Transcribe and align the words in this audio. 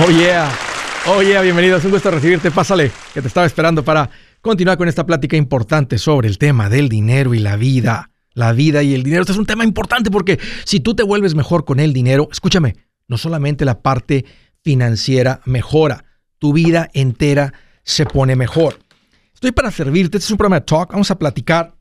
Oh 0.00 0.10
yeah, 0.10 0.48
oh 1.08 1.22
yeah, 1.22 1.42
bienvenido, 1.42 1.76
es 1.76 1.84
un 1.84 1.90
gusto 1.90 2.08
recibirte, 2.12 2.52
pásale, 2.52 2.92
que 3.12 3.20
te 3.20 3.26
estaba 3.26 3.46
esperando 3.46 3.82
para 3.82 4.08
continuar 4.40 4.78
con 4.78 4.86
esta 4.86 5.04
plática 5.04 5.36
importante 5.36 5.98
sobre 5.98 6.28
el 6.28 6.38
tema 6.38 6.68
del 6.68 6.88
dinero 6.88 7.34
y 7.34 7.40
la 7.40 7.56
vida. 7.56 8.12
La 8.32 8.52
vida 8.52 8.84
y 8.84 8.94
el 8.94 9.02
dinero, 9.02 9.22
este 9.22 9.32
es 9.32 9.38
un 9.38 9.46
tema 9.46 9.64
importante 9.64 10.08
porque 10.12 10.38
si 10.64 10.78
tú 10.78 10.94
te 10.94 11.02
vuelves 11.02 11.34
mejor 11.34 11.64
con 11.64 11.80
el 11.80 11.92
dinero, 11.92 12.28
escúchame, 12.30 12.76
no 13.08 13.18
solamente 13.18 13.64
la 13.64 13.82
parte 13.82 14.24
financiera 14.62 15.40
mejora, 15.46 16.04
tu 16.38 16.52
vida 16.52 16.88
entera 16.92 17.52
se 17.82 18.06
pone 18.06 18.36
mejor. 18.36 18.78
Estoy 19.34 19.50
para 19.50 19.72
servirte, 19.72 20.18
este 20.18 20.26
es 20.26 20.30
un 20.30 20.38
programa 20.38 20.60
de 20.60 20.66
talk, 20.66 20.92
vamos 20.92 21.10
a 21.10 21.18
platicar. 21.18 21.74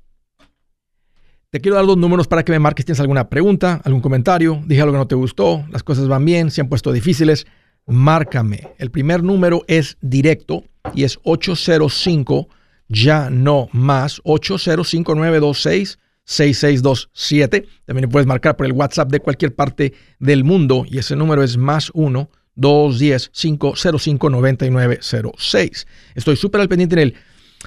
Te 1.52 1.60
quiero 1.62 1.76
dar 1.76 1.86
dos 1.86 1.98
números 1.98 2.28
para 2.28 2.44
que 2.44 2.52
me 2.52 2.58
marques. 2.58 2.82
Si 2.82 2.88
tienes 2.88 3.00
alguna 3.00 3.30
pregunta, 3.30 3.80
algún 3.84 4.02
comentario, 4.02 4.60
dije 4.66 4.82
algo 4.82 4.94
que 4.94 5.00
no 5.00 5.08
te 5.08 5.16
gustó, 5.16 5.64
las 5.70 5.84
cosas 5.84 6.08
van 6.08 6.26
bien, 6.26 6.50
se 6.50 6.62
han 6.62 6.68
puesto 6.68 6.92
difíciles. 6.92 7.46
Márcame. 7.88 8.76
El 8.78 8.92
primer 8.92 9.24
número 9.24 9.64
es 9.68 9.98
directo 10.02 10.66
y 10.94 11.04
es 11.04 11.20
805 11.24 12.50
ya 12.90 13.30
no 13.30 13.70
más 13.72 14.22
805 14.24 15.16
926 15.16 15.98
6627. 16.26 17.68
También 17.86 18.10
puedes 18.10 18.28
marcar 18.28 18.58
por 18.58 18.66
el 18.66 18.74
WhatsApp 18.74 19.10
de 19.10 19.22
cualquier 19.22 19.56
parte 19.56 19.94
del 20.20 20.44
mundo 20.44 20.86
y 20.86 20.98
ese 20.98 21.16
número 21.16 21.42
es 21.44 21.56
más 21.58 21.90
1 21.94 22.30
210 22.56 23.30
505 23.30 24.30
9906. 24.30 25.88
Estoy 26.16 26.36
súper 26.36 26.62
al 26.62 26.68
pendiente 26.68 26.96
en 26.96 27.02
el 27.02 27.16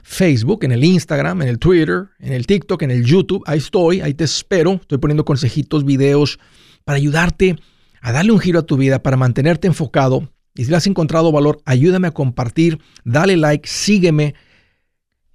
Facebook, 0.03 0.65
en 0.65 0.73
el 0.73 0.85
Instagram, 0.85 1.41
en 1.43 1.49
el 1.49 1.59
Twitter, 1.59 2.09
en 2.19 2.35
el 2.35 2.47
TikTok, 2.47 2.83
en 2.83 2.91
el 2.91 3.05
YouTube. 3.05 3.43
Ahí 3.47 3.59
estoy, 3.59 4.03
ahí 4.03 4.13
te 4.13 4.25
espero. 4.25 4.75
Estoy 4.75 4.99
poniendo 4.99 5.25
consejitos, 5.25 5.85
videos 5.85 6.39
para 6.85 6.97
ayudarte 6.97 7.57
a 8.01 8.13
darle 8.13 8.33
un 8.33 8.41
giro 8.41 8.61
a 8.61 8.67
tu 8.67 8.77
vida, 8.77 9.03
para 9.03 9.17
mantenerte 9.17 9.67
enfocado. 9.67 10.33
Y 10.55 10.65
si 10.65 10.71
le 10.71 10.77
has 10.77 10.87
encontrado 10.87 11.33
valor, 11.33 11.63
ayúdame 11.65 12.09
a 12.09 12.13
compartir, 12.13 12.79
dale 13.05 13.37
like, 13.37 13.69
sígueme. 13.69 14.35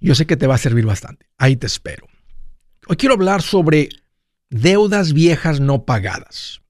Yo 0.00 0.14
sé 0.14 0.26
que 0.26 0.36
te 0.36 0.46
va 0.46 0.56
a 0.56 0.58
servir 0.58 0.84
bastante. 0.84 1.26
Ahí 1.38 1.56
te 1.56 1.66
espero. 1.66 2.06
Hoy 2.88 2.96
quiero 2.96 3.14
hablar 3.14 3.42
sobre 3.42 3.88
deudas 4.50 5.12
viejas 5.12 5.60
no 5.60 5.84
pagadas. 5.84 6.60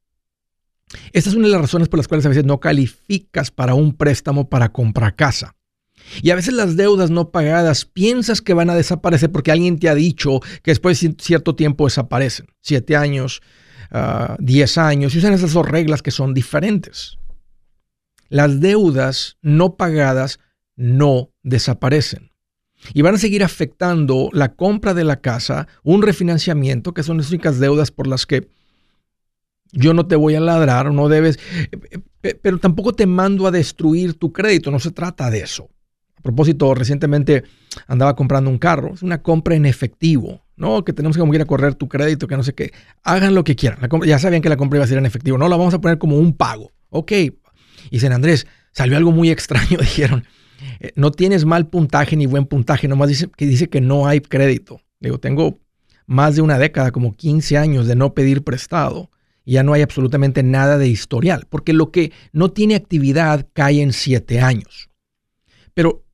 Esta 1.13 1.31
es 1.31 1.37
una 1.37 1.47
de 1.47 1.53
las 1.53 1.61
razones 1.61 1.89
por 1.89 1.99
las 1.99 2.09
cuales 2.09 2.25
a 2.27 2.29
veces 2.29 2.45
no 2.45 2.61
calificas 2.61 3.51
para 3.51 3.75
un 3.75 3.95
préstamo 3.95 4.49
para 4.49 4.73
comprar 4.73 5.17
casa. 5.17 5.57
Y 6.23 6.31
a 6.31 6.37
veces 6.37 6.55
las 6.55 6.77
deudas 6.77 7.11
no 7.11 7.31
pagadas 7.31 7.85
piensas 7.85 8.41
que 8.41 8.55
van 8.55 8.71
a 8.71 8.75
desaparecer 8.75 9.33
porque 9.33 9.51
alguien 9.51 9.79
te 9.79 9.89
ha 9.89 9.95
dicho 9.95 10.41
que 10.63 10.71
después 10.71 11.01
de 11.01 11.17
cierto 11.19 11.57
tiempo 11.57 11.85
desaparecen. 11.85 12.47
Siete 12.61 12.97
años, 12.97 13.43
uh, 13.93 14.35
diez 14.39 14.79
años, 14.79 15.15
y 15.15 15.19
usan 15.19 15.33
esas 15.33 15.53
dos 15.53 15.67
reglas 15.67 16.03
que 16.03 16.11
son 16.11 16.35
diferentes. 16.35 17.19
Las 18.29 18.61
deudas 18.61 19.39
no 19.43 19.77
pagadas 19.77 20.41
no 20.77 21.31
desaparecen. 21.43 22.33
Y 22.93 23.03
van 23.03 23.15
a 23.15 23.19
seguir 23.19 23.43
afectando 23.43 24.29
la 24.33 24.55
compra 24.55 24.95
de 24.95 25.05
la 25.05 25.21
casa, 25.21 25.67
un 25.83 26.03
refinanciamiento, 26.03 26.93
que 26.93 27.03
son 27.03 27.17
las 27.17 27.31
únicas 27.31 27.59
deudas 27.59 27.91
por 27.91 28.07
las 28.07 28.27
que 28.27 28.49
yo 29.73 29.95
no 29.95 30.07
te 30.07 30.17
voy 30.17 30.35
a 30.35 30.41
ladrar, 30.41 30.93
no 30.93 31.09
debes, 31.09 31.39
eh, 31.73 32.01
eh, 32.23 32.35
pero 32.41 32.59
tampoco 32.59 32.93
te 32.93 33.07
mando 33.07 33.47
a 33.47 33.51
destruir 33.51 34.15
tu 34.15 34.33
crédito, 34.33 34.71
no 34.71 34.79
se 34.79 34.91
trata 34.91 35.31
de 35.31 35.41
eso 35.41 35.71
propósito, 36.27 36.75
recientemente 36.75 37.45
andaba 37.87 38.17
comprando 38.17 38.51
un 38.51 38.59
carro, 38.59 38.95
es 38.95 39.03
una 39.03 39.23
compra 39.23 39.55
en 39.55 39.65
efectivo, 39.65 40.45
¿no? 40.57 40.85
Que 40.85 40.93
tenemos 40.93 41.17
que 41.17 41.23
ir 41.35 41.43
a 41.43 41.47
correr 41.47 41.75
tu 41.75 41.89
crédito, 41.89 42.27
que 42.27 42.37
no 42.37 42.43
sé 42.43 42.55
qué. 42.55 42.73
Hagan 43.03 43.35
lo 43.35 43.45
que 43.45 43.57
quieran. 43.57 43.79
ya 44.05 44.19
sabían 44.19 44.43
que 44.43 44.49
la 44.49 44.57
compra 44.57 44.79
iba 44.79 44.85
a 44.85 44.89
ser 44.89 44.99
en 44.99 45.07
efectivo. 45.07 45.39
No, 45.39 45.49
la 45.49 45.57
vamos 45.57 45.75
a 45.75 45.81
poner 45.81 45.99
como 45.99 46.19
un 46.19 46.35
pago. 46.37 46.73
Ok. 46.91 47.13
Y 47.91 48.01
San 48.01 48.13
Andrés, 48.13 48.47
salió 48.73 48.97
algo 48.97 49.13
muy 49.13 49.31
extraño, 49.37 49.79
dijeron. 49.79 50.25
Eh, 50.81 50.93
no 50.97 51.11
tienes 51.11 51.45
mal 51.45 51.69
puntaje 51.69 52.17
ni 52.17 52.27
buen 52.27 52.47
puntaje, 52.47 52.89
nomás 52.89 53.09
dice 53.09 53.29
que 53.37 53.47
dice 53.47 53.69
que 53.69 53.81
no 53.81 54.07
hay 54.07 54.21
crédito. 54.21 54.81
Digo, 55.01 55.19
tengo 55.19 55.61
más 56.07 56.37
de 56.37 56.43
una 56.43 56.59
década, 56.59 56.93
como 56.93 57.15
15 57.15 57.59
años 57.59 57.87
de 57.87 57.97
no 57.97 58.15
pedir 58.15 58.43
prestado. 58.43 59.11
Y 59.45 59.53
ya 59.53 59.63
no 59.63 59.75
hay 59.75 59.83
absolutamente 59.83 60.43
nada 60.43 60.77
de 60.77 60.89
historial, 60.89 61.47
porque 61.49 61.73
lo 61.73 61.93
que 61.93 62.13
no 62.33 62.51
tiene 62.51 62.75
actividad 62.75 63.47
cae 63.53 63.81
en 63.81 63.93
7 63.93 64.41
años. 64.41 64.91
Pero 65.73 66.06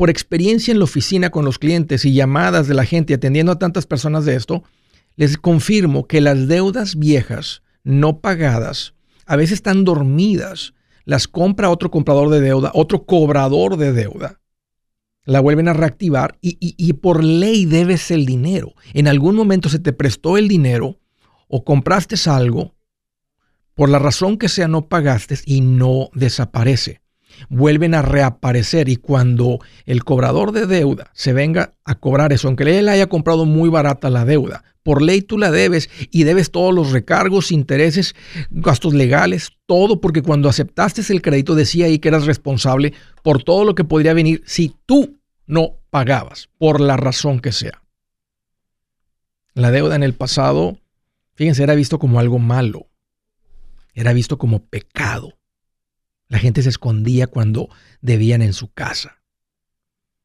por 0.00 0.08
experiencia 0.08 0.72
en 0.72 0.78
la 0.78 0.84
oficina 0.84 1.28
con 1.28 1.44
los 1.44 1.58
clientes 1.58 2.06
y 2.06 2.14
llamadas 2.14 2.66
de 2.66 2.72
la 2.72 2.86
gente 2.86 3.12
atendiendo 3.12 3.52
a 3.52 3.58
tantas 3.58 3.84
personas 3.84 4.24
de 4.24 4.34
esto, 4.34 4.62
les 5.16 5.36
confirmo 5.36 6.06
que 6.06 6.22
las 6.22 6.48
deudas 6.48 6.96
viejas 6.96 7.62
no 7.84 8.20
pagadas 8.20 8.94
a 9.26 9.36
veces 9.36 9.56
están 9.56 9.84
dormidas, 9.84 10.72
las 11.04 11.28
compra 11.28 11.68
otro 11.68 11.90
comprador 11.90 12.30
de 12.30 12.40
deuda, 12.40 12.70
otro 12.72 13.04
cobrador 13.04 13.76
de 13.76 13.92
deuda, 13.92 14.40
la 15.26 15.40
vuelven 15.40 15.68
a 15.68 15.74
reactivar 15.74 16.38
y, 16.40 16.56
y 16.58 16.92
por 16.94 17.22
ley 17.22 17.66
debes 17.66 18.10
el 18.10 18.24
dinero. 18.24 18.72
En 18.94 19.06
algún 19.06 19.36
momento 19.36 19.68
se 19.68 19.80
te 19.80 19.92
prestó 19.92 20.38
el 20.38 20.48
dinero 20.48 20.98
o 21.46 21.62
compraste 21.62 22.16
algo, 22.30 22.74
por 23.74 23.90
la 23.90 23.98
razón 23.98 24.38
que 24.38 24.48
sea 24.48 24.66
no 24.66 24.88
pagaste 24.88 25.40
y 25.44 25.60
no 25.60 26.08
desaparece 26.14 27.02
vuelven 27.48 27.94
a 27.94 28.02
reaparecer 28.02 28.88
y 28.88 28.96
cuando 28.96 29.58
el 29.86 30.04
cobrador 30.04 30.52
de 30.52 30.66
deuda 30.66 31.10
se 31.14 31.32
venga 31.32 31.74
a 31.84 31.94
cobrar 31.96 32.32
eso, 32.32 32.48
aunque 32.48 32.78
él 32.78 32.88
haya 32.88 33.08
comprado 33.08 33.44
muy 33.44 33.68
barata 33.68 34.10
la 34.10 34.24
deuda, 34.24 34.64
por 34.82 35.02
ley 35.02 35.22
tú 35.22 35.38
la 35.38 35.50
debes 35.50 35.90
y 36.10 36.24
debes 36.24 36.50
todos 36.50 36.74
los 36.74 36.92
recargos, 36.92 37.52
intereses, 37.52 38.14
gastos 38.50 38.94
legales, 38.94 39.50
todo 39.66 40.00
porque 40.00 40.22
cuando 40.22 40.48
aceptaste 40.48 41.00
el 41.10 41.22
crédito 41.22 41.54
decía 41.54 41.86
ahí 41.86 41.98
que 41.98 42.08
eras 42.08 42.26
responsable 42.26 42.92
por 43.22 43.42
todo 43.42 43.64
lo 43.64 43.74
que 43.74 43.84
podría 43.84 44.14
venir 44.14 44.42
si 44.46 44.74
tú 44.86 45.18
no 45.46 45.80
pagabas, 45.90 46.48
por 46.58 46.80
la 46.80 46.96
razón 46.96 47.40
que 47.40 47.52
sea. 47.52 47.82
La 49.54 49.70
deuda 49.70 49.96
en 49.96 50.02
el 50.02 50.14
pasado, 50.14 50.78
fíjense, 51.34 51.62
era 51.62 51.74
visto 51.74 51.98
como 51.98 52.20
algo 52.20 52.38
malo, 52.38 52.86
era 53.94 54.12
visto 54.12 54.38
como 54.38 54.64
pecado. 54.64 55.39
La 56.30 56.38
gente 56.38 56.62
se 56.62 56.68
escondía 56.68 57.26
cuando 57.26 57.68
debían 58.00 58.40
en 58.40 58.52
su 58.52 58.72
casa. 58.72 59.20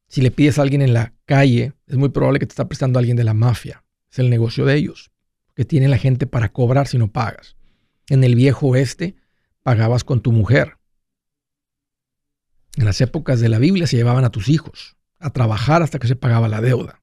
Si 0.07 0.21
le 0.21 0.29
pides 0.29 0.59
a 0.59 0.61
alguien 0.61 0.83
en 0.83 0.93
la 0.93 1.15
calle, 1.25 1.73
es 1.87 1.97
muy 1.97 2.09
probable 2.09 2.39
que 2.39 2.45
te 2.45 2.51
está 2.51 2.67
prestando 2.67 2.97
a 2.97 3.01
alguien 3.01 3.17
de 3.17 3.23
la 3.23 3.33
mafia. 3.33 3.83
Es 4.11 4.19
el 4.19 4.29
negocio 4.29 4.65
de 4.65 4.75
ellos, 4.75 5.11
que 5.55 5.65
tiene 5.65 5.87
la 5.87 5.97
gente 5.97 6.27
para 6.27 6.53
cobrar 6.53 6.87
si 6.87 6.99
no 6.99 7.11
pagas. 7.11 7.57
En 8.07 8.23
el 8.23 8.35
viejo 8.35 8.67
oeste, 8.67 9.15
pagabas 9.63 10.03
con 10.03 10.21
tu 10.21 10.31
mujer. 10.31 10.77
En 12.77 12.85
las 12.85 13.01
épocas 13.01 13.39
de 13.39 13.49
la 13.49 13.57
Biblia 13.57 13.87
se 13.87 13.97
llevaban 13.97 14.25
a 14.25 14.29
tus 14.29 14.47
hijos 14.47 14.95
a 15.17 15.31
trabajar 15.31 15.81
hasta 15.81 15.97
que 15.97 16.07
se 16.07 16.15
pagaba 16.15 16.47
la 16.47 16.61
deuda. 16.61 17.01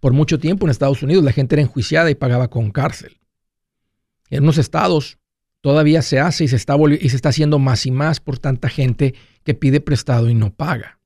Por 0.00 0.14
mucho 0.14 0.38
tiempo 0.38 0.64
en 0.64 0.70
Estados 0.70 1.02
Unidos 1.02 1.24
la 1.24 1.32
gente 1.32 1.56
era 1.56 1.62
enjuiciada 1.62 2.10
y 2.10 2.14
pagaba 2.14 2.48
con 2.48 2.70
cárcel. 2.70 3.20
En 4.30 4.44
unos 4.44 4.56
estados 4.56 5.18
todavía 5.60 6.02
se 6.02 6.20
hace 6.20 6.44
y 6.44 6.48
se, 6.48 6.56
está 6.56 6.76
y 7.00 7.08
se 7.08 7.16
está 7.16 7.30
haciendo 7.30 7.58
más 7.58 7.86
y 7.86 7.90
más 7.90 8.20
por 8.20 8.38
tanta 8.38 8.68
gente 8.68 9.14
que 9.44 9.54
pide 9.54 9.80
prestado 9.80 10.28
y 10.28 10.34
no 10.34 10.54
paga. 10.54 11.00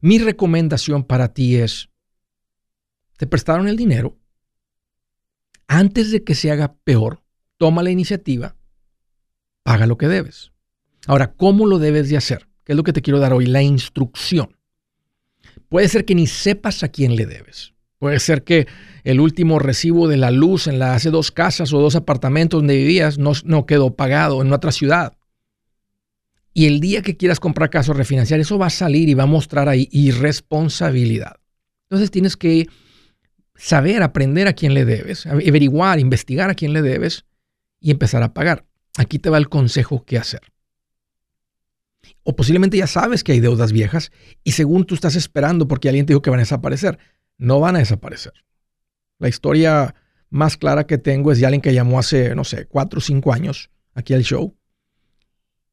Mi 0.00 0.18
recomendación 0.18 1.04
para 1.04 1.32
ti 1.32 1.56
es, 1.56 1.88
te 3.16 3.26
prestaron 3.26 3.68
el 3.68 3.76
dinero, 3.76 4.18
antes 5.68 6.12
de 6.12 6.22
que 6.22 6.34
se 6.34 6.50
haga 6.50 6.76
peor, 6.84 7.22
toma 7.56 7.82
la 7.82 7.90
iniciativa, 7.90 8.56
paga 9.62 9.86
lo 9.86 9.96
que 9.98 10.06
debes. 10.06 10.52
Ahora, 11.06 11.32
¿cómo 11.32 11.66
lo 11.66 11.78
debes 11.78 12.08
de 12.08 12.16
hacer? 12.16 12.48
¿Qué 12.64 12.72
es 12.72 12.76
lo 12.76 12.82
que 12.82 12.92
te 12.92 13.02
quiero 13.02 13.20
dar 13.20 13.32
hoy? 13.32 13.46
La 13.46 13.62
instrucción. 13.62 14.56
Puede 15.68 15.88
ser 15.88 16.04
que 16.04 16.14
ni 16.14 16.26
sepas 16.26 16.82
a 16.82 16.88
quién 16.88 17.16
le 17.16 17.26
debes. 17.26 17.74
Puede 17.98 18.20
ser 18.20 18.44
que 18.44 18.66
el 19.04 19.20
último 19.20 19.58
recibo 19.58 20.06
de 20.06 20.18
la 20.18 20.30
luz 20.30 20.66
en 20.66 20.78
las 20.78 21.04
dos 21.10 21.30
casas 21.30 21.72
o 21.72 21.80
dos 21.80 21.96
apartamentos 21.96 22.60
donde 22.60 22.76
vivías 22.76 23.18
no, 23.18 23.32
no 23.44 23.64
quedó 23.64 23.94
pagado 23.94 24.42
en 24.42 24.52
otra 24.52 24.72
ciudad. 24.72 25.16
Y 26.52 26.66
el 26.66 26.80
día 26.80 27.02
que 27.02 27.16
quieras 27.16 27.40
comprar 27.40 27.70
casa 27.70 27.92
o 27.92 27.94
refinanciar, 27.94 28.40
eso 28.40 28.58
va 28.58 28.66
a 28.66 28.70
salir 28.70 29.08
y 29.08 29.14
va 29.14 29.24
a 29.24 29.26
mostrar 29.26 29.68
ahí 29.68 29.88
irresponsabilidad. 29.92 31.36
Entonces 31.84 32.10
tienes 32.10 32.36
que 32.36 32.66
saber, 33.54 34.02
aprender 34.02 34.48
a 34.48 34.52
quién 34.52 34.74
le 34.74 34.84
debes, 34.84 35.26
averiguar, 35.26 35.98
investigar 35.98 36.50
a 36.50 36.54
quién 36.54 36.72
le 36.72 36.82
debes 36.82 37.24
y 37.80 37.90
empezar 37.90 38.22
a 38.22 38.34
pagar. 38.34 38.66
Aquí 38.98 39.18
te 39.18 39.30
va 39.30 39.38
el 39.38 39.48
consejo 39.48 40.04
que 40.04 40.18
hacer. 40.18 40.40
O 42.22 42.34
posiblemente 42.36 42.76
ya 42.76 42.86
sabes 42.86 43.22
que 43.22 43.32
hay 43.32 43.40
deudas 43.40 43.72
viejas 43.72 44.10
y 44.42 44.52
según 44.52 44.84
tú 44.84 44.94
estás 44.94 45.14
esperando 45.14 45.68
porque 45.68 45.88
alguien 45.88 46.06
te 46.06 46.12
dijo 46.12 46.22
que 46.22 46.30
van 46.30 46.40
a 46.40 46.42
desaparecer 46.42 46.98
no 47.38 47.60
van 47.60 47.76
a 47.76 47.80
desaparecer. 47.80 48.32
La 49.18 49.28
historia 49.28 49.94
más 50.30 50.56
clara 50.56 50.86
que 50.86 50.98
tengo 50.98 51.32
es 51.32 51.40
de 51.40 51.46
alguien 51.46 51.62
que 51.62 51.74
llamó 51.74 51.98
hace, 51.98 52.34
no 52.34 52.44
sé, 52.44 52.66
cuatro 52.66 52.98
o 52.98 53.02
cinco 53.02 53.32
años 53.32 53.70
aquí 53.94 54.14
al 54.14 54.22
show 54.22 54.54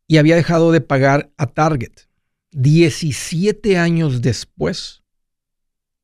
y 0.07 0.17
había 0.17 0.35
dejado 0.35 0.71
de 0.71 0.81
pagar 0.81 1.31
a 1.37 1.47
Target. 1.47 1.91
17 2.51 3.77
años 3.77 4.21
después, 4.21 5.01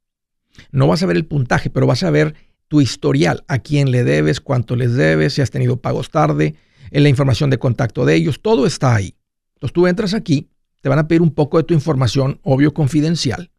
No 0.73 0.87
vas 0.87 1.03
a 1.03 1.07
ver 1.07 1.17
el 1.17 1.27
puntaje, 1.27 1.71
pero 1.71 1.87
vas 1.87 2.03
a 2.03 2.11
ver 2.11 2.35
tu 2.69 2.81
historial, 2.81 3.45
a 3.49 3.59
quién 3.59 3.91
le 3.91 4.05
debes, 4.05 4.41
cuánto 4.41 4.77
les 4.77 4.95
debes, 4.95 5.35
si 5.35 5.41
has 5.41 5.51
tenido 5.51 5.81
pagos 5.81 6.11
tarde, 6.11 6.55
en 6.91 7.03
la 7.03 7.09
información 7.09 7.51
de 7.51 7.59
contacto 7.59 8.05
de 8.05 8.15
ellos, 8.15 8.41
todo 8.41 8.67
está 8.67 8.95
ahí. 8.95 9.15
Entonces 9.55 9.73
tú 9.73 9.87
entras 9.87 10.15
aquí, 10.15 10.49
te 10.81 10.89
van 10.89 10.99
a 10.99 11.09
pedir 11.09 11.23
un 11.23 11.31
poco 11.31 11.59
de 11.59 11.65
tu 11.65 11.75
información, 11.75 12.41
obvio 12.43 12.73
confidencial, 12.73 13.51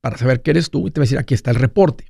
para 0.00 0.16
saber 0.16 0.42
qué 0.42 0.52
eres 0.52 0.70
tú 0.70 0.86
y 0.86 0.90
te 0.90 1.00
va 1.00 1.02
a 1.02 1.06
decir, 1.06 1.18
aquí 1.18 1.34
está 1.34 1.50
el 1.50 1.56
reporte. 1.56 2.06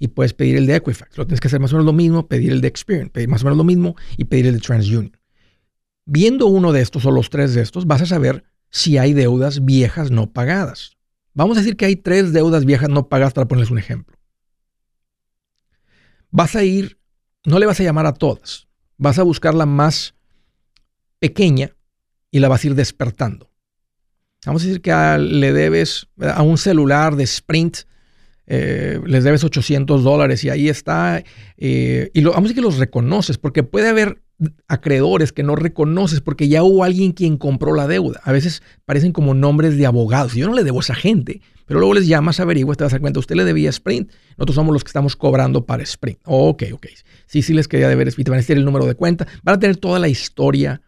Y 0.00 0.08
puedes 0.08 0.32
pedir 0.32 0.56
el 0.56 0.66
de 0.66 0.76
Equifax, 0.76 1.16
lo 1.18 1.26
tienes 1.26 1.40
que 1.40 1.48
hacer 1.48 1.60
más 1.60 1.72
o 1.72 1.76
menos 1.76 1.86
lo 1.86 1.92
mismo, 1.92 2.28
pedir 2.28 2.52
el 2.52 2.60
de 2.60 2.68
Experian, 2.68 3.08
pedir 3.08 3.28
más 3.28 3.42
o 3.42 3.46
menos 3.46 3.58
lo 3.58 3.64
mismo 3.64 3.96
y 4.16 4.24
pedir 4.24 4.46
el 4.46 4.54
de 4.54 4.60
TransUnion. 4.60 5.17
Viendo 6.10 6.46
uno 6.46 6.72
de 6.72 6.80
estos 6.80 7.04
o 7.04 7.10
los 7.10 7.30
tres 7.30 7.54
de 7.54 7.62
estos, 7.62 7.86
vas 7.86 8.02
a 8.02 8.06
saber 8.06 8.44
si 8.70 8.98
hay 8.98 9.12
deudas 9.12 9.64
viejas 9.64 10.10
no 10.10 10.32
pagadas. 10.32 10.96
Vamos 11.34 11.56
a 11.56 11.60
decir 11.60 11.76
que 11.76 11.84
hay 11.84 11.96
tres 11.96 12.32
deudas 12.32 12.64
viejas 12.64 12.88
no 12.88 13.08
pagadas 13.08 13.34
para 13.34 13.46
ponerles 13.46 13.70
un 13.70 13.78
ejemplo 13.78 14.18
vas 16.30 16.56
a 16.56 16.64
ir, 16.64 16.98
no 17.44 17.58
le 17.58 17.66
vas 17.66 17.80
a 17.80 17.84
llamar 17.84 18.06
a 18.06 18.14
todas, 18.14 18.68
vas 18.96 19.18
a 19.18 19.22
buscar 19.22 19.54
la 19.54 19.66
más 19.66 20.14
pequeña 21.18 21.74
y 22.30 22.38
la 22.40 22.48
vas 22.48 22.64
a 22.64 22.68
ir 22.68 22.74
despertando. 22.74 23.50
Vamos 24.46 24.62
a 24.62 24.66
decir 24.66 24.80
que 24.80 24.92
le 25.18 25.52
debes 25.52 26.08
a 26.20 26.42
un 26.42 26.58
celular 26.58 27.16
de 27.16 27.24
Sprint, 27.24 27.78
eh, 28.46 29.00
les 29.04 29.24
debes 29.24 29.44
800 29.44 30.04
dólares 30.04 30.44
y 30.44 30.48
ahí 30.48 30.68
está. 30.68 31.22
Eh, 31.56 32.10
y 32.14 32.20
lo, 32.20 32.30
vamos 32.30 32.46
a 32.46 32.48
decir 32.48 32.56
que 32.56 32.68
los 32.68 32.78
reconoces, 32.78 33.36
porque 33.36 33.62
puede 33.62 33.88
haber 33.88 34.22
acreedores 34.68 35.32
que 35.32 35.42
no 35.42 35.56
reconoces 35.56 36.20
porque 36.20 36.48
ya 36.48 36.62
hubo 36.62 36.84
alguien 36.84 37.12
quien 37.12 37.36
compró 37.36 37.74
la 37.74 37.88
deuda. 37.88 38.20
A 38.24 38.32
veces 38.32 38.62
parecen 38.84 39.12
como 39.12 39.34
nombres 39.34 39.76
de 39.76 39.86
abogados. 39.86 40.34
Yo 40.34 40.46
no 40.46 40.54
le 40.54 40.64
debo 40.64 40.78
a 40.78 40.80
esa 40.80 40.94
gente, 40.94 41.40
pero 41.66 41.80
luego 41.80 41.94
les 41.94 42.06
llamas, 42.06 42.38
averiguas, 42.38 42.76
te 42.76 42.84
vas 42.84 42.92
a 42.92 42.96
dar 42.96 43.00
cuenta, 43.00 43.20
usted 43.20 43.34
le 43.34 43.44
debía 43.44 43.70
Sprint, 43.70 44.12
nosotros 44.36 44.54
somos 44.54 44.72
los 44.72 44.84
que 44.84 44.88
estamos 44.88 45.16
cobrando 45.16 45.66
para 45.66 45.82
Sprint. 45.82 46.20
ok, 46.24 46.64
ok. 46.72 46.86
Sí, 47.26 47.42
sí 47.42 47.52
les 47.52 47.68
quería 47.68 47.88
deber 47.88 48.08
Sprint, 48.08 48.28
van 48.28 48.38
a 48.38 48.40
decir 48.40 48.56
el 48.56 48.64
número 48.64 48.86
de 48.86 48.94
cuenta, 48.94 49.26
van 49.42 49.56
a 49.56 49.58
tener 49.58 49.76
toda 49.76 49.98
la 49.98 50.08
historia 50.08 50.82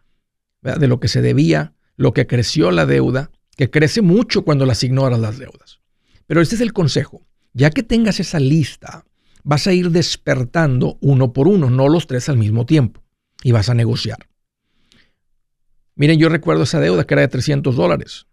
de 0.62 0.88
lo 0.88 1.00
que 1.00 1.08
se 1.08 1.22
debía, 1.22 1.74
lo 1.96 2.12
que 2.12 2.26
creció 2.26 2.70
la 2.70 2.86
deuda, 2.86 3.30
que 3.56 3.70
crece 3.70 4.00
mucho 4.00 4.42
cuando 4.44 4.64
las 4.64 4.82
ignoras 4.84 5.18
las 5.18 5.38
deudas. 5.38 5.80
Pero 6.26 6.40
este 6.40 6.54
es 6.54 6.60
el 6.60 6.72
consejo. 6.72 7.26
Ya 7.52 7.70
que 7.70 7.82
tengas 7.82 8.20
esa 8.20 8.38
lista, 8.38 9.04
vas 9.42 9.66
a 9.66 9.72
ir 9.72 9.90
despertando 9.90 10.98
uno 11.00 11.32
por 11.32 11.48
uno, 11.48 11.68
no 11.68 11.88
los 11.88 12.06
tres 12.06 12.28
al 12.28 12.36
mismo 12.36 12.64
tiempo 12.64 13.02
y 13.42 13.52
vas 13.52 13.68
a 13.68 13.74
negociar. 13.74 14.18
Miren, 15.94 16.18
yo 16.18 16.28
recuerdo 16.28 16.62
esa 16.62 16.80
deuda 16.80 17.04
que 17.04 17.14
era 17.14 17.22
de 17.22 17.28
300 17.28 17.76
dólares. 17.76 18.26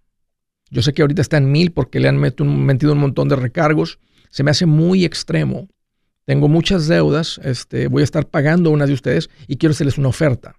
Yo 0.69 0.81
sé 0.81 0.93
que 0.93 1.01
ahorita 1.01 1.21
está 1.21 1.37
en 1.37 1.51
1000 1.51 1.71
porque 1.71 1.99
le 1.99 2.07
han 2.07 2.17
metido 2.17 2.93
un 2.93 2.99
montón 2.99 3.29
de 3.29 3.35
recargos. 3.35 3.99
Se 4.29 4.43
me 4.43 4.51
hace 4.51 4.65
muy 4.65 5.05
extremo. 5.05 5.67
Tengo 6.25 6.49
muchas 6.49 6.87
deudas, 6.87 7.39
este, 7.43 7.87
voy 7.87 8.01
a 8.01 8.03
estar 8.03 8.27
pagando 8.27 8.69
una 8.69 8.85
de 8.85 8.91
ustedes 8.91 9.29
y 9.47 9.55
quiero 9.55 9.71
hacerles 9.71 9.97
una 9.97 10.09
oferta. 10.09 10.57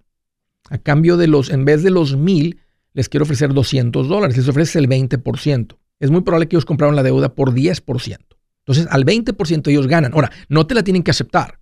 A 0.69 0.79
cambio 0.79 1.15
de 1.15 1.27
los, 1.27 1.51
en 1.51 1.63
vez 1.63 1.83
de 1.83 1.91
los 1.91 2.15
1000, 2.15 2.59
les 2.93 3.07
quiero 3.07 3.23
ofrecer 3.23 3.53
200 3.53 4.07
dólares. 4.07 4.35
Les 4.35 4.47
ofreces 4.47 4.75
el 4.77 4.89
20%. 4.89 5.77
Es 5.99 6.09
muy 6.09 6.21
probable 6.21 6.47
que 6.47 6.55
ellos 6.55 6.65
compraron 6.65 6.95
la 6.95 7.03
deuda 7.03 7.35
por 7.35 7.53
10%. 7.53 8.17
Entonces, 8.65 8.87
al 8.89 9.05
20% 9.05 9.67
ellos 9.67 9.87
ganan. 9.87 10.13
Ahora, 10.13 10.31
no 10.47 10.65
te 10.65 10.73
la 10.73 10.83
tienen 10.83 11.03
que 11.03 11.11
aceptar. 11.11 11.58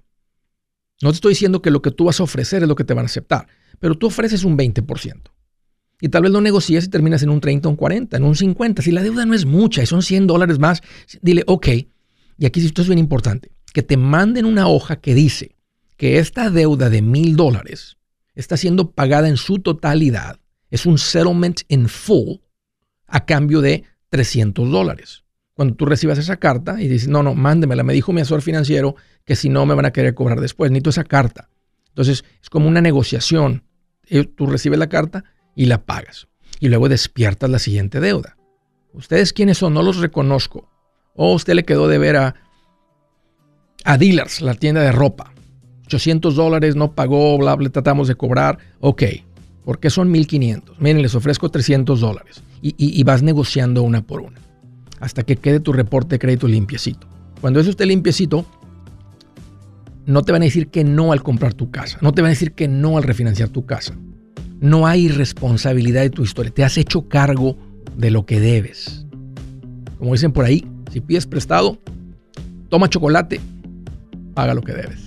No 1.02 1.12
te 1.12 1.16
estoy 1.16 1.32
diciendo 1.32 1.62
que 1.62 1.72
lo 1.72 1.82
que 1.82 1.92
tú 1.92 2.06
vas 2.06 2.20
a 2.20 2.24
ofrecer 2.24 2.64
es 2.64 2.68
lo 2.68 2.76
que 2.76 2.84
te 2.84 2.94
van 2.94 3.06
a 3.06 3.08
aceptar, 3.08 3.48
pero 3.80 3.96
tú 3.96 4.08
ofreces 4.08 4.44
un 4.44 4.58
20%. 4.58 5.32
Y 6.00 6.10
tal 6.10 6.24
vez 6.24 6.32
lo 6.32 6.42
negocies 6.42 6.86
y 6.86 6.90
terminas 6.90 7.24
en 7.24 7.30
un 7.30 7.40
30, 7.40 7.70
un 7.70 7.76
40, 7.76 8.18
en 8.18 8.24
un 8.24 8.36
50. 8.36 8.82
Si 8.82 8.92
la 8.92 9.04
deuda 9.04 9.26
no 9.26 9.34
es 9.34 9.46
mucha 9.46 9.82
y 9.82 9.86
son 9.86 10.04
100 10.04 10.28
dólares 10.28 10.60
más, 10.60 10.82
dile, 11.22 11.44
ok, 11.48 11.68
y 12.38 12.46
aquí 12.46 12.64
esto 12.64 12.82
es 12.82 12.88
bien 12.88 13.00
importante, 13.00 13.52
que 13.74 13.84
te 13.84 13.98
manden 13.98 14.46
una 14.46 14.68
hoja 14.68 14.98
que 14.98 15.16
dice 15.16 15.56
que 15.98 16.20
esta 16.20 16.50
deuda 16.52 16.90
de 16.90 17.02
mil 17.02 17.36
dólares 17.36 17.98
está 18.36 18.58
siendo 18.58 18.92
pagada 18.92 19.28
en 19.28 19.38
su 19.38 19.60
totalidad. 19.60 20.40
Es 20.70 20.86
un 20.86 21.00
settlement 21.00 21.62
in 21.68 21.90
full 21.90 22.38
a 23.08 23.26
cambio 23.26 23.62
de 23.62 23.84
300 24.10 24.70
dólares. 24.70 25.24
Cuando 25.58 25.74
tú 25.74 25.88
recibas 25.88 26.20
esa 26.20 26.38
carta 26.38 26.80
y 26.80 26.88
dices, 26.88 27.08
no, 27.08 27.24
no, 27.24 27.34
mándemela, 27.34 27.82
me 27.82 27.94
dijo 27.94 28.14
mi 28.14 28.22
asesor 28.22 28.44
financiero 28.44 28.96
que 29.26 29.36
si 29.36 29.50
no 29.50 29.66
me 29.66 29.74
van 29.74 29.86
a 29.86 29.92
querer 29.92 30.14
cobrar 30.14 30.40
después. 30.40 30.70
Necesito 30.70 30.92
esa 30.92 31.04
carta. 31.04 31.50
Entonces 31.90 32.26
es 32.44 32.50
como 32.52 32.68
una 32.68 32.80
negociación. 32.80 33.64
Eh, 34.08 34.24
tú 34.24 34.46
recibes 34.46 34.78
la 34.78 34.88
carta 34.88 35.24
y 35.56 35.66
la 35.66 35.84
pagas. 35.84 36.28
Y 36.60 36.70
luego 36.70 36.90
despiertas 36.90 37.50
la 37.50 37.58
siguiente 37.58 38.00
deuda. 38.00 38.38
¿Ustedes 38.94 39.34
quiénes 39.34 39.58
son? 39.58 39.74
No 39.74 39.82
los 39.82 39.98
reconozco. 39.98 40.70
O 41.16 41.34
usted 41.34 41.56
le 41.56 41.66
quedó 41.66 41.88
de 41.88 41.98
ver 41.98 42.18
a, 42.18 42.36
a 43.84 43.98
Dealers, 43.98 44.42
la 44.42 44.54
tienda 44.54 44.82
de 44.82 44.92
ropa. 44.92 45.34
800 45.88 46.36
dólares, 46.36 46.76
no 46.76 46.92
pagó, 46.92 47.36
bla, 47.40 47.56
bla, 47.56 47.70
tratamos 47.70 48.08
de 48.08 48.14
cobrar. 48.14 48.60
Ok, 48.80 49.02
¿por 49.66 49.80
qué 49.80 49.90
son 49.90 50.12
1500? 50.12 50.80
Miren, 50.80 51.02
les 51.02 51.16
ofrezco 51.16 51.50
300 51.50 52.00
dólares. 52.00 52.44
Y, 52.62 52.76
y, 52.78 53.04
vas 53.04 53.24
negociando 53.24 53.82
una 53.82 54.04
por 54.04 54.22
una. 54.22 54.40
Hasta 55.00 55.24
que 55.24 55.36
quede 55.36 55.60
tu 55.60 55.74
reporte 55.74 56.16
de 56.16 56.20
crédito 56.20 56.48
limpiecito. 56.48 57.08
Cuando 57.42 57.60
es 57.60 57.68
usted 57.68 57.86
limpiecito, 57.86 58.46
no 60.06 60.24
te 60.24 60.32
van 60.32 60.42
a 60.42 60.46
decir 60.46 60.70
que 60.70 60.84
no 60.84 61.12
al 61.12 61.22
comprar 61.22 61.54
tu 61.54 61.70
casa, 61.70 62.00
no 62.02 62.14
te 62.14 62.22
van 62.22 62.30
a 62.30 62.34
decir 62.34 62.54
que 62.54 62.68
no 62.68 62.98
al 62.98 63.04
refinanciar 63.04 63.50
tu 63.50 63.66
casa. 63.66 63.96
No 64.60 64.88
hay 64.88 65.10
responsabilidad 65.10 66.02
de 66.02 66.10
tu 66.10 66.24
historia, 66.24 66.52
te 66.52 66.64
has 66.64 66.78
hecho 66.78 67.08
cargo 67.08 67.58
de 67.96 68.10
lo 68.10 68.26
que 68.26 68.40
debes. 68.40 69.06
Como 70.00 70.14
dicen 70.14 70.32
por 70.32 70.46
ahí, 70.46 70.66
si 70.92 71.02
pides 71.02 71.28
prestado, 71.28 71.78
toma 72.70 72.90
chocolate, 72.90 73.40
paga 74.34 74.54
lo 74.54 74.62
que 74.62 74.74
debes. 74.74 75.07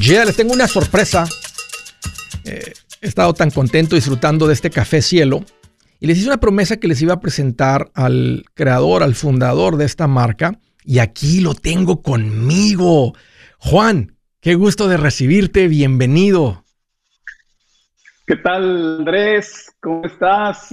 Ya 0.00 0.24
les 0.24 0.34
tengo 0.34 0.54
una 0.54 0.66
sorpresa. 0.66 1.26
Eh, 2.46 2.72
he 3.02 3.06
estado 3.06 3.34
tan 3.34 3.50
contento 3.50 3.96
disfrutando 3.96 4.46
de 4.46 4.54
este 4.54 4.70
café 4.70 5.02
cielo 5.02 5.44
y 6.00 6.06
les 6.06 6.16
hice 6.16 6.28
una 6.28 6.40
promesa 6.40 6.78
que 6.78 6.88
les 6.88 7.02
iba 7.02 7.12
a 7.12 7.20
presentar 7.20 7.90
al 7.92 8.46
creador, 8.54 9.02
al 9.02 9.14
fundador 9.14 9.76
de 9.76 9.84
esta 9.84 10.06
marca 10.06 10.58
y 10.84 11.00
aquí 11.00 11.42
lo 11.42 11.54
tengo 11.54 12.00
conmigo. 12.00 13.12
Juan, 13.58 14.16
qué 14.40 14.54
gusto 14.54 14.88
de 14.88 14.96
recibirte, 14.96 15.68
bienvenido. 15.68 16.64
¿Qué 18.26 18.36
tal, 18.36 19.00
Andrés? 19.00 19.70
¿Cómo 19.82 20.06
estás? 20.06 20.72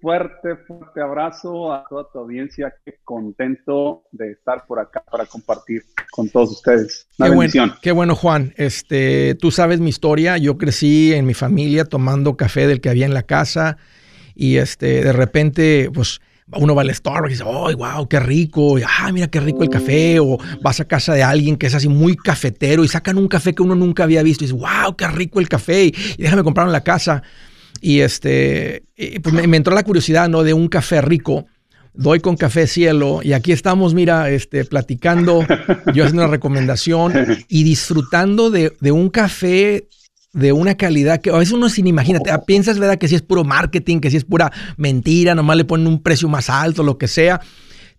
Fuerte, 0.00 0.56
fuerte 0.66 1.00
abrazo 1.00 1.72
a 1.72 1.84
toda 1.88 2.06
tu 2.12 2.18
audiencia. 2.18 2.74
Qué 2.84 2.98
contento 3.04 4.04
de 4.12 4.32
estar 4.32 4.66
por 4.66 4.80
acá 4.80 5.02
para 5.10 5.26
compartir 5.26 5.82
con 6.10 6.28
todos 6.28 6.52
ustedes. 6.52 7.06
Una 7.18 7.28
qué 7.28 7.36
bendición. 7.36 7.68
Bueno, 7.68 7.80
qué 7.82 7.92
bueno, 7.92 8.14
Juan. 8.14 8.54
Este, 8.56 9.34
tú 9.36 9.50
sabes 9.50 9.80
mi 9.80 9.90
historia. 9.90 10.38
Yo 10.38 10.58
crecí 10.58 11.12
en 11.12 11.26
mi 11.26 11.34
familia 11.34 11.84
tomando 11.84 12.36
café 12.36 12.66
del 12.66 12.80
que 12.80 12.90
había 12.90 13.06
en 13.06 13.14
la 13.14 13.22
casa 13.22 13.76
y 14.34 14.58
este, 14.58 15.02
de 15.02 15.12
repente, 15.12 15.90
pues 15.92 16.20
uno 16.56 16.74
va 16.74 16.82
al 16.82 16.94
Starbucks 16.94 17.30
y 17.30 17.34
dice, 17.34 17.44
¡ay, 17.44 17.74
wow, 17.74 18.08
qué 18.08 18.20
rico! 18.20 18.78
Y, 18.78 18.82
¡ah, 18.82 19.10
mira 19.12 19.26
qué 19.26 19.40
rico 19.40 19.64
el 19.64 19.68
café! 19.68 20.20
O 20.20 20.38
vas 20.62 20.78
a 20.78 20.84
casa 20.86 21.12
de 21.12 21.24
alguien 21.24 21.56
que 21.56 21.66
es 21.66 21.74
así 21.74 21.88
muy 21.88 22.16
cafetero 22.16 22.84
y 22.84 22.88
sacan 22.88 23.18
un 23.18 23.26
café 23.26 23.52
que 23.52 23.62
uno 23.62 23.74
nunca 23.74 24.04
había 24.04 24.22
visto 24.22 24.44
y 24.44 24.46
dice, 24.46 24.58
¡wow, 24.58 24.96
qué 24.96 25.08
rico 25.08 25.40
el 25.40 25.48
café! 25.48 25.86
Y, 25.86 25.92
déjame 26.18 26.44
comprar 26.44 26.68
en 26.68 26.72
la 26.72 26.84
casa. 26.84 27.22
Y 27.80 28.00
este, 28.00 28.82
pues 29.22 29.34
me, 29.34 29.56
entró 29.56 29.74
la 29.74 29.82
curiosidad, 29.82 30.28
¿no? 30.28 30.42
De 30.42 30.54
un 30.54 30.68
café 30.68 31.00
rico. 31.00 31.46
Doy 31.94 32.20
con 32.20 32.36
café 32.36 32.68
cielo 32.68 33.20
y 33.24 33.32
aquí 33.32 33.50
estamos, 33.50 33.92
mira, 33.92 34.30
este, 34.30 34.64
platicando, 34.64 35.44
yo 35.92 36.04
haciendo 36.04 36.22
una 36.22 36.30
recomendación 36.30 37.12
y 37.48 37.64
disfrutando 37.64 38.50
de, 38.50 38.72
de 38.80 38.92
un 38.92 39.08
café 39.08 39.88
de 40.32 40.52
una 40.52 40.76
calidad 40.76 41.20
que 41.20 41.30
a 41.30 41.38
veces 41.38 41.54
uno 41.54 41.68
sin 41.68 41.86
imagina, 41.86 42.20
piensas, 42.46 42.78
¿verdad? 42.78 42.98
Que 42.98 43.08
si 43.08 43.14
es 43.14 43.22
puro 43.22 43.44
marketing, 43.44 44.00
que 44.00 44.10
si 44.10 44.16
es 44.16 44.24
pura 44.24 44.52
mentira, 44.76 45.34
nomás 45.34 45.56
le 45.56 45.64
ponen 45.64 45.86
un 45.86 46.02
precio 46.02 46.28
más 46.28 46.50
alto, 46.50 46.82
lo 46.82 46.98
que 46.98 47.08
sea. 47.08 47.40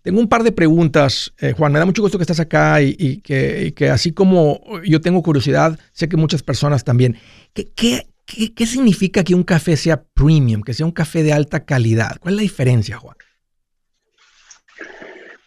Tengo 0.02 0.20
un 0.20 0.28
par 0.28 0.42
de 0.42 0.52
preguntas, 0.52 1.34
eh, 1.38 1.52
Juan. 1.56 1.72
Me 1.72 1.78
da 1.78 1.84
mucho 1.84 2.00
gusto 2.00 2.16
que 2.16 2.22
estás 2.22 2.40
acá 2.40 2.80
y, 2.80 3.18
que, 3.18 3.74
que, 3.76 3.90
así 3.90 4.12
como 4.12 4.62
yo 4.84 5.00
tengo 5.02 5.22
curiosidad, 5.22 5.78
sé 5.92 6.08
que 6.08 6.16
muchas 6.16 6.42
personas 6.42 6.84
también. 6.84 7.18
¿Qué, 7.52 7.68
qué, 7.74 8.06
qué, 8.26 8.54
qué 8.54 8.66
significa 8.66 9.24
que 9.24 9.34
un 9.34 9.42
café 9.42 9.76
sea 9.76 10.02
premium, 10.02 10.62
que 10.62 10.74
sea 10.74 10.86
un 10.86 10.92
café 10.92 11.22
de 11.22 11.32
alta 11.32 11.64
calidad? 11.64 12.18
¿Cuál 12.20 12.34
es 12.34 12.36
la 12.36 12.42
diferencia, 12.42 12.96
Juan? 12.96 13.16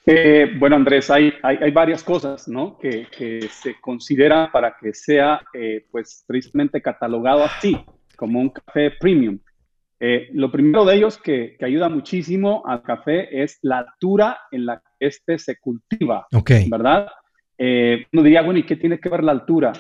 Eh, 0.06 0.52
bueno, 0.60 0.76
Andrés, 0.76 1.10
hay, 1.10 1.34
hay, 1.42 1.72
varias 1.72 2.04
cosas 2.04 2.48
¿no? 2.48 2.78
que, 2.78 3.08
se 3.50 3.80
consideran 3.80 4.52
para 4.52 4.76
que 4.80 4.94
sea, 4.94 5.42
eh, 5.54 5.86
pues, 5.92 6.26
tristemente 6.28 6.82
catalogado 6.82 7.44
así, 7.44 7.78
como 8.18 8.42
un 8.42 8.50
café 8.50 8.92
premium. 9.00 9.40
Eh, 10.00 10.28
lo 10.34 10.52
primero 10.52 10.84
de 10.84 10.96
ellos 10.96 11.18
que, 11.18 11.56
ayuda 11.62 11.88
muchísimo 11.88 12.64
al 12.66 12.82
café 12.82 13.44
es 13.44 13.60
la 13.62 13.80
altura 13.80 14.40
en 14.52 14.66
la 14.66 14.80
que 14.80 15.08
este 15.08 15.40
se 15.40 15.58
cultiva, 15.60 16.28
okay. 16.34 16.70
¿verdad? 16.70 17.10
uno 17.58 18.24
diría, 18.24 18.42
bueno, 18.42 18.60
¿y 18.60 18.64
qué 18.64 18.76
tiene 18.76 19.00
que 19.00 19.08
ver 19.08 19.24
la 19.24 19.32
altura? 19.32 19.72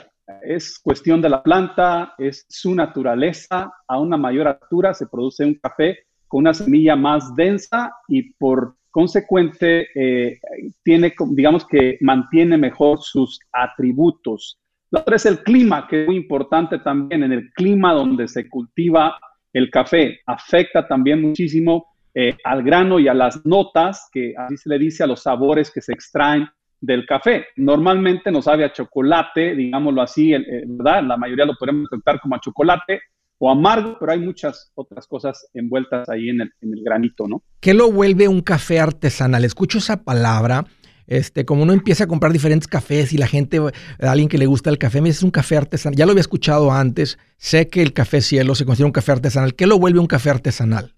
Es 0.41 0.79
cuestión 0.79 1.21
de 1.21 1.29
la 1.29 1.43
planta, 1.43 2.13
es 2.17 2.45
su 2.49 2.73
naturaleza. 2.73 3.71
A 3.87 3.99
una 3.99 4.17
mayor 4.17 4.47
altura 4.47 4.93
se 4.93 5.07
produce 5.07 5.45
un 5.45 5.55
café 5.55 5.99
con 6.27 6.41
una 6.41 6.53
semilla 6.53 6.95
más 6.95 7.35
densa 7.35 7.91
y 8.07 8.33
por 8.33 8.75
consecuente, 8.93 9.87
eh, 9.95 10.39
tiene, 10.83 11.13
digamos 11.31 11.65
que 11.65 11.97
mantiene 12.01 12.59
mejor 12.59 12.99
sus 13.01 13.39
atributos. 13.51 14.59
La 14.91 14.99
otra 14.99 15.15
es 15.15 15.25
el 15.25 15.39
clima, 15.39 15.87
que 15.87 16.03
es 16.03 16.07
muy 16.07 16.15
importante 16.15 16.77
también. 16.77 17.23
En 17.23 17.31
el 17.31 17.51
clima 17.53 17.91
donde 17.91 18.27
se 18.27 18.47
cultiva 18.47 19.17
el 19.51 19.71
café, 19.71 20.19
afecta 20.27 20.87
también 20.87 21.23
muchísimo 21.23 21.87
eh, 22.13 22.37
al 22.43 22.61
grano 22.61 22.99
y 22.99 23.07
a 23.07 23.15
las 23.15 23.43
notas, 23.47 24.09
que 24.13 24.35
así 24.37 24.57
se 24.57 24.69
le 24.69 24.77
dice 24.77 25.03
a 25.03 25.07
los 25.07 25.23
sabores 25.23 25.71
que 25.71 25.81
se 25.81 25.93
extraen 25.93 26.47
del 26.83 27.05
café. 27.05 27.45
Normalmente 27.55 28.29
no 28.29 28.41
sabe 28.41 28.65
a 28.65 28.73
chocolate, 28.73 29.55
digámoslo 29.55 30.01
así, 30.01 30.33
¿verdad? 30.67 31.03
La 31.03 31.17
mayoría 31.17 31.45
lo 31.45 31.55
podemos 31.55 31.89
tratar 31.89 32.19
como 32.19 32.35
a 32.35 32.41
chocolate, 32.41 33.01
o 33.39 33.49
amargo, 33.49 33.97
pero 33.99 34.11
hay 34.11 34.19
muchas 34.19 34.71
otras 34.75 35.07
cosas 35.07 35.47
envueltas 35.53 36.07
ahí 36.09 36.29
en 36.29 36.41
el, 36.41 36.51
granito, 36.83 37.27
¿no? 37.27 37.41
¿Qué 37.61 37.73
lo 37.73 37.91
vuelve 37.91 38.27
un 38.27 38.41
café 38.41 38.79
artesanal? 38.79 39.45
Escucho 39.45 39.77
esa 39.77 40.03
palabra. 40.03 40.65
Este, 41.07 41.43
como 41.43 41.63
uno 41.63 41.73
empieza 41.73 42.05
a 42.05 42.07
comprar 42.07 42.31
diferentes 42.31 42.67
cafés 42.67 43.11
y 43.11 43.17
la 43.17 43.27
gente, 43.27 43.59
alguien 43.99 44.29
que 44.29 44.37
le 44.37 44.45
gusta 44.45 44.69
el 44.69 44.77
café, 44.77 45.01
me 45.01 45.09
dice 45.09 45.19
es 45.19 45.23
un 45.23 45.31
café 45.31 45.57
artesanal. 45.57 45.97
Ya 45.97 46.05
lo 46.05 46.11
había 46.11 46.21
escuchado 46.21 46.71
antes. 46.71 47.17
Sé 47.37 47.67
que 47.67 47.81
el 47.81 47.93
café 47.93 48.21
cielo 48.21 48.55
se 48.55 48.65
considera 48.65 48.87
un 48.87 48.93
café 48.93 49.13
artesanal. 49.13 49.55
¿Qué 49.55 49.67
lo 49.67 49.79
vuelve 49.79 49.99
un 49.99 50.07
café 50.07 50.29
artesanal? 50.29 50.93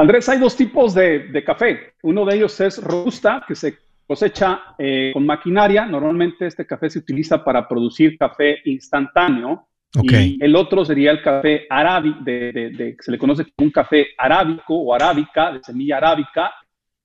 Andrés, 0.00 0.26
hay 0.30 0.38
dos 0.38 0.56
tipos 0.56 0.94
de, 0.94 1.42
café. 1.44 1.92
Uno 2.02 2.24
de 2.24 2.36
ellos 2.36 2.58
es 2.60 2.82
robusta, 2.82 3.44
que 3.46 3.54
se 3.54 3.76
cosecha 4.06 4.74
eh, 4.78 5.10
con 5.12 5.26
maquinaria. 5.26 5.84
Normalmente 5.84 6.46
este 6.46 6.66
café 6.66 6.88
se 6.88 7.00
utiliza 7.00 7.44
para 7.44 7.68
producir 7.68 8.16
café 8.16 8.60
instantáneo. 8.64 9.68
Y 10.02 10.42
el 10.42 10.56
otro 10.56 10.86
sería 10.86 11.10
el 11.10 11.20
café 11.20 11.66
arábico, 11.68 12.20
de, 12.24 12.96
se 12.98 13.10
le 13.10 13.18
conoce 13.18 13.44
como 13.44 13.66
un 13.66 13.70
café 13.72 14.06
arábico 14.16 14.74
o 14.74 14.94
arábica, 14.94 15.52
de 15.52 15.60
semilla 15.62 15.98
arábica. 15.98 16.50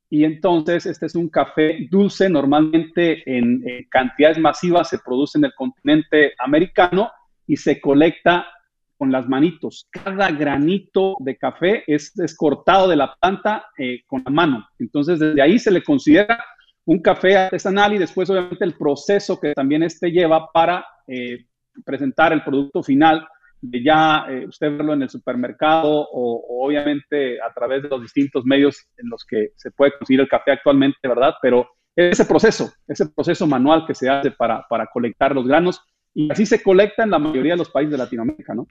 Y 0.10 0.24
entonces 0.24 0.86
este 0.86 1.08
es 1.08 1.16
un 1.16 1.28
café 1.28 1.88
dulce, 1.92 2.30
normalmente 2.30 3.24
en, 3.26 3.62
cantidades 3.90 4.38
masivas 4.38 4.88
se 4.88 5.00
produce 5.00 5.38
en 5.38 5.46
el 5.46 5.54
continente 5.54 6.34
americano 6.38 7.12
y 7.46 7.58
se 7.58 7.82
colecta 7.82 8.46
con 8.98 9.12
las 9.12 9.28
manitos. 9.28 9.88
Cada 9.92 10.32
granito 10.32 11.16
de 11.20 11.38
café 11.38 11.84
es, 11.88 12.14
cortado 12.38 12.88
de 12.88 12.96
la 12.96 13.16
planta 13.16 13.66
eh, 13.78 14.02
con 14.06 14.24
la 14.26 14.32
mano. 14.32 14.68
Entonces 14.80 15.20
desde 15.20 15.42
ahí 15.42 15.60
se 15.60 15.72
le 15.72 15.84
considera 15.84 16.44
un 16.86 17.02
café 17.02 17.38
artesanal 17.38 17.94
y 17.94 17.98
después 17.98 18.30
obviamente 18.30 18.64
el 18.64 18.78
proceso 18.78 19.40
que 19.40 19.54
también 19.54 19.84
este 19.84 20.12
lleva 20.12 20.52
para 20.52 20.86
eh, 21.08 21.46
presentar 21.84 22.32
el 22.32 22.44
producto 22.44 22.84
final, 22.84 23.28
de 23.62 23.84
ya 23.84 24.26
eh, 24.30 24.46
usted 24.48 24.72
verlo 24.78 24.94
en 24.94 25.02
el 25.02 25.10
supermercado 25.10 26.08
o, 26.12 26.66
obviamente 26.66 27.42
a 27.42 27.52
través 27.54 27.84
de 27.84 27.90
los 27.90 28.02
distintos 28.02 28.46
medios 28.46 28.88
en 28.98 29.10
los 29.10 29.26
que 29.26 29.50
se 29.56 29.72
puede 29.72 29.94
conseguir 29.98 30.22
el 30.22 30.28
café 30.28 30.52
actualmente, 30.52 30.98
¿verdad? 31.08 31.34
Pero 31.42 31.68
ese 31.96 32.26
proceso, 32.26 32.72
ese 32.88 33.08
proceso 33.08 33.48
manual 33.48 33.86
que 33.88 33.96
se 33.96 34.10
hace 34.10 34.32
para, 34.32 34.66
para 34.70 34.88
colectar 34.88 35.34
los 35.34 35.48
granos, 35.48 35.82
y 36.16 36.32
así 36.32 36.46
se 36.46 36.64
colecta 36.64 37.04
en 37.04 37.12
la 37.12 37.20
mayoría 37.20 37.54
de 37.54 37.58
los 37.58 37.70
países 37.70 37.92
de 37.92 37.98
Latinoamérica, 37.98 38.56
¿no? 38.56 38.66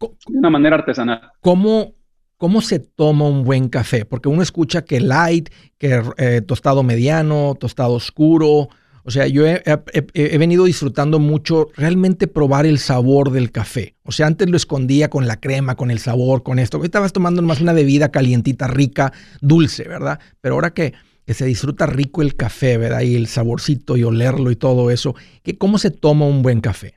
De 0.00 0.38
una 0.38 0.50
manera 0.50 0.74
artesanal. 0.74 1.30
¿Cómo, 1.40 1.94
¿Cómo 2.36 2.60
se 2.60 2.80
toma 2.80 3.28
un 3.28 3.44
buen 3.44 3.68
café? 3.68 4.04
Porque 4.04 4.28
uno 4.28 4.42
escucha 4.42 4.82
que 4.82 5.00
light, 5.00 5.50
que 5.78 6.02
eh, 6.18 6.42
tostado 6.42 6.82
mediano, 6.82 7.54
tostado 7.58 7.92
oscuro, 7.92 8.68
O 9.04 9.10
sea, 9.10 9.28
yo 9.28 9.46
he, 9.46 10.38
venido 10.38 10.64
disfrutando 10.64 11.20
mucho 11.20 11.68
realmente 11.76 12.26
probar 12.26 12.66
el 12.66 12.78
sabor 12.78 13.30
del 13.30 13.52
café. 13.52 13.94
O 14.02 14.10
sea, 14.10 14.26
antes 14.26 14.50
lo 14.50 14.56
escondía 14.56 15.08
con 15.08 15.28
la 15.28 15.38
crema, 15.38 15.76
con 15.76 15.90
el 15.90 16.00
sabor, 16.00 16.42
con 16.42 16.58
esto. 16.58 16.82
Estabas 16.82 17.12
tomando 17.12 17.40
más 17.40 17.60
una 17.60 17.72
bebida 17.72 18.10
calientita, 18.10 18.66
rica, 18.66 19.12
dulce, 19.40 19.86
¿verdad? 19.86 20.18
Pero 20.40 20.56
ahora 20.56 20.74
que, 20.74 20.92
que, 21.30 21.34
se 21.34 21.46
disfruta 21.46 21.86
rico 21.86 22.22
el 22.22 22.34
café, 22.34 22.76
¿verdad? 22.76 23.02
Y 23.02 23.14
el 23.14 23.28
saborcito 23.28 23.96
y 23.96 24.02
olerlo 24.02 24.50
y 24.50 24.56
todo 24.56 24.90
eso, 24.90 25.14
¿qué, 25.44 25.56
¿cómo 25.56 25.78
se 25.78 25.92
toma 25.92 26.26
un 26.26 26.42
buen 26.42 26.60
café? 26.60 26.94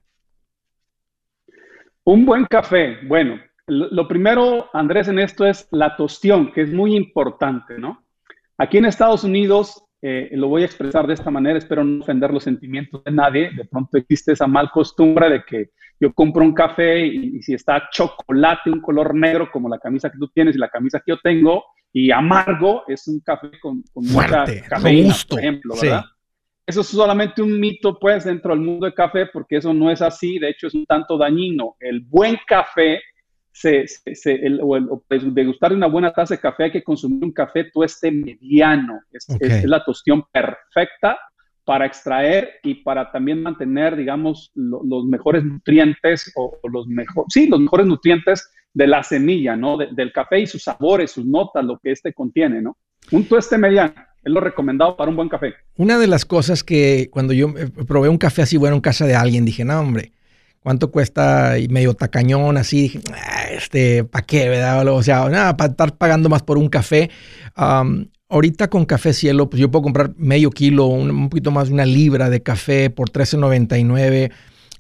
Un 2.03 2.25
buen 2.25 2.45
café, 2.45 2.97
bueno, 3.05 3.39
lo 3.67 4.07
primero, 4.07 4.69
Andrés, 4.73 5.07
en 5.07 5.19
esto 5.19 5.45
es 5.45 5.67
la 5.71 5.95
tostión, 5.95 6.51
que 6.51 6.61
es 6.61 6.73
muy 6.73 6.95
importante, 6.95 7.77
¿no? 7.77 8.03
Aquí 8.57 8.79
en 8.79 8.85
Estados 8.85 9.23
Unidos, 9.23 9.83
eh, 10.01 10.29
lo 10.33 10.47
voy 10.47 10.63
a 10.63 10.65
expresar 10.65 11.05
de 11.05 11.13
esta 11.13 11.29
manera, 11.29 11.59
espero 11.59 11.83
no 11.83 12.01
ofender 12.01 12.33
los 12.33 12.43
sentimientos 12.43 13.03
de 13.03 13.11
nadie, 13.11 13.51
de 13.55 13.65
pronto 13.65 13.97
existe 13.97 14.33
esa 14.33 14.47
mal 14.47 14.71
costumbre 14.71 15.29
de 15.29 15.43
que 15.45 15.69
yo 16.03 16.13
compro 16.13 16.43
un 16.43 16.53
café 16.53 17.05
y, 17.05 17.41
si 17.41 17.53
está 17.53 17.87
chocolate, 17.89 18.69
un 18.69 18.81
color 18.81 19.15
negro 19.15 19.49
como 19.49 19.69
la 19.69 19.79
camisa 19.79 20.11
que 20.11 20.17
tú 20.17 20.27
tienes 20.27 20.53
y 20.53 20.59
la 20.59 20.67
camisa 20.67 20.99
que 20.99 21.13
yo 21.13 21.17
tengo, 21.23 21.63
y 21.93 22.11
amargo, 22.11 22.83
es 22.89 23.07
un 23.07 23.21
café 23.21 23.51
con, 23.61 23.81
mucha 23.95 24.43
cafeína, 24.67 25.15
por 25.29 25.39
ejemplo, 25.39 25.75
¿verdad? 25.81 26.03
Eso 26.65 26.81
es 26.81 26.87
solamente 26.87 27.41
un 27.41 27.57
mito, 27.57 27.97
pues, 27.99 28.25
dentro 28.25 28.51
del 28.51 28.65
mundo 28.65 28.85
del 28.85 28.93
café, 28.93 29.27
porque 29.27 29.57
eso 29.57 29.73
no 29.73 29.89
es 29.89 30.01
así, 30.01 30.39
de 30.39 30.49
hecho 30.49 30.67
es 30.67 30.73
un 30.73 30.85
tanto 30.85 31.17
dañino. 31.17 31.75
El 31.79 32.01
buen 32.01 32.37
café 32.47 33.01
se, 33.53 33.85
se, 33.87 34.33
el, 34.33 34.59
o, 34.61 34.75
el, 34.75 34.89
pues, 35.07 35.33
degustar 35.33 35.71
una 35.71 35.87
buena 35.87 36.11
taza 36.11 36.35
de 36.35 36.41
café 36.41 36.65
hay 36.65 36.71
que 36.71 36.83
consumir 36.83 37.23
un 37.23 37.31
café 37.31 37.65
tueste 37.71 38.11
mediano. 38.11 38.99
Es, 39.09 39.25
es, 39.39 39.63
la 39.63 39.85
tostión 39.85 40.23
perfecta 40.31 41.17
para 41.65 41.85
extraer 41.85 42.49
y 42.63 42.75
para 42.75 43.11
también 43.11 43.41
mantener, 43.41 43.95
digamos, 43.95 44.51
los 44.55 45.05
mejores 45.05 45.43
nutrientes 45.43 46.31
o, 46.35 46.57
los 46.71 46.87
mejores, 46.87 47.27
sí, 47.29 47.47
los 47.47 47.59
mejores 47.59 47.85
nutrientes 47.85 48.49
de 48.73 48.87
la 48.87 49.03
semilla, 49.03 49.55
¿no? 49.55 49.77
del 49.77 50.11
café 50.11 50.39
y 50.39 50.47
sus 50.47 50.63
sabores, 50.63 51.11
sus 51.11 51.25
notas, 51.25 51.63
lo 51.63 51.79
que 51.79 51.91
este 51.91 52.13
contiene, 52.13 52.61
¿no? 52.61 52.77
Un 53.11 53.25
tueste 53.25 53.57
mediano. 53.57 53.93
Es 54.23 54.31
lo 54.31 54.39
recomendado 54.39 54.95
para 54.95 55.09
un 55.09 55.17
buen 55.17 55.27
café. 55.27 55.53
Una 55.75 55.99
de 55.99 56.07
las 56.07 56.23
cosas 56.25 56.63
que 56.63 57.09
cuando 57.11 57.33
yo 57.33 57.49
eh, 57.57 57.67
probé 57.85 58.07
un 58.07 58.17
café 58.17 58.41
así 58.41 58.55
bueno 58.55 58.75
en 58.75 58.81
casa 58.81 59.05
de 59.05 59.15
alguien, 59.15 59.43
dije, 59.43 59.65
no, 59.65 59.79
hombre, 59.81 60.13
¿cuánto 60.61 60.91
cuesta? 60.91 61.59
Y 61.59 61.67
medio 61.67 61.93
tacañón, 61.93 62.55
así, 62.55 62.83
dije, 62.83 63.01
ah, 63.13 63.43
este, 63.51 64.05
¿para 64.05 64.25
qué, 64.25 64.47
verdad? 64.47 64.87
O 64.87 65.03
sea, 65.03 65.27
nada, 65.29 65.57
para 65.57 65.71
estar 65.71 65.97
pagando 65.97 66.29
más 66.29 66.41
por 66.41 66.57
un 66.57 66.69
café. 66.69 67.11
Ahorita 68.33 68.67
con 68.67 68.85
Café 68.85 69.13
Cielo, 69.13 69.47
pues 69.47 69.59
yo 69.61 69.69
puedo 69.69 69.83
comprar 69.83 70.13
medio 70.17 70.49
kilo, 70.49 70.87
un, 70.87 71.29
poquito 71.29 71.51
más 71.51 71.67
de 71.67 71.75
una 71.75 71.85
libra 71.85 72.31
de 72.31 72.41
café 72.41 72.89
por 72.89 73.11
$13.99. 73.11 74.31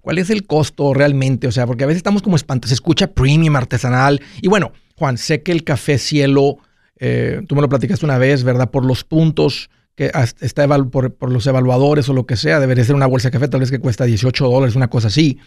¿Cuál 0.01 0.17
es 0.17 0.31
el 0.31 0.47
costo 0.47 0.93
realmente? 0.93 1.47
O 1.47 1.51
sea, 1.51 1.67
porque 1.67 1.83
a 1.83 1.87
veces 1.87 1.97
estamos 1.97 2.23
como 2.23 2.35
espantados. 2.35 2.69
Se 2.69 2.73
escucha 2.73 3.11
premium 3.11 3.55
artesanal. 3.55 4.21
Y 4.41 4.47
bueno, 4.47 4.73
Juan, 4.97 5.19
sé 5.19 5.43
que 5.43 5.51
el 5.51 5.63
Café 5.63 5.99
Cielo 5.99 6.57
eh, 6.99 7.41
tú 7.47 7.55
me 7.55 7.61
lo 7.61 7.69
platicaste 7.69 8.03
una 8.05 8.17
vez, 8.17 8.43
¿verdad? 8.43 8.71
Por 8.71 8.85
los 8.85 9.03
puntos 9.03 9.69
que 9.95 10.11
está 10.41 10.67
por, 10.89 11.13
por, 11.13 11.31
los 11.31 11.45
evaluadores 11.45 12.09
o 12.09 12.13
lo 12.13 12.25
que 12.25 12.35
sea, 12.35 12.59
debería 12.59 12.83
ser 12.83 12.95
una 12.95 13.05
bolsa 13.05 13.27
de 13.27 13.33
café 13.33 13.47
tal 13.47 13.59
vez 13.59 13.69
que 13.69 13.77
cuesta 13.77 14.05
18 14.05 14.49
dólares, 14.49 14.75
una 14.75 14.89
cosa 14.89 15.09
así. 15.09 15.37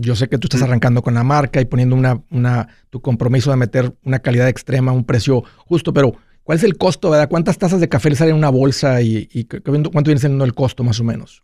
yo 0.00 0.16
sé 0.16 0.28
que 0.28 0.38
tú 0.38 0.46
estás 0.46 0.62
arrancando 0.62 1.00
con 1.02 1.14
la 1.14 1.22
marca 1.22 1.60
y 1.60 1.64
poniendo 1.66 1.94
una, 1.94 2.20
una, 2.30 2.66
tu 2.90 3.00
compromiso 3.00 3.50
de 3.50 3.56
meter 3.56 3.94
una 4.02 4.18
calidad 4.18 4.48
extrema, 4.48 4.90
un 4.90 5.04
precio 5.04 5.44
justo, 5.58 5.92
pero 5.92 6.16
¿cuál 6.46 6.58
es 6.58 6.64
el 6.64 6.78
costo, 6.78 7.10
verdad? 7.10 7.28
¿Cuántas 7.28 7.58
tazas 7.58 7.80
de 7.80 7.88
café 7.88 8.08
le 8.08 8.14
salen 8.14 8.34
en 8.34 8.38
una 8.38 8.50
bolsa 8.50 9.02
y, 9.02 9.28
y 9.32 9.44
cuánto 9.44 9.90
viene 9.90 10.20
siendo 10.20 10.44
el 10.44 10.54
costo 10.54 10.84
más 10.84 11.00
o 11.00 11.04
menos? 11.04 11.42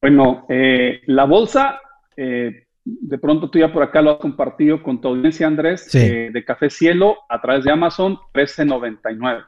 Bueno, 0.00 0.46
eh, 0.48 1.00
la 1.06 1.24
bolsa 1.24 1.80
eh, 2.16 2.66
de 2.84 3.18
pronto 3.18 3.50
tú 3.50 3.58
ya 3.58 3.72
por 3.72 3.82
acá 3.82 4.00
lo 4.00 4.12
has 4.12 4.18
compartido 4.18 4.80
con 4.80 5.00
tu 5.00 5.08
audiencia, 5.08 5.46
Andrés, 5.46 5.92
eh, 5.94 6.30
de 6.32 6.44
Café 6.44 6.70
Cielo 6.70 7.18
a 7.28 7.40
través 7.40 7.64
de 7.64 7.72
Amazon, 7.72 8.16
13.99. 8.32 9.44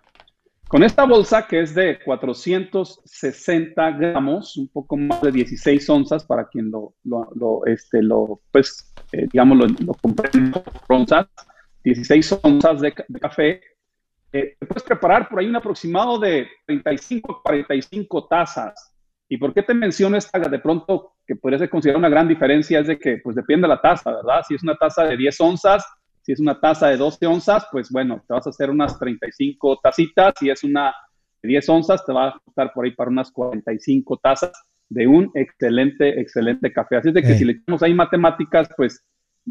Con 0.67 0.83
esta 0.83 1.05
bolsa 1.05 1.47
que 1.47 1.61
es 1.61 1.73
de 1.75 2.01
460 2.05 3.91
gramos, 3.93 4.57
un 4.57 4.69
poco 4.69 4.97
más 4.97 5.23
de 5.23 5.31
16 5.31 5.89
onzas 5.89 6.25
para 6.25 6.49
quien 6.49 6.71
lo, 6.71 6.95
lo, 7.05 7.65
este, 7.67 8.03
lo 8.03 8.41
pues, 8.51 8.93
digamos, 9.13 9.57
lo, 9.59 9.67
lo 9.67 9.97
onzas, 10.89 11.29
16 11.85 12.41
onzas 12.43 12.81
de, 12.81 12.93
café, 13.21 13.61
eh, 14.35 14.57
te 14.59 14.67
puedes 14.67 14.83
preparar 14.83 15.29
por 15.29 15.39
ahí 15.39 15.47
un 15.47 15.57
aproximado 15.57 16.19
de 16.19 16.49
35 16.67 17.41
45 17.43 18.27
tazas 18.27 18.95
¿Y 19.29 19.39
por 19.39 19.55
qué 19.55 19.63
te 19.63 19.75
menciono 19.75 20.17
esta 20.17 20.39
de 20.39 20.59
pronto 20.59 21.15
que 21.27 21.37
podría 21.37 21.59
ser 21.59 21.71
considerada 21.71 21.99
una 21.99 22.09
gran 22.09 22.29
diferencia? 22.29 22.81
Es 22.81 22.87
de 22.87 22.99
que, 22.99 23.19
pues 23.23 23.35
depende 23.35 23.63
de 23.63 23.75
la 23.75 23.81
taza, 23.81 24.13
¿verdad? 24.13 24.43
Si 24.47 24.55
es 24.55 24.63
una 24.63 24.77
taza 24.77 25.05
de 25.05 25.17
10 25.17 25.41
onzas, 25.41 25.85
si 26.23 26.33
es 26.33 26.41
una 26.41 26.61
taza 26.61 26.89
de 26.89 26.97
12 26.97 27.27
onzas, 27.27 27.67
pues 27.73 27.91
bueno, 27.91 28.23
te 28.27 28.35
vas 28.35 28.47
a 28.47 28.51
hacer 28.51 28.71
unas 28.71 28.99
35 28.99 29.81
tacitas. 29.83 30.35
Si 30.39 30.51
es 30.51 30.63
una 30.63 30.95
de 31.43 31.49
10 31.49 31.69
onzas, 31.69 32.05
te 32.05 32.13
va 32.13 32.29
a 32.29 32.41
costar 32.45 32.73
por 32.73 32.85
ahí 32.85 32.93
para 32.93 33.11
unas 33.11 33.31
45 33.33 34.19
tazas 34.23 34.53
de 34.89 35.07
un 35.07 35.31
excelente, 35.35 36.21
excelente 36.21 36.73
café. 36.73 36.97
Así 36.97 37.09
es 37.09 37.15
de 37.15 37.23
que 37.23 37.35
si 37.35 37.45
le 37.45 37.53
echamos 37.55 37.83
ahí 37.83 37.95
matemáticas, 37.95 38.69
pues 38.77 39.05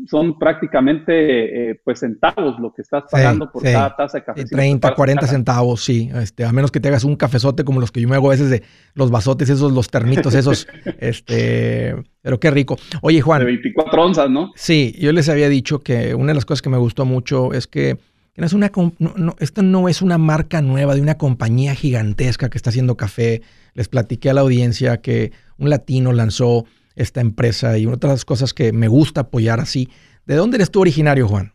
son 0.08 0.40
prácticamente 0.40 1.72
eh, 1.72 1.82
pues 1.84 2.00
centavos 2.00 2.60
lo 2.60 2.74
que 2.74 2.82
estás 2.82 3.04
pagando 3.12 3.52
por 3.52 3.62
cada 3.62 3.96
taza 3.96 4.18
de 4.20 4.24
café. 4.24 4.46
30, 4.46 4.96
40 4.96 5.28
centavos, 5.28 5.84
sí. 5.84 6.10
Este, 6.16 6.46
a 6.46 6.52
menos 6.52 6.72
que 6.72 6.80
te 6.80 6.88
hagas 6.88 7.04
un 7.04 7.16
cafezote 7.16 7.64
como 7.64 7.80
los 7.80 7.92
que 7.92 8.02
yo 8.02 8.08
me 8.08 8.16
hago 8.16 8.28
a 8.28 8.32
veces 8.32 8.50
de 8.50 8.64
los 8.96 9.12
vasotes, 9.12 9.50
esos, 9.50 9.72
los 9.72 9.90
termitos, 9.90 10.34
esos. 10.34 10.68
este, 11.00 11.96
pero 12.22 12.40
qué 12.40 12.50
rico. 12.50 12.78
Oye, 13.02 13.22
Juan. 13.22 13.40
De 13.40 13.46
24 13.46 14.04
onzas, 14.04 14.30
¿no? 14.30 14.52
Sí, 14.56 14.96
yo 15.00 15.12
les 15.12 15.30
había 15.30 15.48
dicho 15.48 15.80
que 15.80 16.16
una 16.16 16.32
de 16.32 16.36
las 16.36 16.46
cosas 16.46 16.62
que 16.62 16.70
me 16.70 16.78
gustó 16.78 17.06
mucho 17.06 17.54
es 17.54 17.68
que 17.68 17.98
no 18.36 18.48
es 18.48 18.54
una, 18.54 18.72
no, 18.98 19.36
esta 19.40 19.62
no 19.62 19.88
es 19.88 20.02
una 20.02 20.18
marca 20.18 20.62
nueva 20.64 20.96
de 20.96 21.02
una 21.02 21.20
compañía 21.20 21.76
gigantesca 21.76 22.50
que 22.50 22.58
está 22.58 22.72
haciendo 22.72 22.98
café. 22.98 23.44
Les 23.76 23.90
platiqué 23.90 24.32
a 24.32 24.34
la 24.34 24.42
audiencia 24.42 25.02
que 25.02 25.32
un 25.58 25.70
latino 25.70 26.14
lanzó 26.14 26.66
esta 26.96 27.22
empresa 27.22 27.78
y 27.78 27.86
una 27.86 27.98
de 27.98 28.08
las 28.08 28.26
cosas 28.26 28.54
que 28.54 28.72
me 28.72 28.88
gusta 28.88 29.22
apoyar 29.22 29.60
así. 29.60 29.90
¿De 30.26 30.36
dónde 30.36 30.58
eres 30.58 30.72
tú 30.72 30.82
originario, 30.82 31.28
Juan? 31.28 31.54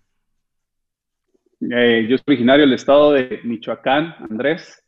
Eh, 1.61 2.07
yo 2.09 2.17
soy 2.17 2.35
originario 2.35 2.65
del 2.65 2.75
estado 2.75 3.13
de 3.13 3.41
Michoacán, 3.45 4.15
Andrés. 4.31 4.83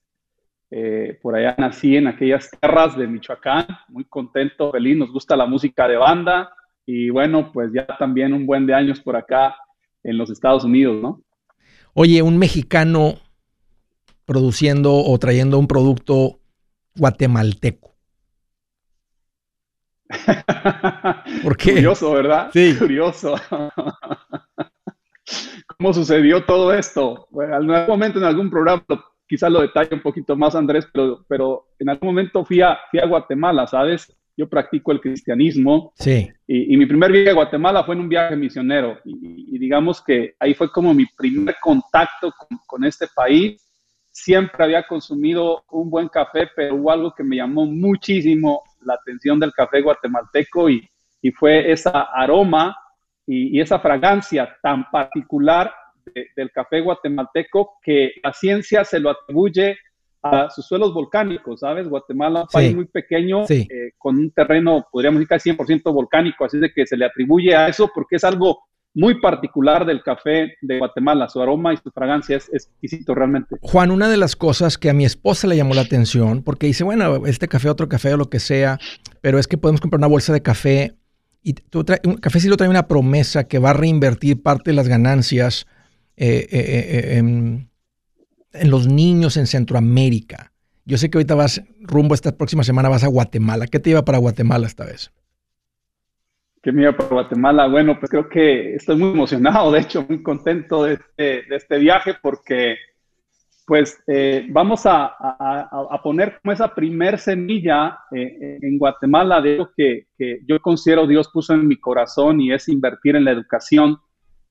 Eh, 0.71 1.19
por 1.21 1.35
allá 1.35 1.57
nací 1.59 1.97
en 1.97 2.07
aquellas 2.07 2.49
tierras 2.51 2.97
de 2.97 3.09
Michoacán, 3.09 3.67
muy 3.89 4.05
contento, 4.05 4.71
feliz, 4.71 4.97
nos 4.97 5.11
gusta 5.11 5.37
la 5.37 5.45
música 5.45 5.89
de 5.89 5.97
banda 5.97 6.53
y 6.87 7.11
bueno, 7.11 7.51
pues 7.53 7.73
ya 7.73 7.87
también 7.99 8.33
un 8.33 8.47
buen 8.47 8.67
de 8.67 8.75
años 8.75 9.01
por 9.01 9.17
acá 9.17 9.57
en 10.05 10.17
los 10.17 10.31
Estados 10.31 10.65
Unidos, 10.65 11.03
¿no? 11.03 11.23
Oye, 11.93 12.23
un 12.23 12.39
mexicano 12.39 13.15
produciendo 14.25 14.95
o 14.95 15.19
trayendo 15.19 15.59
un 15.59 15.67
producto 15.67 16.39
guatemalteco. 16.95 17.97
¿Por 21.43 21.57
qué? 21.57 21.75
Curioso, 21.75 22.13
¿verdad? 22.13 22.51
Sí. 22.53 22.75
Curioso. 22.79 23.37
¿Cómo 25.79 25.95
sucedió 25.95 26.45
todo 26.45 26.75
esto? 26.75 27.29
Bueno, 27.31 27.57
en 27.57 27.71
algún 27.71 27.89
momento, 27.89 28.19
en 28.19 28.25
algún 28.25 28.51
programa, 28.51 28.85
quizás 29.27 29.51
lo 29.51 29.61
detalle 29.61 29.95
un 29.95 30.03
poquito 30.03 30.37
más, 30.37 30.55
Andrés, 30.55 30.87
pero, 30.93 31.25
pero 31.29 31.69
en 31.79 31.89
algún 31.89 32.09
momento 32.09 32.45
fui 32.45 32.61
a, 32.61 32.79
fui 32.91 33.01
a 33.01 33.07
Guatemala, 33.07 33.67
¿sabes? 33.67 34.15
Yo 34.37 34.49
practico 34.49 34.93
el 34.93 35.01
cristianismo. 35.01 35.93
Sí. 35.97 36.29
Y, 36.47 36.77
mi 36.77 36.87
primer 36.87 37.13
viaje 37.13 37.31
a 37.31 37.35
Guatemala 37.35 37.85
fue 37.85 37.95
en 37.95 38.03
un 38.03 38.09
viaje 38.09 38.37
misionero. 38.37 38.99
Y, 39.05 39.59
digamos 39.59 40.03
que 40.03 40.35
ahí 40.39 40.55
fue 40.55 40.71
como 40.71 40.93
mi 40.93 41.07
primer 41.17 41.57
contacto 41.61 42.33
con, 42.37 42.59
con 42.67 42.85
este 42.85 43.07
país 43.15 43.65
siempre 44.13 44.65
había 44.65 44.87
consumido 44.87 45.65
un 45.71 45.89
buen 45.89 46.09
café, 46.09 46.49
pero 46.55 46.75
hubo 46.75 46.91
algo 46.91 47.15
que 47.15 47.23
me 47.23 47.37
llamó 47.37 47.65
muchísimo 47.67 48.63
la 48.85 48.95
atención 48.95 49.39
del 49.39 49.53
café 49.53 49.81
guatemalteco 49.81 50.69
y, 50.71 50.89
fue 51.35 51.71
esa 51.71 52.03
aroma 52.13 52.77
y, 53.27 53.61
esa 53.61 53.79
fragancia 53.79 54.57
tan 54.63 54.91
particular 54.91 55.73
del 56.37 56.51
café 56.51 56.81
guatemalteco 56.81 57.79
que 57.83 58.13
la 58.23 58.33
ciencia 58.33 58.85
se 58.85 58.99
lo 58.99 59.11
atribuye 59.11 59.77
a 60.23 60.51
sus 60.51 60.67
suelos 60.67 60.93
volcánicos, 60.93 61.61
¿sabes? 61.61 61.89
Guatemala, 61.89 62.43
un 62.43 62.49
país 62.49 62.75
muy 62.75 62.87
pequeño, 62.87 63.45
eh, 63.49 63.93
con 63.97 64.19
un 64.19 64.31
terreno, 64.33 64.87
podríamos 64.91 65.19
decir, 65.19 65.29
casi 65.29 65.51
100% 65.51 65.93
volcánico, 65.93 66.45
así 66.45 66.59
de 66.59 66.73
que 66.73 66.87
se 66.87 66.97
le 66.97 67.07
atribuye 67.07 67.55
a 67.55 67.69
eso 67.69 67.91
porque 67.95 68.17
es 68.17 68.25
algo 68.25 68.59
muy 68.95 69.21
particular 69.21 69.87
del 69.87 70.03
café 70.03 70.55
de 70.61 70.79
Guatemala. 70.79 71.29
Su 71.29 71.41
aroma 71.41 71.73
y 71.73 71.77
su 71.77 71.91
fragancia 71.91 72.37
es 72.37 72.49
exquisito 72.53 73.15
realmente. 73.15 73.57
Juan, 73.61 73.91
una 73.91 74.09
de 74.09 74.17
las 74.17 74.37
cosas 74.37 74.79
que 74.79 74.91
a 74.91 74.95
mi 74.95 75.05
esposa 75.05 75.47
le 75.47 75.57
llamó 75.57 75.75
la 75.75 75.83
atención, 75.83 76.43
porque 76.43 76.67
dice, 76.67 76.85
bueno, 76.85 77.27
este 77.27 77.49
café, 77.49 77.71
otro 77.71 77.89
café 77.89 78.15
o 78.15 78.17
lo 78.17 78.31
que 78.31 78.41
sea, 78.41 78.79
pero 79.21 79.39
es 79.39 79.47
que 79.47 79.59
podemos 79.59 79.81
comprar 79.81 79.99
una 79.99 80.09
bolsa 80.09 80.33
de 80.33 80.43
café 80.43 80.97
y 81.43 81.55
tú 81.55 81.85
un 82.05 82.17
café 82.17 82.41
sí 82.41 82.49
lo 82.49 82.57
trae 82.57 82.69
una 82.69 82.87
promesa 82.87 83.45
que 83.45 83.59
va 83.59 83.71
a 83.71 83.75
reinvertir 83.75 84.43
parte 84.43 84.71
de 84.71 84.75
las 84.77 84.89
ganancias 84.89 85.67
eh, 86.17 86.47
eh, 86.51 87.17
eh, 87.17 87.19
en, 87.19 87.71
los 88.65 88.89
niños 88.89 89.37
en 89.37 89.47
Centroamérica. 89.47 90.53
Yo 90.85 90.99
sé 90.99 91.09
que 91.09 91.19
ahorita 91.19 91.35
vas 91.35 91.63
rumbo 91.81 92.15
esta 92.15 92.37
próxima 92.37 92.65
semana, 92.65 92.89
vas 92.89 93.05
a 93.05 93.09
Guatemala. 93.09 93.67
¿Qué 93.69 93.79
te 93.79 93.91
iba 93.91 94.05
para 94.05 94.19
Guatemala 94.19 94.67
esta 94.67 94.85
vez? 94.85 95.13
¿Qué 96.63 96.71
iba 96.71 96.93
para 96.93 97.09
Guatemala? 97.09 97.67
Bueno, 97.69 97.99
pues 97.99 98.11
creo 98.11 98.29
que 98.29 98.75
estoy 98.75 98.97
muy 98.97 99.13
emocionado, 99.13 99.73
de 99.73 99.81
hecho, 99.81 100.05
muy 100.07 100.23
contento 100.23 100.85
de 100.85 100.95
este, 100.95 101.55
este 101.55 101.79
viaje 101.79 102.15
porque 102.21 102.77
pues 103.71 104.03
eh, 104.09 104.49
vamos 104.51 104.83
a, 104.85 105.15
poner 106.03 106.41
como 106.43 106.51
esa 106.51 106.75
primer 106.75 107.21
semilla 107.21 108.01
eh, 108.11 108.59
en 108.61 108.77
Guatemala 108.77 109.41
de 109.41 109.59
lo 109.59 109.71
que, 109.77 110.09
yo 110.45 110.59
considero 110.61 111.07
Dios 111.07 111.31
puso 111.33 111.55
en 111.55 111.69
mi 111.69 111.77
corazón 111.77 112.41
y 112.41 112.53
es 112.53 112.69
invertir 112.69 113.15
en 113.15 113.25
la 113.25 113.31
educación 113.31 113.99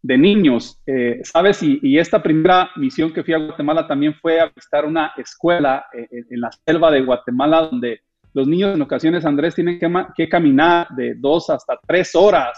de 0.02 0.18
niños. 0.18 0.82
Eh, 0.88 1.20
¿Sabes? 1.24 1.62
Y, 1.62 2.00
esta 2.00 2.24
primera 2.24 2.70
misión 2.78 3.12
que 3.12 3.22
fui 3.22 3.34
a 3.34 3.40
Guatemala 3.40 3.86
también 3.90 4.14
fue 4.14 4.40
a 4.40 4.46
visitar 4.46 4.86
una 4.86 5.12
escuela 5.18 5.86
en 5.92 6.40
la 6.40 6.50
selva 6.66 6.90
de 6.90 7.02
Guatemala 7.02 7.64
donde 7.70 8.00
los 8.34 8.48
niños 8.48 8.76
en 8.76 8.82
ocasiones, 8.82 9.26
Andrés, 9.26 9.56
tienen 9.56 9.80
que, 10.16 10.30
caminar 10.30 10.88
de 10.90 11.16
dos 11.16 11.50
hasta 11.50 11.80
tres 11.88 12.16
horas 12.16 12.58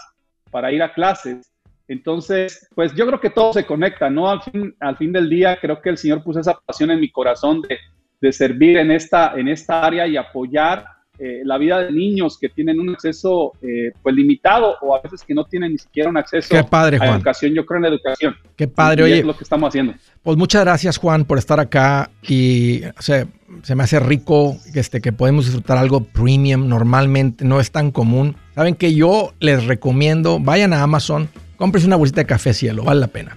para 0.50 0.70
ir 0.72 0.82
a 0.82 0.92
clases. 0.92 1.50
Entonces, 1.88 2.68
pues 2.74 2.94
yo 2.94 3.06
creo 3.06 3.20
que 3.20 3.30
todo 3.30 3.52
se 3.52 3.66
conecta, 3.66 4.08
¿no? 4.08 4.28
Al 4.28 4.42
fin, 4.42 4.74
al 4.80 4.96
fin 4.96 5.12
del 5.12 5.28
día, 5.28 5.58
creo 5.60 5.80
que 5.80 5.90
el 5.90 5.98
Señor 5.98 6.22
puso 6.22 6.40
esa 6.40 6.58
pasión 6.64 6.90
en 6.90 7.00
mi 7.00 7.10
corazón 7.10 7.62
de, 7.62 7.78
de 8.20 8.32
servir 8.32 8.78
en 8.78 8.90
esta, 8.90 9.34
en 9.36 9.48
esta 9.48 9.84
área 9.84 10.06
y 10.06 10.16
apoyar 10.16 10.84
eh, 11.24 11.42
la 11.44 11.56
vida 11.58 11.80
de 11.80 11.92
niños 11.92 12.36
que 12.36 12.48
tienen 12.48 12.80
un 12.80 12.90
acceso 12.90 13.52
eh, 13.62 13.92
pues 14.02 14.14
limitado 14.14 14.76
o 14.80 14.96
a 14.96 15.00
veces 15.00 15.22
que 15.22 15.34
no 15.34 15.44
tienen 15.44 15.72
ni 15.72 15.78
siquiera 15.78 16.10
un 16.10 16.16
acceso 16.16 16.54
padre, 16.66 16.98
a 17.00 17.14
educación. 17.14 17.54
Yo 17.54 17.64
creo 17.64 17.76
en 17.76 17.82
la 17.82 17.88
educación. 17.88 18.34
Qué 18.56 18.66
padre, 18.66 19.04
oye. 19.04 19.18
Es 19.20 19.24
lo 19.24 19.36
que 19.36 19.44
estamos 19.44 19.68
haciendo. 19.68 19.94
Pues 20.22 20.36
muchas 20.36 20.64
gracias, 20.64 20.96
Juan, 20.96 21.24
por 21.24 21.38
estar 21.38 21.60
acá 21.60 22.10
y 22.22 22.82
o 22.84 23.02
sea, 23.02 23.26
se 23.62 23.74
me 23.74 23.84
hace 23.84 24.00
rico 24.00 24.56
este, 24.74 25.00
que 25.00 25.12
podemos 25.12 25.44
disfrutar 25.44 25.78
algo 25.78 26.04
premium. 26.04 26.68
Normalmente 26.68 27.44
no 27.44 27.60
es 27.60 27.70
tan 27.70 27.90
común. 27.92 28.36
Saben 28.54 28.74
que 28.74 28.94
yo 28.94 29.32
les 29.38 29.66
recomiendo, 29.66 30.40
vayan 30.40 30.72
a 30.72 30.82
Amazon, 30.82 31.28
Cómprese 31.62 31.86
una 31.86 31.94
bolsita 31.94 32.22
de 32.22 32.26
café 32.26 32.54
cielo, 32.54 32.82
vale 32.82 32.98
la 32.98 33.06
pena. 33.06 33.36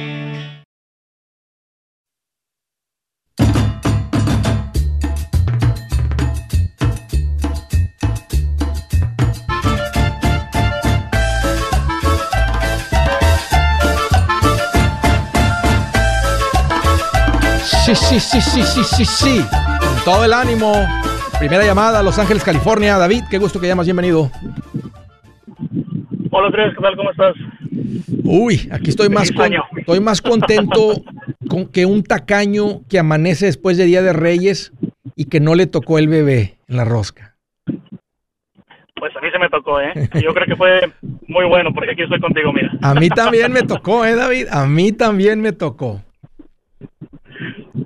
Sí, 18.11 18.19
sí, 18.19 18.41
sí, 18.41 18.63
sí, 18.63 18.83
sí, 18.83 19.05
sí. 19.05 19.45
Con 19.79 20.03
todo 20.03 20.25
el 20.25 20.33
ánimo. 20.33 20.73
Primera 21.39 21.63
llamada, 21.63 22.03
Los 22.03 22.19
Ángeles, 22.19 22.43
California. 22.43 22.97
David, 22.97 23.23
qué 23.31 23.37
gusto 23.37 23.57
que 23.57 23.67
llamas, 23.67 23.85
bienvenido. 23.85 24.29
Hola 26.29 26.47
Andrés, 26.47 26.73
¿qué 26.75 26.81
tal? 26.81 26.97
¿Cómo 26.97 27.11
estás? 27.11 27.35
Uy, 28.25 28.69
aquí 28.69 28.89
estoy 28.89 29.07
más, 29.07 29.31
estoy 29.77 29.99
más 30.01 30.21
contento 30.21 30.91
con 31.47 31.71
que 31.71 31.85
un 31.85 32.03
tacaño 32.03 32.81
que 32.89 32.99
amanece 32.99 33.45
después 33.45 33.77
de 33.77 33.85
Día 33.85 34.01
de 34.01 34.11
Reyes 34.11 34.73
y 35.15 35.29
que 35.29 35.39
no 35.39 35.55
le 35.55 35.65
tocó 35.67 35.97
el 35.97 36.09
bebé 36.09 36.57
en 36.67 36.75
la 36.75 36.83
rosca. 36.83 37.37
Pues 37.63 39.15
a 39.15 39.21
mí 39.21 39.31
se 39.31 39.39
me 39.39 39.47
tocó, 39.47 39.79
¿eh? 39.79 39.93
Yo 40.21 40.33
creo 40.33 40.47
que 40.47 40.57
fue 40.57 40.81
muy 41.27 41.45
bueno 41.45 41.73
porque 41.73 41.91
aquí 41.91 42.01
estoy 42.01 42.19
contigo, 42.19 42.51
mira. 42.51 42.73
A 42.81 42.93
mí 42.93 43.07
también 43.07 43.53
me 43.53 43.61
tocó, 43.67 44.03
¿eh, 44.03 44.15
David? 44.15 44.47
A 44.51 44.65
mí 44.67 44.91
también 44.91 45.39
me 45.39 45.53
tocó. 45.53 46.01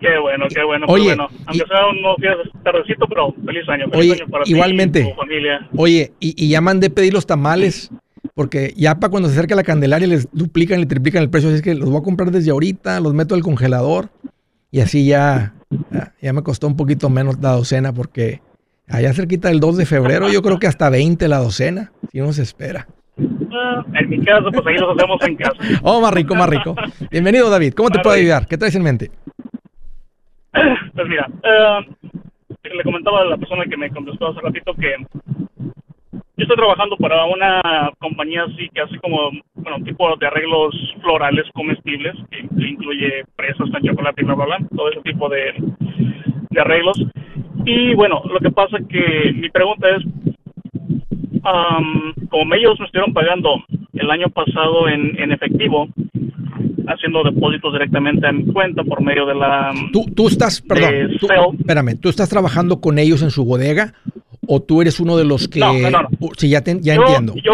Qué 0.05 0.19
bueno, 0.19 0.45
qué 0.53 0.63
bueno. 0.63 0.85
Oye, 0.87 1.05
bueno. 1.05 1.27
aunque 1.47 1.65
sea 1.65 1.87
unos 1.87 2.17
días 2.17 2.35
tardecito, 2.63 3.07
pero 3.07 3.33
feliz 3.43 3.67
año. 3.67 3.85
Feliz 3.89 4.11
oye, 4.11 4.21
año 4.21 4.31
para 4.31 4.43
igualmente. 4.45 5.01
Ti 5.01 5.07
y 5.07 5.09
tu 5.09 5.15
familia. 5.15 5.69
Oye, 5.75 6.11
y, 6.19 6.47
ya 6.47 6.61
mandé 6.61 6.91
pedir 6.91 7.13
los 7.13 7.25
tamales, 7.25 7.89
porque 8.35 8.73
ya 8.77 8.99
para 8.99 9.09
cuando 9.09 9.29
se 9.29 9.35
acerca 9.35 9.55
la 9.55 9.63
Candelaria 9.63 10.07
les 10.07 10.31
duplican 10.31 10.79
y 10.79 10.85
triplican 10.85 11.23
el 11.23 11.31
precio. 11.31 11.49
Así 11.49 11.57
es 11.57 11.61
que 11.63 11.73
los 11.73 11.89
voy 11.89 11.99
a 11.99 12.03
comprar 12.03 12.29
desde 12.29 12.51
ahorita, 12.51 12.99
los 12.99 13.15
meto 13.15 13.33
al 13.33 13.41
congelador 13.41 14.09
y 14.69 14.81
así 14.81 15.07
ya, 15.07 15.55
ya, 16.21 16.33
me 16.33 16.43
costó 16.43 16.67
un 16.67 16.75
poquito 16.75 17.09
menos 17.09 17.39
la 17.41 17.53
docena, 17.53 17.91
porque 17.91 18.41
allá 18.87 19.11
cerquita 19.13 19.47
del 19.47 19.59
2 19.59 19.77
de 19.77 19.85
febrero 19.85 20.29
yo 20.29 20.43
creo 20.43 20.59
que 20.59 20.67
hasta 20.67 20.89
20 20.89 21.27
la 21.27 21.37
docena, 21.37 21.93
si 22.11 22.21
uno 22.21 22.31
se 22.31 22.43
espera. 22.43 22.87
Ah, 23.17 23.85
en 23.99 24.09
mi 24.09 24.23
caso, 24.23 24.51
pues 24.51 24.67
ahí 24.67 24.77
los 24.77 24.95
hacemos 24.95 25.19
en 25.25 25.35
casa. 25.37 25.57
Oh, 25.81 26.01
más 26.01 26.13
rico, 26.13 26.35
más 26.35 26.49
rico. 26.49 26.75
Bienvenido, 27.09 27.49
David. 27.49 27.73
¿Cómo 27.73 27.89
te 27.89 27.99
puedo 27.99 28.17
ayudar? 28.17 28.45
¿Qué 28.47 28.57
traes 28.57 28.75
en 28.75 28.83
mente? 28.83 29.11
Pues 30.95 31.07
mira, 31.07 31.27
eh, 31.43 31.79
le 32.63 32.83
comentaba 32.83 33.21
a 33.21 33.25
la 33.25 33.37
persona 33.37 33.65
que 33.65 33.77
me 33.77 33.89
contestó 33.89 34.27
hace 34.27 34.41
ratito 34.41 34.73
que 34.75 34.95
yo 36.37 36.43
estoy 36.43 36.57
trabajando 36.57 36.97
para 36.97 37.25
una 37.25 37.61
compañía 37.99 38.43
así 38.43 38.69
que 38.73 38.81
hace 38.81 38.97
como, 38.99 39.31
bueno, 39.53 39.83
tipo 39.85 40.15
de 40.17 40.27
arreglos 40.27 40.75
florales 41.01 41.45
comestibles, 41.53 42.13
que, 42.29 42.39
incluye 42.57 43.23
presas 43.37 43.69
con 43.69 43.81
chocolate 43.81 44.21
y 44.21 44.25
bla, 44.25 44.35
bla, 44.35 44.45
bla, 44.45 44.59
todo 44.75 44.91
ese 44.91 45.01
tipo 45.01 45.29
de, 45.29 45.53
de 46.49 46.61
arreglos. 46.61 47.01
Y 47.65 47.93
bueno, 47.95 48.21
lo 48.25 48.39
que 48.39 48.51
pasa 48.51 48.77
que 48.89 49.31
mi 49.33 49.49
pregunta 49.49 49.87
es, 49.95 50.03
como 52.29 52.53
ellos 52.55 52.79
me 52.79 52.85
estuvieron 52.85 53.13
pagando 53.13 53.63
el 53.93 54.11
año 54.11 54.27
pasado 54.29 54.89
en, 54.89 55.17
en 55.17 55.31
efectivo, 55.31 55.87
haciendo 56.87 57.23
depósitos 57.23 57.73
directamente 57.73 58.27
a 58.27 58.31
mi 58.31 58.45
cuenta 58.45 58.83
por 58.83 59.01
medio 59.01 59.25
de 59.25 59.35
la... 59.35 59.73
Tú, 59.91 60.05
tú 60.15 60.27
estás, 60.27 60.61
perdón, 60.61 61.11
espérame, 61.59 61.99
¿tú 61.99 62.09
estás 62.09 62.29
trabajando 62.29 62.79
con 62.81 62.99
ellos 62.99 63.21
en 63.21 63.31
su 63.31 63.45
bodega 63.45 63.93
o 64.47 64.61
tú 64.61 64.81
eres 64.81 64.99
uno 64.99 65.17
de 65.17 65.25
los 65.25 65.47
que... 65.47 65.59
No, 65.59 65.73
no, 65.73 65.89
no. 65.89 66.09
Sí, 66.37 66.49
ya, 66.49 66.63
ya 66.63 66.95
entiendo. 66.95 67.33
Yo, 67.43 67.53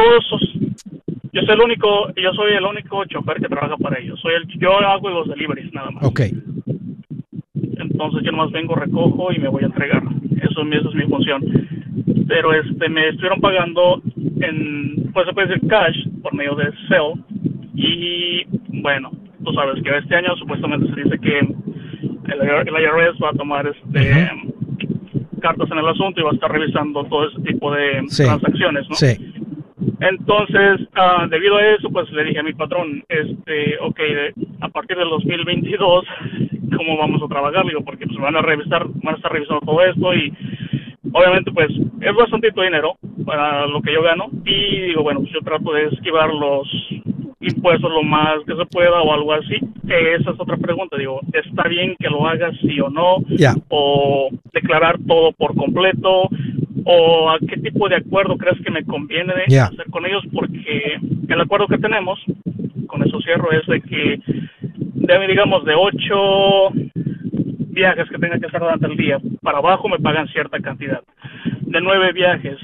yo 1.33 1.41
soy 1.43 1.55
el 1.55 1.61
único, 1.61 2.07
yo 2.15 2.33
soy 2.33 2.53
el 2.53 2.65
único 2.65 3.05
chofer 3.05 3.37
que 3.37 3.47
trabaja 3.47 3.77
para 3.77 3.99
ellos. 3.99 4.19
Soy 4.19 4.33
el, 4.33 4.47
yo 4.59 4.77
hago 4.79 5.09
los 5.09 5.27
deliveries 5.27 5.73
nada 5.73 5.91
más. 5.91 6.03
Ok. 6.03 6.21
Entonces 7.55 8.23
yo 8.23 8.31
nomás 8.31 8.51
vengo, 8.51 8.75
recojo 8.75 9.31
y 9.31 9.39
me 9.39 9.47
voy 9.47 9.63
a 9.63 9.67
entregar. 9.67 10.03
Eso, 10.41 10.61
eso 10.63 10.89
es 10.89 10.95
mi 10.95 11.03
función. 11.07 11.41
Pero 12.27 12.53
este 12.53 12.89
me 12.89 13.09
estuvieron 13.09 13.39
pagando 13.39 14.01
en, 14.41 15.11
pues 15.13 15.25
se 15.25 15.33
puede 15.33 15.47
decir 15.47 15.67
cash 15.69 15.95
por 16.21 16.33
medio 16.33 16.55
de 16.55 16.65
Cell 16.87 17.21
y 17.73 18.45
bueno, 18.81 19.11
tú 19.43 19.53
sabes 19.53 19.81
que 19.83 19.97
este 19.97 20.15
año 20.15 20.35
supuestamente 20.37 20.93
se 20.93 21.03
dice 21.03 21.19
que 21.19 21.39
el, 21.39 22.67
IRS 22.67 23.23
va 23.23 23.29
a 23.29 23.33
tomar 23.33 23.67
este 23.67 24.29
cartas 25.41 25.69
en 25.71 25.79
el 25.79 25.87
asunto 25.87 26.21
y 26.21 26.23
va 26.23 26.29
a 26.29 26.33
estar 26.33 26.51
revisando 26.51 27.03
todo 27.05 27.27
ese 27.27 27.41
tipo 27.41 27.73
de 27.73 28.05
transacciones, 28.15 28.87
¿no? 28.87 28.95
Sí. 28.95 29.17
Entonces, 29.99 30.81
uh, 30.97 31.27
debido 31.29 31.57
a 31.57 31.65
eso, 31.69 31.89
pues 31.89 32.09
le 32.11 32.23
dije 32.23 32.39
a 32.39 32.43
mi 32.43 32.53
patrón, 32.53 33.03
este, 33.09 33.77
ok, 33.81 33.99
a 34.61 34.69
partir 34.69 34.97
del 34.97 35.09
2022, 35.09 36.05
¿cómo 36.77 36.97
vamos 36.97 37.21
a 37.21 37.27
trabajar? 37.27 37.65
Digo, 37.65 37.83
porque 37.83 38.05
pues 38.05 38.17
van 38.19 38.35
a 38.35 38.41
revisar, 38.41 38.85
van 38.87 39.15
a 39.15 39.17
estar 39.17 39.31
revisando 39.31 39.61
todo 39.61 39.83
esto 39.83 40.13
y 40.13 40.33
obviamente 41.13 41.51
pues 41.51 41.69
es 41.99 42.15
bastante 42.15 42.51
dinero 42.51 42.95
para 43.25 43.67
lo 43.67 43.81
que 43.81 43.93
yo 43.93 44.01
gano 44.01 44.29
y 44.45 44.81
digo, 44.81 45.03
bueno, 45.03 45.21
pues 45.21 45.33
yo 45.33 45.41
trato 45.41 45.73
de 45.73 45.85
esquivar 45.85 46.33
los 46.33 46.67
impuestos 47.41 47.91
lo 47.91 48.03
más 48.03 48.39
que 48.45 48.55
se 48.55 48.65
pueda 48.65 49.01
o 49.01 49.13
algo 49.13 49.33
así. 49.33 49.57
Esa 49.87 50.31
es 50.31 50.39
otra 50.39 50.57
pregunta. 50.57 50.97
Digo, 50.97 51.19
¿está 51.33 51.67
bien 51.67 51.95
que 51.99 52.09
lo 52.09 52.27
hagas 52.27 52.55
sí 52.61 52.79
o 52.79 52.89
no? 52.89 53.17
O 53.69 54.29
declarar 54.53 54.97
todo 55.07 55.31
por 55.33 55.55
completo. 55.55 56.29
o 56.85 57.29
a 57.29 57.39
qué 57.39 57.57
tipo 57.57 57.87
de 57.89 57.97
acuerdo 57.97 58.37
crees 58.37 58.59
que 58.61 58.71
me 58.71 58.83
conviene 58.83 59.33
hacer 59.59 59.85
con 59.89 60.05
ellos, 60.05 60.23
porque 60.33 60.99
el 61.27 61.41
acuerdo 61.41 61.67
que 61.67 61.77
tenemos, 61.77 62.19
con 62.87 63.03
eso 63.03 63.21
cierro, 63.21 63.51
es 63.51 63.65
de 63.67 63.81
que, 63.81 64.19
de, 64.61 65.27
digamos, 65.27 65.63
de 65.65 65.75
ocho 65.75 66.69
viajes 67.73 68.09
que 68.09 68.17
tenga 68.17 68.39
que 68.39 68.47
hacer 68.47 68.59
durante 68.59 68.87
el 68.87 68.97
día, 68.97 69.19
para 69.41 69.59
abajo 69.59 69.87
me 69.87 69.99
pagan 69.99 70.27
cierta 70.29 70.59
cantidad. 70.59 71.01
De 71.61 71.81
nueve 71.81 72.11
viajes 72.13 72.57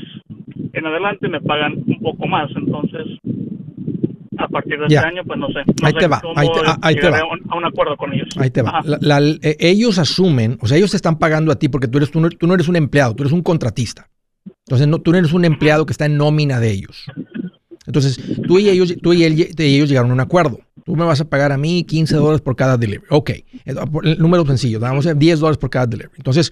en 0.74 0.86
adelante 0.86 1.28
me 1.30 1.42
pagan 1.42 1.74
un 1.88 2.00
poco 2.02 2.28
más, 2.28 2.50
entonces 2.56 3.08
a 4.38 4.48
partir 4.48 4.80
de 4.80 4.86
este 4.86 4.98
año, 4.98 5.24
pues 5.26 5.40
no 5.40 5.48
sé. 5.48 5.60
ahí 5.84 5.94
te 5.94 6.08
va, 6.08 6.22
ahí 6.36 6.48
te, 6.48 6.60
ahí 6.82 6.96
te 6.96 7.10
va. 7.10 7.20
A 7.50 7.58
un 7.58 7.66
acuerdo 7.66 7.98
con 7.98 8.14
ellos. 8.14 8.28
Ahí 8.38 8.50
te 8.50 8.62
va. 8.62 8.82
Eh, 9.42 9.58
ellos 9.60 9.98
asumen, 10.00 10.58
o 10.62 10.68
sea, 10.68 10.78
ellos 10.78 10.92
te 10.92 10.98
están 10.98 11.18
pagando 11.18 11.52
a 11.52 11.56
ti 11.56 11.70
porque 11.70 11.88
tú, 11.88 11.98
eres, 11.98 12.12
tú, 12.12 12.20
no, 12.20 12.54
eres 12.54 12.68
un 12.68 12.76
empleado, 12.76 13.16
tú 13.16 13.24
eres 13.24 13.34
un 13.34 13.42
contratista. 13.42 14.10
Entonces, 14.66 14.88
no, 14.88 15.00
tú 15.00 15.12
no 15.12 15.18
eres 15.18 15.34
un 15.34 15.46
empleado 15.46 15.86
que 15.86 15.92
está 15.92 16.06
en 16.06 16.18
nómina 16.18 16.60
de 16.60 16.72
ellos. 16.72 17.06
Entonces, 17.86 18.20
tú 18.48 18.60
y 18.60 18.70
ellos, 18.70 18.96
tú 19.02 19.14
y, 19.14 19.24
ellos 19.24 19.90
llegaron 19.90 20.12
a 20.12 20.14
un 20.14 20.20
acuerdo. 20.20 20.60
Tú 20.88 20.96
me 20.96 21.04
vas 21.04 21.20
a 21.20 21.26
pagar 21.26 21.52
a 21.52 21.58
mí 21.58 21.84
15 21.84 22.16
dólares 22.16 22.40
por 22.40 22.56
cada 22.56 22.78
delivery. 22.78 23.08
Ok, 23.10 23.32
el 23.66 24.20
número 24.20 24.46
sencillo, 24.46 24.80
vamos 24.80 25.06
a 25.06 25.14
10 25.14 25.40
dólares 25.42 25.58
por 25.58 25.70
cada 25.70 25.86
delivery. 25.86 26.14
Entonces, 26.16 26.50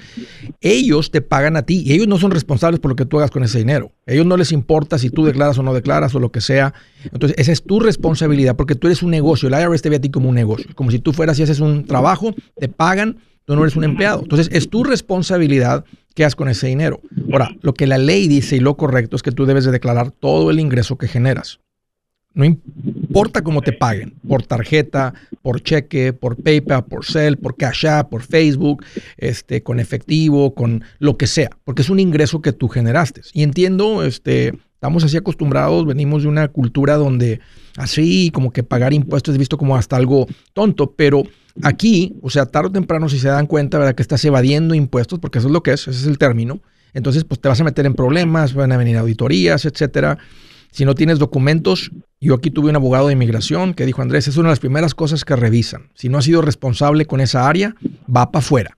ellos 0.60 1.10
te 1.10 1.22
pagan 1.22 1.56
a 1.56 1.62
ti 1.62 1.84
y 1.86 1.94
ellos 1.94 2.10
no 2.10 2.18
son 2.18 2.32
responsables 2.32 2.82
por 2.82 2.92
lo 2.92 2.98
que 2.98 3.06
tú 3.06 3.18
hagas 3.18 3.32
con 3.32 3.44
ese 3.44 3.60
dinero. 3.60 3.94
ellos 4.06 4.26
no 4.26 4.36
les 4.36 4.52
importa 4.52 4.98
si 4.98 5.10
tú 5.10 5.24
declaras 5.24 5.58
o 5.58 5.64
no 5.64 5.74
declaras 5.74 6.14
o 6.16 6.20
lo 6.20 6.34
que 6.34 6.42
sea. 6.42 6.74
Entonces, 7.14 7.34
esa 7.40 7.54
es 7.54 7.64
tu 7.64 7.80
responsabilidad 7.80 8.58
porque 8.58 8.76
tú 8.76 8.88
eres 8.88 9.04
un 9.04 9.12
negocio. 9.12 9.48
El 9.48 9.54
IRS 9.58 9.82
te 9.82 9.88
ve 9.88 9.96
a 9.96 10.02
ti 10.02 10.10
como 10.10 10.28
un 10.28 10.36
negocio. 10.36 10.68
Como 10.76 10.92
si 10.92 11.00
tú 11.00 11.14
fueras 11.14 11.40
y 11.40 11.44
haces 11.44 11.62
un 11.62 11.86
trabajo, 11.86 12.36
te 12.60 12.68
pagan, 12.68 13.20
tú 13.46 13.56
no 13.56 13.62
eres 13.62 13.78
un 13.78 13.86
empleado. 13.86 14.20
Entonces, 14.24 14.50
es 14.52 14.70
tu 14.70 14.84
responsabilidad 14.84 15.86
qué 16.14 16.26
haces 16.26 16.36
con 16.36 16.50
ese 16.50 16.68
dinero. 16.68 17.00
Ahora, 17.32 17.56
lo 17.62 17.74
que 17.74 17.88
la 17.88 17.98
ley 17.98 18.28
dice 18.28 18.58
y 18.58 18.60
lo 18.60 18.76
correcto 18.76 19.16
es 19.16 19.24
que 19.24 19.32
tú 19.32 19.46
debes 19.46 19.64
de 19.64 19.72
declarar 19.72 20.12
todo 20.12 20.52
el 20.52 20.60
ingreso 20.60 20.98
que 20.98 21.08
generas. 21.08 21.62
No 22.36 22.44
importa 22.44 23.42
cómo 23.42 23.62
te 23.62 23.72
paguen, 23.72 24.14
por 24.28 24.44
tarjeta, 24.44 25.14
por 25.42 25.62
cheque, 25.62 26.12
por 26.12 26.36
PayPal, 26.36 26.86
por 26.86 27.06
Cell, 27.06 27.38
por 27.38 27.56
Cash 27.56 27.88
App, 27.88 28.10
por 28.10 28.24
Facebook, 28.24 28.84
este, 29.18 29.64
con 29.64 29.80
efectivo, 29.80 30.54
con 30.54 30.84
lo 31.00 31.18
que 31.18 31.28
sea, 31.28 31.50
porque 31.64 31.82
es 31.82 31.90
un 31.90 32.00
ingreso 32.00 32.42
que 32.42 32.52
tú 32.52 32.68
generaste. 32.68 33.22
Y 33.34 33.44
entiendo, 33.44 34.04
este, 34.04 34.54
estamos 34.74 35.06
así 35.06 35.16
acostumbrados, 35.16 35.86
venimos 35.86 36.24
de 36.24 36.28
una 36.28 36.50
cultura 36.50 36.96
donde 36.96 37.40
así 37.78 38.32
como 38.34 38.52
que 38.52 38.64
pagar 38.64 38.94
impuestos 38.94 39.34
es 39.34 39.40
visto 39.40 39.58
como 39.58 39.78
hasta 39.78 39.96
algo 39.96 40.28
tonto, 40.54 40.94
pero 40.96 41.24
aquí, 41.64 42.18
o 42.22 42.30
sea, 42.30 42.46
tarde 42.46 42.68
o 42.68 42.72
temprano 42.72 43.08
si 43.08 43.18
se 43.18 43.30
dan 43.30 43.48
cuenta, 43.48 43.80
¿verdad? 43.80 43.96
Que 43.96 44.02
estás 44.02 44.24
evadiendo 44.26 44.76
impuestos, 44.76 45.20
porque 45.20 45.40
eso 45.40 45.48
es 45.48 45.54
lo 45.54 45.64
que 45.64 45.72
es, 45.72 45.88
ese 45.88 46.02
es 46.02 46.06
el 46.06 46.18
término. 46.18 46.60
Entonces, 46.94 47.24
pues 47.24 47.40
te 47.42 47.50
vas 47.50 47.60
a 47.60 47.64
meter 47.64 47.86
en 47.86 47.94
problemas, 47.94 48.54
van 48.54 48.72
a 48.72 48.78
venir 48.78 48.98
auditorías, 48.98 49.66
etcétera. 49.66 50.18
Si 50.76 50.84
no 50.84 50.94
tienes 50.94 51.20
documentos, 51.20 51.90
yo 52.20 52.36
aquí 52.36 52.52
tuve 52.52 52.70
un 52.70 52.76
abogado 52.76 53.08
de 53.08 53.14
inmigración 53.14 53.74
que 53.74 53.86
dijo, 53.86 54.02
Andrés, 54.02 54.28
es 54.28 54.36
una 54.36 54.50
de 54.50 54.52
las 54.52 54.60
primeras 54.60 54.94
cosas 54.94 55.24
que 55.24 55.34
revisan. 55.38 55.90
Si 55.94 56.10
no 56.10 56.18
ha 56.18 56.22
sido 56.22 56.42
responsable 56.42 57.06
con 57.06 57.22
esa 57.22 57.48
área, 57.48 57.74
va 58.14 58.30
para 58.30 58.44
afuera. 58.44 58.78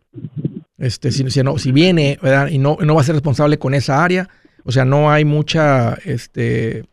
Este, 0.78 1.12
si, 1.12 1.28
si, 1.32 1.42
no, 1.42 1.58
si 1.58 1.72
viene 1.72 2.20
y 2.52 2.60
no, 2.60 2.78
no 2.80 2.94
va 2.94 3.02
a 3.02 3.04
ser 3.04 3.16
responsable 3.16 3.58
con 3.58 3.74
esa 3.74 4.04
área, 4.04 4.30
o 4.64 4.72
sea, 4.72 4.86
no 4.86 5.10
hay 5.10 5.26
mucha, 5.26 5.96
este, 6.06 6.86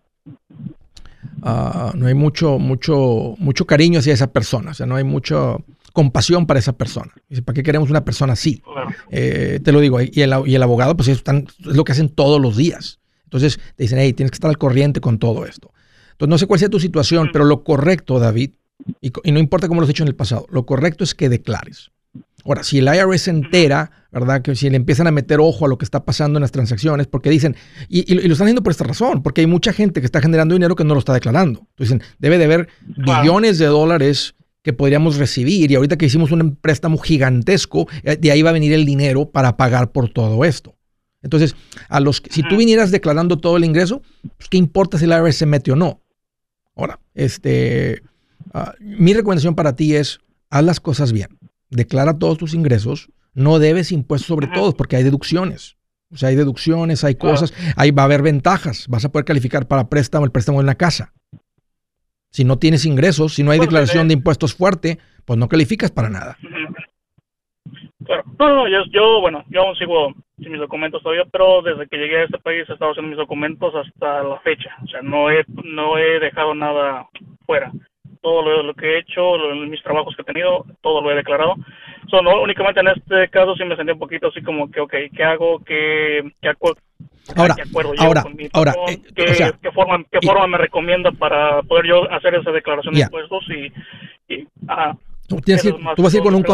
ah, 1.43 1.93
no 1.95 2.07
hay 2.07 2.15
mucho, 2.15 2.59
mucho, 2.59 3.35
mucho 3.37 3.67
cariño 3.67 3.99
hacia 3.99 4.15
esa 4.15 4.33
persona. 4.33 4.71
O 4.71 4.75
sea, 4.75 4.87
no 4.87 4.97
hay 4.97 5.05
mucha 5.05 5.59
compasión 5.93 6.47
para 6.47 6.61
esa 6.61 6.73
persona. 6.73 7.13
Dice, 7.29 7.43
¿para 7.43 7.57
qué 7.57 7.63
queremos 7.63 7.91
una 7.91 8.07
persona 8.07 8.33
así? 8.33 8.63
Eh, 9.11 9.61
te 9.63 9.71
lo 9.71 9.81
digo, 9.81 10.01
y 10.01 10.23
el, 10.23 10.33
y 10.47 10.55
el 10.55 10.63
abogado, 10.63 10.97
pues 10.97 11.09
es 11.09 11.23
lo 11.59 11.85
que 11.85 11.93
hacen 11.93 12.09
todos 12.09 12.41
los 12.41 12.57
días. 12.57 13.01
Entonces 13.25 13.59
te 13.77 13.85
dicen, 13.85 13.99
hey, 13.99 14.13
tienes 14.13 14.31
que 14.31 14.37
estar 14.37 14.49
al 14.49 14.59
corriente 14.59 15.01
con 15.01 15.19
todo 15.19 15.45
esto. 15.47 15.73
Entonces 16.13 16.31
no 16.31 16.39
sé 16.39 16.47
cuál 16.47 16.61
sea 16.61 16.69
tu 16.69 16.81
situación, 16.81 17.31
pero 17.33 17.45
lo 17.45 17.65
correcto, 17.65 18.19
David, 18.19 18.53
y, 19.01 19.13
no 19.33 19.39
importa 19.39 19.69
cómo 19.69 19.81
lo 19.81 19.85
has 19.85 19.91
hecho 19.91 20.05
en 20.05 20.09
el 20.09 20.15
pasado, 20.15 20.47
lo 20.51 20.67
correcto 20.67 21.05
es 21.05 21.15
que 21.15 21.29
declares. 21.29 21.91
Ahora, 22.45 22.63
si 22.63 22.79
el 22.79 22.87
IRS 22.87 23.23
se 23.23 23.31
entera, 23.31 23.91
¿verdad? 24.13 24.43
Que 24.43 24.55
si 24.55 24.69
le 24.69 24.77
empiezan 24.77 25.07
a 25.07 25.11
meter 25.11 25.41
ojo 25.41 25.65
a 25.65 25.69
lo 25.69 25.79
que 25.79 25.85
está 25.85 26.05
pasando 26.05 26.39
en 26.39 26.43
las 26.43 26.53
transacciones, 26.53 27.07
porque 27.07 27.31
dicen, 27.31 27.57
y, 27.89 28.15
lo 28.15 28.33
están 28.33 28.47
haciendo 28.47 28.63
por 28.63 28.71
esta 28.71 28.85
razón, 28.85 29.23
porque 29.23 29.41
hay 29.41 29.47
mucha 29.47 29.73
gente 29.73 30.01
que 30.01 30.07
está 30.07 30.21
generando 30.21 30.55
dinero 30.55 30.77
que 30.77 30.85
no 30.85 30.95
lo 30.95 30.99
está 30.99 31.15
declarando. 31.15 31.61
Entonces 31.71 31.99
dicen, 31.99 32.03
debe 32.19 32.39
de 32.39 32.45
haber 32.45 32.69
billones 32.83 33.59
de 33.59 33.67
dólares 33.67 34.35
que 34.63 34.73
podríamos 34.73 35.17
recibir, 35.17 35.71
y 35.71 35.75
ahorita 35.75 35.97
que 35.97 36.07
hicimos 36.07 36.33
un 36.33 36.57
préstamo 36.57 36.99
gigantesco, 36.99 37.87
eh, 38.03 38.17
de 38.17 38.31
ahí 38.31 38.43
va 38.43 38.51
a 38.51 38.55
venir 38.55 38.73
el 38.73 38.85
dinero 38.85 39.31
para 39.31 39.57
pagar 39.57 39.93
por 39.93 40.11
todo 40.11 40.45
esto. 40.45 40.75
Entonces, 41.25 41.57
a 41.89 42.01
los, 42.01 42.23
si 42.31 42.43
tú 42.43 42.59
vinieras 42.59 42.91
declarando 42.91 43.39
todo 43.39 43.57
el 43.57 43.65
ingreso, 43.65 44.03
pues, 44.37 44.49
¿qué 44.51 44.59
importa 44.59 44.99
si 44.99 45.07
el 45.07 45.11
IRS 45.11 45.39
se 45.39 45.47
mete 45.47 45.73
o 45.73 45.77
no? 45.77 46.03
Ahora, 46.77 47.01
este, 47.15 48.03
ah, 48.53 48.75
mi 48.79 49.15
recomendación 49.15 49.55
para 49.55 49.75
ti 49.75 49.97
es, 49.97 50.21
haz 50.51 50.65
las 50.65 50.81
cosas 50.81 51.13
bien. 51.13 51.39
Declara 51.71 52.19
todos 52.19 52.37
tus 52.37 52.53
ingresos. 52.53 53.09
No 53.33 53.59
debes 53.59 53.91
impuestos 53.91 54.29
sobre 54.29 54.49
todos 54.49 54.75
porque 54.75 54.97
hay 54.97 55.03
deducciones. 55.03 55.77
O 56.11 56.17
sea, 56.19 56.29
hay 56.29 56.37
deducciones, 56.37 57.03
hay 57.03 57.17
cosas, 57.17 57.53
ahí 57.75 57.91
va 57.91 58.03
a 58.03 58.05
haber 58.05 58.23
ventajas. 58.23 58.87
Vas 58.89 59.05
a 59.05 59.11
poder 59.11 59.25
calificar 59.25 59.67
para 59.67 59.89
préstamo, 59.89 60.27
el 60.27 60.31
préstamo 60.31 60.61
en 60.61 60.67
la 60.67 60.77
casa. 60.77 61.13
Si 62.31 62.45
no 62.45 62.59
tienes 62.59 62.85
ingresos, 62.85 63.35
si 63.35 63.43
no 63.43 63.51
hay 63.51 63.61
declaración 63.61 64.09
de 64.09 64.15
impuestos 64.15 64.55
fuerte, 64.55 64.99
pues 65.25 65.39
no 65.39 65.49
calificas 65.49 65.91
para 65.91 66.11
nada. 66.11 66.37
Claro. 68.05 68.25
No, 68.39 68.49
no, 68.49 68.69
yo, 68.69 68.85
yo, 68.91 69.21
bueno, 69.21 69.45
yo 69.49 69.63
aún 69.63 69.77
sigo 69.77 70.13
sin 70.39 70.53
mis 70.53 70.61
documentos 70.61 71.03
todavía, 71.03 71.25
pero 71.31 71.63
desde 71.63 71.87
que 71.87 71.97
llegué 71.97 72.19
a 72.19 72.25
este 72.25 72.39
país 72.39 72.69
he 72.69 72.73
estado 72.73 72.91
haciendo 72.91 73.11
mis 73.11 73.19
documentos 73.19 73.75
hasta 73.75 74.23
la 74.23 74.39
fecha. 74.41 74.77
O 74.83 74.89
sea, 74.89 75.03
no 75.03 75.31
he, 75.31 75.45
no 75.65 75.97
he 75.99 76.19
dejado 76.21 76.55
nada 76.55 77.09
fuera. 77.47 77.71
Todo 78.21 78.63
lo, 78.63 78.75
que 78.75 78.87
he 78.87 78.99
hecho, 79.01 79.37
mis 79.69 79.83
trabajos 79.83 80.17
que 80.17 80.23
he 80.23 80.25
tenido, 80.25 80.65
todo 80.81 81.03
lo 81.03 81.11
he 81.11 81.15
declarado. 81.15 81.57
So, 82.09 82.23
no, 82.23 82.41
únicamente 82.41 82.81
en 82.81 82.89
este 82.89 83.29
caso 83.29 83.55
sí 83.55 83.65
me 83.65 83.77
sentí 83.77 83.93
un 83.93 83.99
poquito 83.99 84.29
así 84.29 84.43
como 84.43 84.71
que, 84.71 84.81
ok, 84.81 84.95
¿qué 85.15 85.25
hago? 85.25 85.59
¿Qué, 85.63 86.33
qué 86.41 86.49
acuerdo? 86.49 86.81
Ahora, 87.37 87.55
ahora, 88.01 88.25
ahora, 88.53 88.75
eh, 88.89 89.01
¿qué, 89.15 89.73
forma, 89.73 90.05
qué 90.11 90.21
forma 90.23 90.47
me 90.47 90.59
recomienda 90.59 91.11
para 91.13 91.63
poder 91.63 91.87
yo 91.87 92.13
hacer 92.13 92.35
esa 92.35 92.51
declaración 92.51 92.95
de 92.95 93.01
impuestos 93.01 93.45
y, 93.49 93.73
y 94.33 94.47
Tú, 95.27 95.41
vas 96.03 96.15
a 96.15 96.17
ir 96.17 96.23
con 96.23 96.35
un 96.35 96.45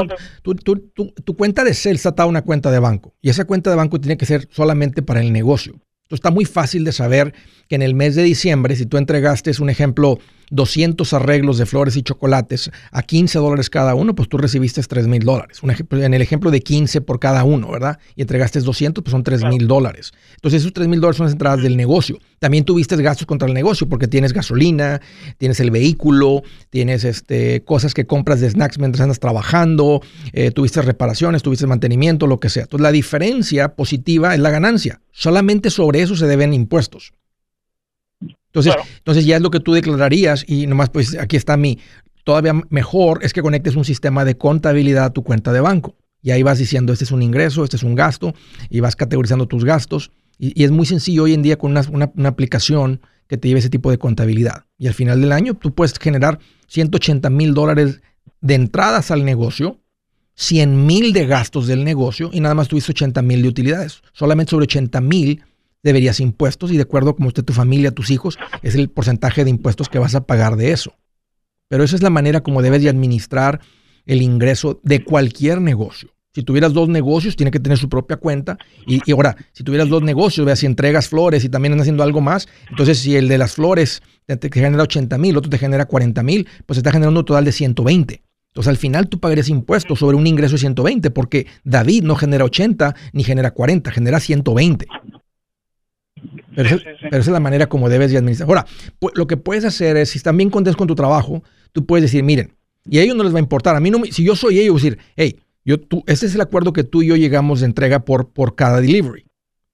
tu, 0.43 1.37
cuenta 1.37 1.65
de 1.65 1.75
Cell 1.75 1.97
está 1.97 2.27
una 2.27 2.43
cuenta 2.43 2.71
de 2.71 2.79
banco 2.79 3.15
y 3.21 3.29
esa 3.29 3.45
cuenta 3.45 3.69
de 3.71 3.77
banco 3.77 4.01
tiene 4.01 4.17
que 4.17 4.27
ser 4.27 4.49
solamente 4.51 5.03
para 5.03 5.21
el 5.21 5.33
negocio. 5.33 5.73
Entonces 5.73 6.25
está 6.25 6.31
muy 6.31 6.45
fácil 6.45 6.85
de 6.85 6.93
saber 6.93 7.35
que 7.69 7.77
en 7.77 7.83
el 7.83 7.95
mes 7.95 8.15
de 8.15 8.23
diciembre, 8.23 8.77
si 8.77 8.87
tú 8.87 8.97
entregaste, 8.97 9.51
un 9.61 9.71
ejemplo, 9.71 10.19
200 10.51 11.13
arreglos 11.13 11.59
de 11.59 11.67
flores 11.67 11.97
y 11.97 12.03
chocolates 12.03 12.71
a 12.91 13.03
15 13.03 13.39
dólares 13.39 13.71
cada 13.71 13.95
uno, 13.95 14.15
pues 14.15 14.29
tú 14.29 14.37
recibiste 14.37 14.83
3 14.83 15.07
mil 15.07 15.25
dólares. 15.25 15.61
En 15.91 16.15
el 16.15 16.23
ejemplo 16.23 16.51
de 16.51 16.61
15 16.61 17.01
por 17.01 17.19
cada 17.21 17.45
uno, 17.45 17.71
¿verdad? 17.71 17.99
Y 18.17 18.23
entregaste 18.23 18.61
200, 18.61 19.03
pues 19.03 19.13
son 19.13 19.23
3 19.23 19.45
mil 19.45 19.67
dólares. 19.67 20.13
Entonces 20.35 20.63
esos 20.63 20.73
3 20.73 20.89
mil 20.89 21.01
dólares 21.01 21.17
son 21.17 21.27
las 21.27 21.33
entradas 21.33 21.63
del 21.63 21.77
negocio. 21.77 22.19
También 22.39 22.65
tuviste 22.65 22.97
gastos 22.97 23.27
contra 23.27 23.47
el 23.49 23.55
negocio 23.55 23.89
porque 23.89 24.09
tienes 24.09 24.33
gasolina, 24.33 25.01
tienes 25.39 25.61
el 25.61 25.71
vehículo, 25.71 26.43
tienes 26.71 27.05
este, 27.05 27.63
cosas 27.65 27.95
que 27.95 28.07
compras 28.07 28.41
de 28.41 28.51
snacks 28.51 28.79
mientras 28.79 29.03
andas 29.03 29.21
trabajando, 29.21 30.01
eh, 30.33 30.51
tuviste 30.51 30.83
reparaciones, 30.83 31.43
tuviste 31.43 31.67
mantenimiento, 31.67 32.27
lo 32.27 32.41
que 32.41 32.49
sea. 32.49 32.65
Entonces 32.65 32.83
la 32.83 32.93
diferencia 32.93 33.75
positiva 33.75 34.35
es 34.35 34.41
la 34.41 34.51
ganancia. 34.51 35.01
Solamente 35.13 35.71
sobre 35.71 36.03
eso 36.03 36.17
se 36.17 36.27
deben 36.27 36.55
impuestos. 36.55 37.13
Entonces, 38.53 38.75
entonces 38.99 39.27
ya 39.27 39.37
es 39.37 39.43
lo 39.43 39.51
que 39.51 39.61
tú 39.61 39.73
declararías 39.73 40.45
y 40.47 40.67
nomás 40.67 40.91
pues 40.91 41.17
aquí 41.17 41.37
está 41.37 41.57
mi, 41.57 41.79
todavía 42.25 42.53
mejor 42.69 43.21
es 43.23 43.33
que 43.33 43.43
conectes 43.43 43.77
un 43.77 43.85
sistema 43.85 44.25
de 44.25 44.37
contabilidad 44.37 45.05
a 45.05 45.13
tu 45.13 45.23
cuenta 45.23 45.53
de 45.53 45.61
banco. 45.61 45.97
Y 46.23 46.33
ahí 46.33 46.43
vas 46.43 46.59
diciendo, 46.59 46.93
este 46.93 47.05
es 47.05 47.13
un 47.13 47.23
ingreso, 47.23 47.65
este 47.65 47.77
es 47.77 47.83
un 47.83 47.95
gasto, 47.95 48.35
y 48.69 48.81
vas 48.81 48.95
categorizando 48.95 49.47
tus 49.47 49.65
gastos. 49.65 50.11
Y, 50.39 50.65
es 50.65 50.71
muy 50.71 50.85
sencillo 50.85 51.23
hoy 51.25 51.33
en 51.33 51.43
día 51.43 51.57
con 51.57 51.71
una, 51.71 51.83
una, 52.15 52.29
aplicación 52.29 53.01
que 53.27 53.39
te 53.39 53.49
lleve 53.49 53.61
ese 53.61 53.71
tipo 53.71 53.91
de 53.91 53.99
contabilidad. 53.99 54.67
Y 54.77 54.87
al 54.87 54.95
final 54.95 55.21
del 55.21 55.33
año 55.33 55.55
tú 55.55 55.75
puedes 55.75 55.99
generar 55.99 56.39
180 56.67 57.31
mil 57.31 57.55
dólares 57.55 58.03
de 58.41 58.55
entradas 58.55 59.11
al 59.11 59.25
negocio, 59.25 59.81
100 60.35 60.87
mil 60.87 61.13
de 61.13 61.27
gastos 61.27 61.67
del 61.67 61.85
negocio 61.85 62.31
y 62.33 62.41
nada 62.41 62.55
más 62.55 62.69
tuviste 62.69 62.93
80 62.93 63.23
mil 63.23 63.43
de 63.43 63.49
utilidades. 63.49 64.03
Solamente 64.13 64.51
sobre 64.51 64.65
80 64.65 65.01
mil 65.01 65.43
deberías 65.83 66.21
impuestos 66.21 66.71
y 66.71 66.77
de 66.77 66.83
acuerdo 66.83 67.17
como 67.17 67.29
usted, 67.29 67.45
tu 67.45 67.53
familia, 67.53 67.91
tus 67.91 68.11
hijos, 68.11 68.39
es 68.63 68.75
el 68.75 68.91
porcentaje 68.91 69.45
de 69.45 69.51
impuestos 69.51 69.89
que 69.89 69.99
vas 69.99 70.15
a 70.15 70.27
pagar 70.27 70.57
de 70.57 70.73
eso. 70.73 70.95
Pero 71.69 71.85
esa 71.85 71.97
es 71.97 72.03
la 72.03 72.11
manera 72.11 72.43
como 72.43 72.63
debes 72.63 72.83
de 72.83 72.89
administrar 72.89 73.61
el 74.07 74.23
ingreso 74.23 74.81
de 74.83 75.05
cualquier 75.05 75.61
negocio. 75.61 76.11
Si 76.33 76.45
tuvieras 76.45 76.73
dos 76.73 76.89
negocios, 76.89 77.35
tiene 77.35 77.51
que 77.51 77.59
tener 77.59 77.77
su 77.77 77.89
propia 77.89 78.17
cuenta. 78.17 78.57
Y, 78.87 79.11
ahora, 79.11 79.37
si 79.53 79.65
tuvieras 79.65 79.89
dos 79.89 80.03
negocios, 80.03 80.47
veas 80.47 80.61
si 80.61 80.67
entregas 80.67 81.09
flores 81.09 81.45
y 81.45 81.49
también 81.49 81.73
andas 81.73 81.85
haciendo 81.85 82.05
algo 82.05 82.21
más, 82.21 82.49
entonces 82.71 82.99
si 83.01 83.17
el 83.17 83.27
de 83.27 83.37
las 83.37 83.55
flores 83.55 84.01
te, 84.27 84.49
genera 84.53 84.85
80 84.85 85.19
mil, 85.19 85.37
otro 85.37 85.51
te 85.51 85.59
genera 85.59 85.87
40 85.87 86.23
mil, 86.23 86.47
pues 86.67 86.77
está 86.77 86.93
generando 86.93 87.21
un 87.21 87.27
total 87.27 87.45
de 87.45 87.53
120. 87.53 88.23
Entonces 88.51 88.69
al 88.69 88.77
final 88.77 89.09
tú 89.09 89.19
pagarías 89.19 89.49
impuestos 89.49 90.01
sobre 90.01 90.17
un 90.17 90.27
ingreso 90.27 90.55
de 90.55 90.59
120 90.59 91.11
porque 91.11 91.47
David 91.65 92.03
no 92.03 92.17
genera 92.17 92.45
80 92.45 92.95
ni 93.13 93.23
genera 93.25 93.53
40, 93.53 93.91
genera 93.91 94.19
120. 94.19 94.87
Pero, 96.55 96.77
esa, 96.77 97.17
es 97.17 97.29
la 97.29 97.41
manera 97.41 97.69
como 97.69 97.89
debes 97.89 98.11
de 98.11 98.19
administrar. 98.19 98.49
Ahora, 98.49 98.67
lo 99.15 99.27
que 99.27 99.37
puedes 99.37 99.65
hacer 99.65 99.97
es, 99.97 100.11
si 100.11 100.19
están 100.19 100.37
bien 100.37 100.51
contentos 100.51 100.77
con 100.77 100.89
tu 100.89 100.95
trabajo, 100.95 101.43
tú 101.73 101.87
puedes 101.87 102.03
decir, 102.03 102.23
miren, 102.25 102.55
y 102.89 102.99
a 102.99 103.03
ellos 103.03 103.17
no 103.17 103.25
les 103.25 103.33
va 103.33 103.39
a 103.39 103.41
importar. 103.41 103.77
A 103.77 103.81
mí 103.81 103.91
no, 103.91 104.03
si 104.11 104.25
yo 104.25 104.35
soy 104.35 104.59
ellos, 104.59 104.83
decir, 104.83 104.99
hey, 105.17 105.39
yo, 105.65 105.79
tú, 105.79 106.03
este 106.07 106.27
es 106.27 106.35
el 106.35 106.41
acuerdo 106.41 106.73
que 106.73 106.85
tú 106.85 107.03
y 107.03 107.07
yo 107.07 107.17
llegamos 107.17 107.61
de 107.61 107.67
entrega 107.67 108.05
por, 108.05 108.31
por 108.31 108.55
cada 108.55 108.81
delivery. 108.81 109.27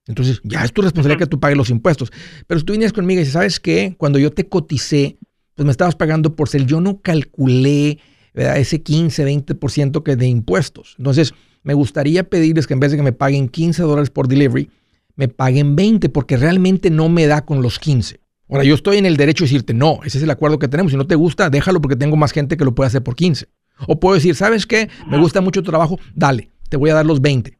Entonces, 0.06 0.40
ya 0.44 0.64
es 0.64 0.72
tu 0.72 0.82
responsabilidad 0.82 1.18
que 1.18 1.30
tú 1.30 1.40
pagues 1.40 1.56
los 1.56 1.70
impuestos. 1.70 2.12
Pero 2.46 2.60
si 2.60 2.66
tú 2.66 2.72
vienes 2.72 2.92
conmigo 2.92 3.18
y 3.18 3.22
dices, 3.22 3.32
¿sabes 3.32 3.58
qué? 3.58 3.94
Cuando 3.96 4.18
yo 4.18 4.30
te 4.30 4.48
coticé, 4.48 5.18
pues 5.54 5.64
me 5.64 5.72
estabas 5.72 5.96
pagando 5.96 6.36
por 6.36 6.48
ser, 6.48 6.64
yo 6.66 6.80
no 6.80 7.00
calculé 7.00 7.98
ese 8.34 8.82
15, 8.82 9.26
20% 9.26 10.02
que 10.02 10.16
de 10.16 10.26
impuestos. 10.26 10.94
Entonces, 10.98 11.32
me 11.62 11.74
gustaría 11.74 12.28
pedirles 12.28 12.66
que 12.66 12.74
en 12.74 12.80
vez 12.80 12.90
de 12.90 12.98
que 12.98 13.02
me 13.02 13.12
paguen 13.12 13.48
15 13.48 13.82
dólares 13.82 14.10
por 14.10 14.28
delivery, 14.28 14.70
me 15.16 15.28
paguen 15.28 15.74
20 15.74 16.08
porque 16.10 16.36
realmente 16.36 16.90
no 16.90 17.08
me 17.08 17.26
da 17.26 17.44
con 17.44 17.62
los 17.62 17.78
15. 17.78 18.20
Ahora, 18.48 18.62
yo 18.62 18.74
estoy 18.74 18.98
en 18.98 19.06
el 19.06 19.16
derecho 19.16 19.44
de 19.44 19.48
decirte, 19.48 19.74
no, 19.74 20.00
ese 20.04 20.18
es 20.18 20.24
el 20.24 20.30
acuerdo 20.30 20.58
que 20.58 20.68
tenemos. 20.68 20.92
Si 20.92 20.98
no 20.98 21.06
te 21.06 21.16
gusta, 21.16 21.50
déjalo 21.50 21.80
porque 21.80 21.96
tengo 21.96 22.16
más 22.16 22.32
gente 22.32 22.56
que 22.56 22.64
lo 22.64 22.74
puede 22.74 22.86
hacer 22.86 23.02
por 23.02 23.16
15. 23.16 23.48
O 23.88 23.98
puedo 23.98 24.14
decir, 24.14 24.34
¿sabes 24.36 24.66
qué? 24.66 24.88
Me 25.08 25.18
gusta 25.18 25.40
mucho 25.40 25.62
tu 25.62 25.70
trabajo, 25.70 25.98
dale, 26.14 26.50
te 26.68 26.76
voy 26.76 26.90
a 26.90 26.94
dar 26.94 27.04
los 27.04 27.20
20 27.20 27.58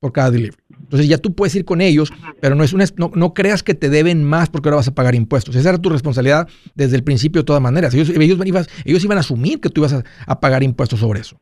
por 0.00 0.12
cada 0.12 0.30
delivery. 0.30 0.56
Entonces 0.80 1.08
ya 1.08 1.18
tú 1.18 1.34
puedes 1.34 1.54
ir 1.54 1.64
con 1.64 1.80
ellos, 1.80 2.12
pero 2.40 2.54
no, 2.54 2.64
es 2.64 2.72
una, 2.72 2.84
no, 2.96 3.34
creas 3.34 3.62
que 3.62 3.74
te 3.74 3.88
deben 3.88 4.24
más 4.24 4.50
porque 4.50 4.68
ahora 4.68 4.76
vas 4.76 4.88
a 4.88 4.94
pagar 4.94 5.14
impuestos. 5.14 5.54
Esa 5.54 5.70
era 5.70 5.78
tu 5.78 5.90
responsabilidad 5.90 6.48
desde 6.74 6.96
el 6.96 7.04
principio 7.04 7.42
de 7.42 7.46
todas 7.46 7.62
maneras. 7.62 7.94
Ellos, 7.94 8.10
ellos, 8.10 8.38
ellos 8.84 9.04
iban 9.04 9.16
a 9.16 9.20
asumir 9.20 9.60
que 9.60 9.70
tú 9.70 9.82
ibas 9.82 9.92
a, 9.92 10.04
a, 10.26 10.40
pagar 10.40 10.62
impuestos 10.62 11.00
sobre 11.00 11.20
eso. 11.20 11.40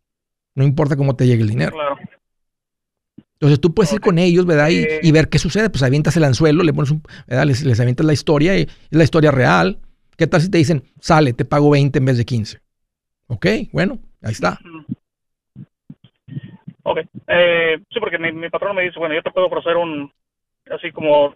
No 0.55 0.65
importa 0.65 0.97
cómo 0.97 1.17
te 1.17 1.27
llegue 1.27 1.43
el 1.43 1.49
dinero. 1.49 1.73
Claro. 1.73 1.90
Entonces 3.41 3.59
tú 3.59 3.73
puedes 3.73 3.91
ir 3.95 4.01
con 4.01 4.19
ellos, 4.19 4.45
¿verdad? 4.45 4.69
Y, 4.69 4.85
y, 5.03 5.13
ver 5.13 5.31
qué 5.31 5.39
sucede. 5.39 5.71
Pues 5.71 5.83
avientas 5.83 6.15
el 6.19 6.25
anzuelo, 6.25 6.63
le 6.63 6.75
pones 6.75 6.91
un, 6.91 7.03
¿verdad? 7.27 7.47
Les, 7.47 7.65
les 7.65 7.81
avientas 7.81 8.05
la 8.05 8.13
historia, 8.13 8.55
y, 8.59 8.63
es 8.63 8.69
la 8.91 9.05
historia 9.05 9.31
real. 9.31 9.79
¿Qué 10.19 10.27
tal 10.27 10.43
si 10.43 10.51
te 10.51 10.59
dicen, 10.59 10.83
sale, 11.01 11.33
te 11.33 11.47
pago 11.47 11.71
20 11.71 11.99
en 11.99 12.05
vez 12.05 12.19
de 12.19 12.27
15? 12.27 12.61
Ok, 13.29 13.47
bueno, 13.73 13.99
ahí 14.23 14.33
está. 14.33 14.59
Ok, 16.83 16.99
eh, 17.29 17.79
sí, 17.91 17.99
porque 17.99 18.19
mi, 18.19 18.31
mi 18.31 18.51
patrón 18.51 18.77
me 18.77 18.83
dice, 18.83 18.99
bueno, 18.99 19.15
yo 19.15 19.23
te 19.23 19.31
puedo 19.31 19.47
ofrecer 19.47 19.79
un, 19.79 20.13
así 20.71 20.93
como, 20.93 21.35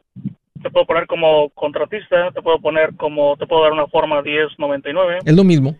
te 0.63 0.69
puedo 0.71 0.85
poner 0.85 1.07
como 1.07 1.49
contratista, 1.51 2.31
te 2.33 2.43
puedo 2.43 2.61
poner 2.61 2.95
como, 2.97 3.35
te 3.39 3.47
puedo 3.47 3.63
dar 3.63 3.73
una 3.73 3.87
forma 3.87 4.21
1099. 4.21 5.21
Es 5.25 5.35
lo 5.35 5.45
mismo 5.45 5.75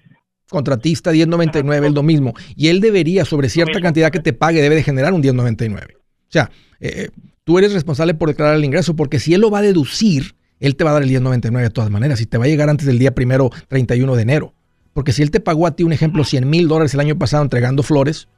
contratista 0.51 1.11
1099 1.11 1.89
es 1.89 1.95
lo 1.95 2.03
mismo. 2.05 2.35
Y 2.55 2.69
él 2.69 2.81
debería, 2.81 3.25
sobre 3.25 3.49
cierta 3.49 3.81
cantidad 3.81 4.13
que 4.13 4.21
te 4.21 4.33
pague, 4.33 4.63
debe 4.63 4.77
de 4.77 4.85
generar 4.85 5.13
un 5.13 5.21
1099. 5.21 5.97
O 6.35 6.37
sea, 6.37 6.51
eh, 6.81 7.11
tú 7.45 7.59
eres 7.59 7.73
responsable 7.73 8.15
por 8.15 8.29
declarar 8.29 8.57
el 8.57 8.65
ingreso, 8.65 8.97
porque 8.97 9.21
si 9.21 9.35
él 9.35 9.41
lo 9.41 9.51
va 9.51 9.61
a 9.61 9.63
deducir, 9.63 10.35
él 10.59 10.75
te 10.75 10.83
va 10.83 10.91
a 10.91 10.95
dar 10.95 11.03
el 11.03 11.09
1099 11.09 11.69
de 11.69 11.71
todas 11.71 11.91
maneras 11.91 12.21
y 12.21 12.27
te 12.27 12.39
va 12.39 12.47
a 12.47 12.49
llegar 12.49 12.69
antes 12.69 12.87
del 12.87 12.99
día 12.99 13.15
primero 13.15 13.51
31 13.69 14.17
de 14.17 14.23
enero. 14.23 14.55
Porque 14.93 15.13
si 15.13 15.23
él 15.23 15.31
te 15.31 15.39
pagó 15.41 15.67
a 15.67 15.77
ti 15.77 15.85
un 15.85 15.93
ejemplo 15.93 16.25
100 16.25 16.49
mil 16.49 16.67
dólares 16.67 16.93
el 16.95 17.01
año 17.01 17.17
pasado 17.17 17.45
entregando 17.45 17.83
flores, 17.85 18.29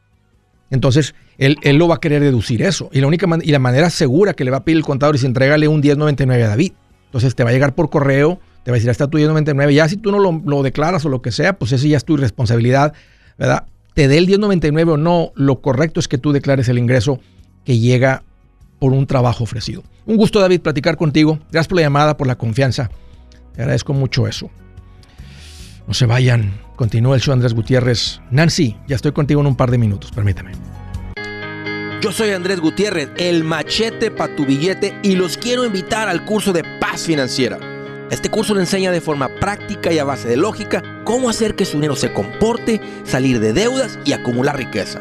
entonces 0.71 1.15
él, 1.39 1.57
él, 1.63 1.77
lo 1.77 1.89
va 1.89 1.97
a 1.97 2.01
querer 2.01 2.23
deducir 2.23 2.63
eso. 2.63 2.91
Y 2.93 3.01
la 3.01 3.07
única 3.07 3.27
y 3.43 3.53
la 3.53 3.59
manera 3.59 3.89
segura 3.89 4.35
que 4.35 4.45
le 4.45 4.51
va 4.51 4.59
a 4.59 4.65
pedir 4.65 4.79
el 4.79 4.85
contador 4.85 5.15
es 5.15 5.25
entregale 5.25 5.69
un 5.69 5.81
1099 5.81 6.45
a 6.45 6.49
David. 6.49 6.73
Entonces 7.07 7.35
te 7.35 7.45
va 7.45 7.51
a 7.51 7.53
llegar 7.53 7.75
por 7.75 7.89
correo, 7.89 8.41
te 8.65 8.71
va 8.71 8.75
a 8.75 8.79
decir, 8.79 8.91
está 8.91 9.09
tu 9.09 9.17
1099. 9.17 9.75
Ya 9.75 9.89
si 9.89 9.97
tú 9.97 10.11
no 10.11 10.19
lo, 10.19 10.43
lo, 10.45 10.63
declaras 10.63 11.05
o 11.05 11.09
lo 11.09 11.23
que 11.23 11.31
sea, 11.31 11.59
pues 11.59 11.73
eso 11.73 11.87
ya 11.87 11.97
es 11.97 12.05
tu 12.05 12.17
responsabilidad, 12.17 12.95
¿verdad? 13.39 13.65
Te 13.95 14.09
dé 14.09 14.19
el 14.19 14.27
1099 14.27 14.93
o 14.93 14.97
no, 14.97 15.33
lo 15.37 15.61
correcto 15.61 16.01
es 16.01 16.09
que 16.09 16.19
tú 16.19 16.33
declares 16.33 16.69
el 16.69 16.79
ingreso 16.79 17.21
que 17.67 17.79
llega 17.79 18.23
por 18.79 18.93
un 18.93 19.07
trabajo 19.07 19.45
ofrecido. 19.45 19.83
Un 20.07 20.17
gusto, 20.17 20.41
David, 20.41 20.61
platicar 20.61 20.97
contigo. 20.97 21.39
Gracias 21.51 21.69
por 21.69 21.77
la 21.77 21.83
llamada, 21.83 22.17
por 22.17 22.27
la 22.27 22.37
confianza. 22.37 22.91
Te 23.55 23.63
agradezco 23.63 23.93
mucho 23.93 24.27
eso. 24.29 24.49
No 25.87 25.93
se 25.93 26.07
vayan. 26.07 26.59
Continúa 26.77 27.17
el 27.17 27.21
show 27.21 27.35
Andrés 27.35 27.55
Gutiérrez. 27.55 28.21
Nancy, 28.31 28.77
ya 28.87 28.97
estoy 28.97 29.13
contigo 29.13 29.41
en 29.41 29.49
un 29.49 29.57
par 29.57 29.71
de 29.71 29.79
minutos, 29.79 30.13
permítame. 30.13 30.53
Yo 32.03 32.13
soy 32.13 32.31
Andrés 32.31 32.61
Gutiérrez, 32.61 33.09
el 33.17 33.43
machete 33.43 34.11
para 34.11 34.37
tu 34.37 34.45
billete 34.45 34.95
y 35.03 35.17
los 35.17 35.37
quiero 35.37 35.65
invitar 35.65 36.09
al 36.09 36.25
curso 36.25 36.53
de 36.53 36.63
paz 36.79 37.03
financiera. 37.03 37.59
Este 38.11 38.31
curso 38.31 38.55
le 38.55 38.61
enseña 38.61 38.93
de 38.93 39.01
forma 39.01 39.29
práctica 39.41 39.93
y 39.93 39.99
a 39.99 40.05
base 40.05 40.29
de 40.29 40.37
lógica 40.37 40.83
cómo 41.05 41.31
hacer 41.31 41.57
que 41.57 41.65
su 41.65 41.79
dinero 41.79 41.97
se 41.97 42.13
comporte, 42.13 42.81
salir 43.05 43.41
de 43.41 43.53
deudas 43.53 43.99
y 44.05 44.13
acumular 44.13 44.57
riqueza. 44.57 45.01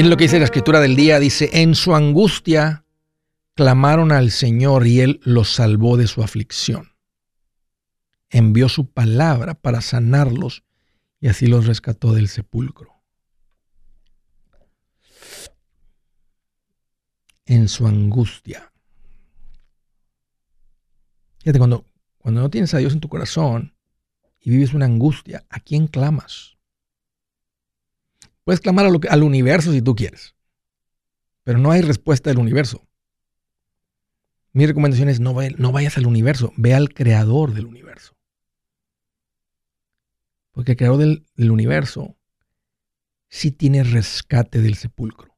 Miren 0.00 0.08
lo 0.12 0.16
que 0.16 0.24
dice 0.24 0.38
la 0.38 0.46
escritura 0.46 0.80
del 0.80 0.96
día. 0.96 1.18
Dice, 1.18 1.50
en 1.52 1.74
su 1.74 1.94
angustia 1.94 2.86
clamaron 3.54 4.12
al 4.12 4.30
Señor 4.30 4.86
y 4.86 5.00
Él 5.00 5.20
los 5.24 5.52
salvó 5.52 5.98
de 5.98 6.06
su 6.06 6.22
aflicción. 6.22 6.94
Envió 8.30 8.70
su 8.70 8.90
palabra 8.90 9.52
para 9.52 9.82
sanarlos 9.82 10.64
y 11.20 11.28
así 11.28 11.48
los 11.48 11.66
rescató 11.66 12.14
del 12.14 12.28
sepulcro. 12.28 12.94
En 17.44 17.68
su 17.68 17.86
angustia. 17.86 18.72
Fíjate, 21.40 21.58
cuando, 21.58 21.84
cuando 22.16 22.40
no 22.40 22.48
tienes 22.48 22.72
a 22.72 22.78
Dios 22.78 22.94
en 22.94 23.00
tu 23.00 23.10
corazón 23.10 23.74
y 24.40 24.48
vives 24.48 24.72
una 24.72 24.86
angustia, 24.86 25.44
¿a 25.50 25.60
quién 25.60 25.88
clamas? 25.88 26.56
Puedes 28.44 28.60
clamar 28.60 28.86
al 28.86 29.22
universo 29.22 29.72
si 29.72 29.82
tú 29.82 29.94
quieres, 29.94 30.34
pero 31.44 31.58
no 31.58 31.70
hay 31.70 31.82
respuesta 31.82 32.30
del 32.30 32.38
universo. 32.38 32.86
Mi 34.52 34.66
recomendación 34.66 35.08
es 35.08 35.20
no, 35.20 35.34
vayas 35.34 35.96
al 35.96 36.06
universo, 36.06 36.52
ve 36.56 36.74
al 36.74 36.92
creador 36.92 37.54
del 37.54 37.66
universo. 37.66 38.16
Porque 40.52 40.72
el 40.72 40.76
creador 40.76 40.98
del, 40.98 41.26
del 41.36 41.50
universo 41.52 42.16
sí 43.28 43.52
tiene 43.52 43.84
rescate 43.84 44.60
del 44.60 44.74
sepulcro. 44.74 45.36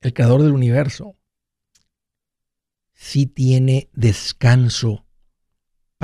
El 0.00 0.14
creador 0.14 0.42
del 0.42 0.52
universo 0.52 1.16
sí 2.94 3.26
tiene 3.26 3.90
descanso 3.92 5.03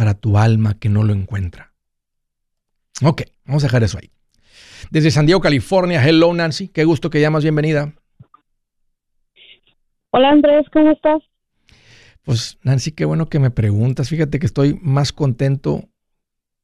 para 0.00 0.14
tu 0.14 0.38
alma 0.38 0.78
que 0.78 0.88
no 0.88 1.04
lo 1.04 1.12
encuentra. 1.12 1.74
Ok, 3.02 3.20
vamos 3.44 3.62
a 3.62 3.66
dejar 3.66 3.82
eso 3.82 3.98
ahí. 3.98 4.10
Desde 4.90 5.10
San 5.10 5.26
Diego, 5.26 5.42
California, 5.42 6.02
hello 6.02 6.32
Nancy, 6.32 6.68
qué 6.68 6.84
gusto 6.84 7.10
que 7.10 7.20
llamas, 7.20 7.42
bienvenida. 7.42 7.92
Hola 10.08 10.30
Andrés, 10.30 10.64
¿cómo 10.72 10.90
estás? 10.90 11.20
Pues 12.22 12.58
Nancy, 12.62 12.92
qué 12.92 13.04
bueno 13.04 13.28
que 13.28 13.40
me 13.40 13.50
preguntas. 13.50 14.08
Fíjate 14.08 14.38
que 14.38 14.46
estoy 14.46 14.78
más 14.80 15.12
contento 15.12 15.90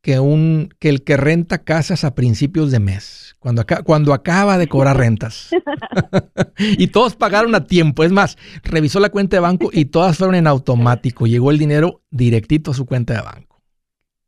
que, 0.06 0.20
un, 0.20 0.68
que 0.78 0.88
el 0.88 1.02
que 1.02 1.16
renta 1.16 1.64
casas 1.64 2.04
a 2.04 2.14
principios 2.14 2.70
de 2.70 2.78
mes, 2.78 3.34
cuando, 3.40 3.64
cuando 3.82 4.14
acaba 4.14 4.56
de 4.56 4.68
cobrar 4.68 4.96
rentas. 4.96 5.50
y 6.58 6.86
todos 6.86 7.16
pagaron 7.16 7.52
a 7.56 7.64
tiempo. 7.64 8.04
Es 8.04 8.12
más, 8.12 8.38
revisó 8.62 9.00
la 9.00 9.10
cuenta 9.10 9.36
de 9.36 9.40
banco 9.40 9.68
y 9.72 9.86
todas 9.86 10.16
fueron 10.16 10.36
en 10.36 10.46
automático. 10.46 11.26
Llegó 11.26 11.50
el 11.50 11.58
dinero 11.58 12.02
directito 12.08 12.70
a 12.70 12.74
su 12.74 12.86
cuenta 12.86 13.14
de 13.14 13.22
banco. 13.22 13.60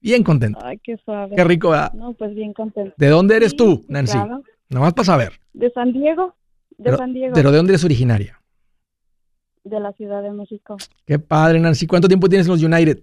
Bien 0.01 0.25
contento. 0.25 0.59
Ay, 0.65 0.81
qué 0.83 0.97
suave. 0.97 1.37
Qué 1.37 1.45
rico, 1.45 1.73
No, 1.95 2.13
pues 2.15 2.35
bien 2.35 2.55
contento. 2.55 2.93
¿De 2.97 3.07
dónde 3.07 3.37
eres 3.37 3.55
tú, 3.55 3.85
Nancy? 3.87 4.15
Claro. 4.15 4.43
Nomás 4.71 4.95
para 4.95 5.07
saber. 5.07 5.35
De 5.53 5.71
San 5.71 5.93
Diego. 5.93 6.35
De 6.77 6.97
San 6.97 7.13
Diego. 7.13 7.35
¿Pero 7.35 7.53
de 7.53 7.57
dónde 7.57 7.71
eres 7.75 7.85
originaria? 7.85 8.41
de 9.63 9.79
la 9.79 9.93
Ciudad 9.93 10.23
de 10.23 10.33
México. 10.33 10.77
Qué 11.05 11.19
padre, 11.19 11.61
Nancy. 11.61 11.87
¿Cuánto 11.87 12.09
tiempo 12.09 12.29
tienes 12.29 12.49
en 12.49 12.53
los 12.53 12.63
United? 12.63 13.01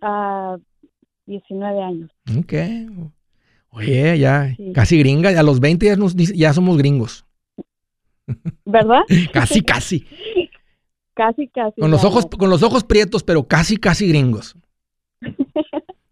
A 0.00 0.56
19 1.28 1.82
años. 1.82 2.10
Ok. 2.38 2.52
Oye, 3.70 4.18
ya 4.18 4.54
Sí. 4.56 4.72
casi 4.74 4.98
gringa. 4.98 5.28
A 5.38 5.42
los 5.42 5.60
20 5.60 5.86
ya, 5.86 5.96
nos 5.96 6.14
ya 6.14 6.52
somos 6.52 6.76
gringos. 6.78 7.24
¿Verdad? 8.64 9.00
Casi, 9.32 9.62
casi. 9.62 10.04
casi, 11.14 11.48
casi. 11.48 11.80
Con 11.80 11.90
los 11.90 12.04
ojos, 12.04 12.26
con 12.26 12.50
los 12.50 12.62
ojos 12.62 12.84
prietos, 12.84 13.22
pero 13.24 13.46
casi, 13.46 13.76
casi 13.78 14.06
gringos. 14.08 14.54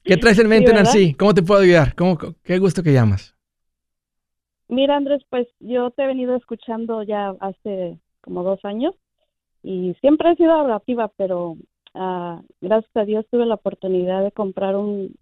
¿Qué 0.02 0.16
traes 0.20 0.38
en 0.38 0.48
mente, 0.48 0.70
¿verdad? 0.70 0.84
Nancy? 0.84 1.14
¿Cómo 1.14 1.34
te 1.34 1.42
puedo 1.42 1.60
ayudar? 1.60 1.94
¿Cómo, 1.94 2.16
qué 2.42 2.58
gusto 2.58 2.82
que 2.82 2.92
llamas. 2.92 3.34
Mira, 4.68 4.96
Andrés, 4.96 5.22
pues 5.28 5.46
yo 5.60 5.90
te 5.90 6.02
he 6.02 6.06
venido 6.06 6.34
escuchando 6.36 7.02
ya 7.02 7.34
hace 7.40 7.98
como 8.22 8.42
dos 8.42 8.64
años 8.64 8.94
y 9.62 9.94
siempre 10.00 10.32
he 10.32 10.36
sido 10.36 10.62
relativa, 10.62 11.12
pero 11.16 11.56
ah, 11.96 12.42
gracias 12.60 12.94
a 12.96 13.04
Dios 13.04 13.26
tuve 13.30 13.46
la 13.46 13.54
oportunidad 13.54 14.22
de 14.22 14.30
comprar 14.32 14.76
un 14.76 15.14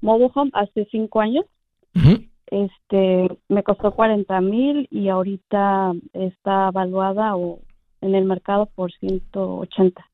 mobile 0.00 0.30
home 0.34 0.50
hace 0.54 0.86
cinco 0.90 1.20
años. 1.20 1.44
Este, 2.48 3.28
me 3.48 3.62
costó 3.64 3.92
40 3.92 4.40
mil 4.40 4.86
y 4.90 5.08
ahorita 5.08 5.92
está 6.12 6.68
evaluada 6.68 7.34
o 7.36 7.60
en 8.00 8.14
el 8.14 8.24
mercado 8.24 8.66
por 8.66 8.92
180 8.92 10.04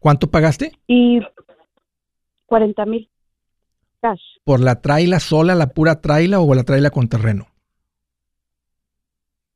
¿Cuánto 0.00 0.28
pagaste? 0.28 0.72
y 0.88 1.20
40 2.46 2.84
mil 2.86 3.08
cash. 4.00 4.20
¿Por 4.44 4.60
la 4.60 4.80
traila 4.80 5.20
sola, 5.20 5.54
la 5.54 5.68
pura 5.68 6.00
traila 6.00 6.40
o 6.40 6.54
la 6.54 6.64
traila 6.64 6.90
con 6.90 7.08
terreno? 7.08 7.46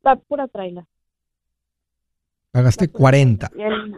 La 0.03 0.17
pura 0.17 0.47
traila. 0.49 0.87
Pagaste 2.53 2.87
La 2.87 2.93
pura 2.93 2.99
40 3.01 3.51
Y 3.57 3.63
el- 3.63 3.97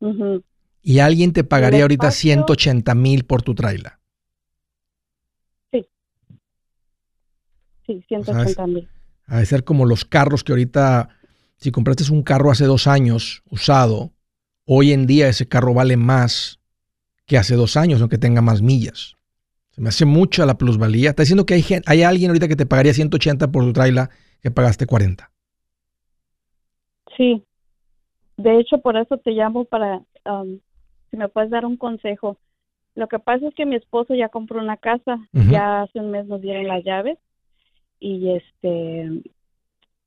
Ujú. 0.00 0.42
Y 0.82 0.98
alguien 0.98 1.32
te 1.32 1.44
pagaría 1.44 1.82
ahorita 1.82 2.08
espacio- 2.08 2.32
180 2.34 2.94
mil 2.94 3.24
por 3.24 3.42
tu 3.42 3.54
traila. 3.54 3.98
Sí, 7.86 8.04
180 8.08 8.66
mil. 8.66 8.88
Ha 9.26 9.38
de 9.38 9.46
ser 9.46 9.64
como 9.64 9.86
los 9.86 10.04
carros 10.04 10.44
que 10.44 10.52
ahorita, 10.52 11.08
si 11.56 11.70
compraste 11.72 12.10
un 12.12 12.22
carro 12.22 12.50
hace 12.50 12.64
dos 12.64 12.86
años 12.86 13.42
usado, 13.50 14.12
hoy 14.64 14.92
en 14.92 15.06
día 15.06 15.28
ese 15.28 15.48
carro 15.48 15.74
vale 15.74 15.96
más 15.96 16.60
que 17.26 17.38
hace 17.38 17.56
dos 17.56 17.76
años, 17.76 18.00
aunque 18.00 18.18
tenga 18.18 18.40
más 18.40 18.62
millas. 18.62 19.16
Se 19.70 19.80
me 19.80 19.88
hace 19.88 20.04
mucha 20.04 20.44
la 20.46 20.58
plusvalía. 20.58 21.10
Está 21.10 21.22
diciendo 21.22 21.46
que 21.46 21.54
hay, 21.54 21.62
gen- 21.62 21.82
hay 21.86 22.02
alguien 22.02 22.30
ahorita 22.30 22.46
que 22.46 22.56
te 22.56 22.66
pagaría 22.66 22.92
180 22.94 23.50
por 23.50 23.64
tu 23.64 23.72
traila 23.72 24.10
que 24.42 24.50
pagaste 24.50 24.86
40. 24.86 25.30
Sí. 27.16 27.42
De 28.36 28.60
hecho, 28.60 28.78
por 28.78 28.96
eso 28.96 29.16
te 29.18 29.30
llamo 29.32 29.64
para, 29.64 30.02
um, 30.26 30.58
si 31.12 31.16
me 31.18 31.28
puedes 31.28 31.50
dar 31.50 31.64
un 31.64 31.76
consejo. 31.76 32.38
Lo 32.96 33.06
que 33.06 33.20
pasa 33.20 33.46
es 33.46 33.54
que 33.54 33.66
mi 33.66 33.76
esposo 33.76 34.14
ya 34.14 34.28
compró 34.30 34.58
una 34.60 34.76
casa, 34.78 35.28
ya 35.52 35.82
hace 35.82 36.00
un 36.00 36.10
mes 36.10 36.26
nos 36.26 36.40
dieron 36.40 36.66
las 36.66 36.82
llaves 36.84 37.18
y 38.00 38.30
este, 38.30 39.22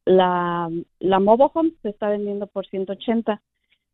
la, 0.05 0.69
la 0.99 1.19
mobile 1.19 1.49
home 1.53 1.71
se 1.81 1.89
está 1.89 2.09
vendiendo 2.09 2.47
por 2.47 2.65
180. 2.67 3.41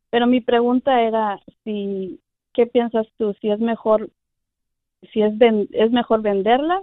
Pero 0.10 0.26
mi 0.28 0.42
pregunta 0.42 1.02
era 1.02 1.40
si, 1.64 2.20
¿qué 2.54 2.66
piensas 2.66 3.08
tú? 3.18 3.34
Si 3.40 3.50
es 3.50 3.60
mejor, 3.60 4.10
si 5.14 5.22
es, 5.22 5.38
ven- 5.38 5.70
es 5.72 5.92
mejor 5.92 6.22
venderla 6.22 6.82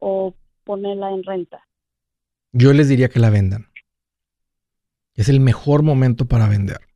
o 0.00 0.34
ponerla 0.64 1.12
en 1.12 1.22
renta. 1.22 1.66
Yo 2.52 2.72
les 2.72 2.88
diría 2.88 3.08
que 3.08 3.20
la 3.20 3.30
vendan. 3.30 3.66
Es 5.14 5.28
el 5.28 5.40
mejor 5.40 5.82
momento 5.82 6.26
para 6.26 6.48
vender. 6.48 6.87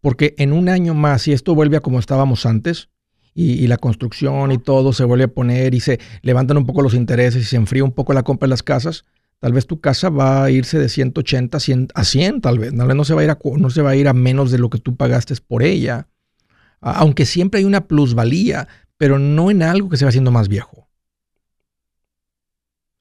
Porque 0.00 0.34
en 0.38 0.52
un 0.52 0.68
año 0.68 0.94
más, 0.94 1.22
si 1.22 1.32
esto 1.32 1.54
vuelve 1.54 1.76
a 1.76 1.80
como 1.80 1.98
estábamos 1.98 2.46
antes, 2.46 2.88
y, 3.34 3.52
y 3.52 3.66
la 3.68 3.76
construcción 3.76 4.50
y 4.52 4.58
todo 4.58 4.92
se 4.92 5.04
vuelve 5.04 5.24
a 5.24 5.28
poner 5.28 5.74
y 5.74 5.80
se 5.80 6.00
levantan 6.22 6.56
un 6.56 6.66
poco 6.66 6.82
los 6.82 6.94
intereses 6.94 7.42
y 7.42 7.46
se 7.46 7.56
enfría 7.56 7.84
un 7.84 7.92
poco 7.92 8.12
la 8.12 8.22
compra 8.24 8.46
de 8.46 8.50
las 8.50 8.62
casas, 8.64 9.04
tal 9.38 9.52
vez 9.52 9.66
tu 9.66 9.80
casa 9.80 10.10
va 10.10 10.44
a 10.44 10.50
irse 10.50 10.78
de 10.78 10.88
180 10.88 11.58
a 11.58 11.60
100, 11.60 11.88
a 11.94 12.04
100 12.04 12.40
tal 12.40 12.58
vez. 12.58 12.74
Tal 12.76 12.86
vez 12.88 12.96
no 12.96 13.04
se 13.04 13.14
va 13.14 13.20
a 13.20 13.24
ir 13.24 13.30
a, 13.30 13.36
cu- 13.36 13.56
no 13.58 13.70
se 13.70 13.82
va 13.82 13.90
a 13.90 13.96
ir 13.96 14.08
a 14.08 14.12
menos 14.14 14.50
de 14.50 14.58
lo 14.58 14.68
que 14.70 14.78
tú 14.78 14.96
pagaste 14.96 15.34
por 15.46 15.62
ella. 15.62 16.08
Aunque 16.80 17.26
siempre 17.26 17.60
hay 17.60 17.64
una 17.66 17.86
plusvalía, 17.86 18.68
pero 18.96 19.18
no 19.18 19.50
en 19.50 19.62
algo 19.62 19.88
que 19.88 19.96
se 19.96 20.04
va 20.04 20.10
haciendo 20.10 20.30
más 20.30 20.48
viejo. 20.48 20.88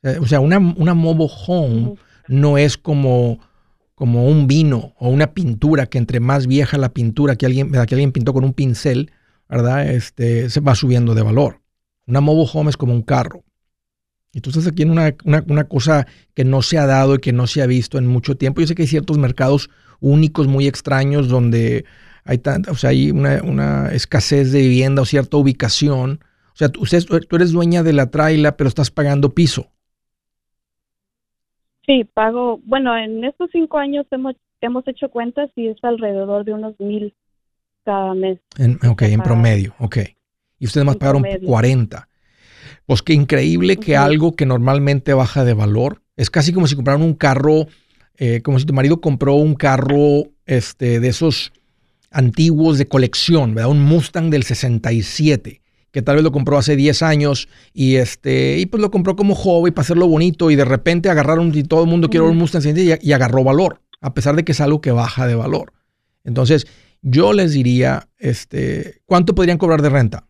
Eh, 0.04 0.18
O 0.22 0.26
sea, 0.26 0.40
una, 0.40 0.58
una 0.60 0.94
mobile 0.94 1.30
home 1.48 1.96
no 2.28 2.58
es 2.58 2.78
como, 2.78 3.40
como 4.00 4.26
un 4.28 4.48
vino 4.48 4.94
o 4.98 5.10
una 5.10 5.34
pintura 5.34 5.88
que 5.88 5.98
entre 5.98 6.22
más 6.22 6.48
vieja 6.48 6.78
la 6.78 6.94
pintura 6.94 7.36
que 7.36 7.46
alguien, 7.46 7.70
que 7.70 7.78
alguien 7.80 8.14
pintó 8.14 8.32
con 8.32 8.46
un 8.46 8.54
pincel, 8.54 9.12
¿verdad? 9.50 9.90
Este, 9.90 10.50
se 10.50 10.62
va 10.62 10.74
subiendo 10.74 11.16
de 11.16 11.22
valor. 11.22 11.60
Una 12.08 12.22
mobile 12.22 12.50
home 12.54 12.70
es 12.70 12.78
como 12.78 12.94
un 12.94 13.02
carro. 13.02 13.44
Estás 14.32 14.68
aquí 14.68 14.84
en 14.84 14.92
una, 14.92 15.14
una- 15.26 15.44
una 15.50 15.66
cosa 15.66 16.08
que 16.34 16.46
no 16.46 16.62
se 16.62 16.78
ha 16.78 16.86
dado 16.86 17.16
y 17.16 17.20
que 17.20 17.34
no 17.34 17.46
se 17.46 17.62
ha 17.62 17.66
visto 17.66 17.98
en 17.98 18.08
mucho 18.08 18.38
tiempo. 18.38 18.62
Yo 18.62 18.68
sé 18.68 18.76
que 18.76 18.84
hay 18.84 18.88
ciertos 18.88 19.18
mercados 19.18 19.70
únicos, 20.00 20.48
muy 20.48 20.66
extraños, 20.66 21.28
donde 21.28 21.84
hay, 22.24 22.38
tanta, 22.38 22.72
o 22.72 22.76
sea, 22.76 22.92
hay 22.92 23.12
una, 23.12 23.42
una 23.44 23.92
escasez 23.92 24.54
de 24.54 24.62
vivienda 24.62 25.02
o 25.02 25.06
cierta 25.06 25.36
ubicación. 25.36 26.24
O 26.54 26.56
sea, 26.56 26.70
tú, 26.70 26.84
tú 27.28 27.36
eres 27.36 27.52
dueña 27.52 27.84
de 27.84 27.92
la 27.92 28.12
traila, 28.12 28.56
pero 28.56 28.70
estás 28.70 28.92
pagando 28.92 29.36
piso. 29.36 29.74
Sí, 31.90 32.04
pago, 32.14 32.60
bueno, 32.66 32.96
en 32.96 33.24
estos 33.24 33.50
cinco 33.52 33.80
años 33.80 34.06
hemos, 34.12 34.36
hemos 34.62 34.88
hecho 34.88 35.10
cuentas 35.10 35.50
y 35.56 35.70
es 35.70 35.78
alrededor 35.82 36.46
de 36.46 36.54
unos 36.54 36.80
mil 36.80 37.16
cada 37.84 38.14
mes. 38.14 38.38
En, 38.60 38.78
ok, 38.88 39.02
en 39.02 39.22
promedio, 39.22 39.74
ok. 39.80 39.98
Y 40.60 40.68
ustedes 40.68 40.86
más 40.86 40.94
En 40.96 41.00
pagaron 41.00 41.24
promedio. 41.24 41.48
40. 41.48 42.08
Pues 42.86 43.02
qué 43.02 43.14
increíble 43.14 43.78
que 43.78 43.98
algo 43.98 44.36
que 44.36 44.46
normalmente 44.46 45.16
baja 45.16 45.44
de 45.44 45.56
valor, 45.56 46.04
es 46.16 46.30
casi 46.30 46.54
como 46.54 46.68
si 46.68 46.76
compraran 46.76 47.02
un 47.02 47.16
carro, 47.16 47.66
eh, 48.20 48.44
como 48.44 48.60
si 48.60 48.68
tu 48.68 48.74
marido 48.74 49.02
compró 49.02 49.34
un 49.34 49.56
carro 49.56 50.26
este, 50.46 51.00
de 51.00 51.08
esos 51.08 51.52
antiguos 52.12 52.78
de 52.78 52.88
colección, 52.88 53.56
¿verdad? 53.56 53.72
Un 53.72 53.82
Mustang 53.82 54.30
del 54.30 54.44
67, 54.44 55.62
que 55.92 56.02
tal 56.02 56.16
vez 56.16 56.24
lo 56.24 56.32
compró 56.32 56.58
hace 56.58 56.76
10 56.76 57.02
años 57.02 57.50
y, 57.74 57.96
este, 57.96 58.58
y 58.60 58.66
pues 58.66 58.82
lo 58.82 58.92
compró 58.92 59.16
como 59.16 59.36
joven 59.36 59.74
para 59.74 59.84
hacerlo 59.84 60.08
bonito 60.08 60.52
y 60.52 60.56
de 60.56 60.66
repente 60.66 61.10
agarraron 61.10 61.52
y 61.54 61.64
todo 61.64 61.84
el 61.84 61.90
mundo 61.90 62.10
quiere 62.10 62.26
un. 62.26 62.38
Mustang 62.38 62.62
67 62.62 63.06
y, 63.06 63.10
y 63.10 63.14
agarró 63.14 63.44
valor, 63.44 63.82
a 64.02 64.14
pesar 64.14 64.36
de 64.36 64.44
que 64.44 64.52
es 64.52 64.62
algo 64.62 64.82
que 64.82 64.92
baja 64.92 65.28
de 65.28 65.36
valor. 65.36 65.74
Entonces, 66.24 66.68
yo 67.02 67.34
les 67.34 67.54
diría, 67.54 68.10
este, 68.18 69.02
¿cuánto 69.06 69.34
podrían 69.36 69.58
cobrar 69.58 69.82
de 69.82 69.90
renta? 69.90 70.28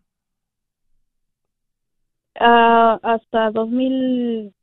Ah, 2.40 3.00
hasta 3.04 3.52
dos 3.52 3.70
mil 3.70 4.54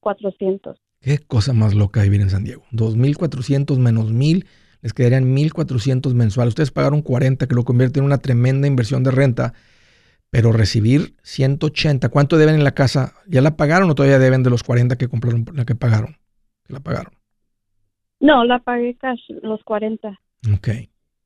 cuatrocientos. 0.00 0.78
Qué 1.00 1.18
cosa 1.18 1.52
más 1.52 1.74
loca 1.74 2.02
vivir 2.02 2.20
en 2.20 2.30
San 2.30 2.44
Diego. 2.44 2.64
2.400 2.72 3.78
menos 3.78 4.12
1.000, 4.12 4.46
les 4.84 4.92
quedarían 4.92 5.34
1.400 5.34 6.12
mensuales. 6.14 6.50
Ustedes 6.52 6.70
pagaron 6.70 7.00
40, 7.00 7.48
que 7.48 7.54
lo 7.54 7.64
convierte 7.64 7.98
en 8.00 8.04
una 8.04 8.18
tremenda 8.18 8.68
inversión 8.68 9.02
de 9.02 9.10
renta, 9.10 9.54
pero 10.30 10.52
recibir 10.52 11.14
180, 11.22 12.10
¿cuánto 12.10 12.36
deben 12.36 12.54
en 12.56 12.64
la 12.64 12.72
casa? 12.74 13.14
¿Ya 13.26 13.40
la 13.40 13.56
pagaron 13.56 13.88
o 13.90 13.94
todavía 13.94 14.18
deben 14.18 14.42
de 14.42 14.50
los 14.50 14.62
40 14.62 14.96
que 14.96 15.08
compraron, 15.08 15.46
la 15.54 15.64
que 15.64 15.74
pagaron? 15.74 16.16
Que 16.66 16.74
la 16.74 16.80
pagaron. 16.80 17.14
No, 18.20 18.44
la 18.44 18.58
pagué 18.58 18.94
cash, 18.96 19.20
los 19.42 19.64
40. 19.64 20.20
Ok. 20.54 20.68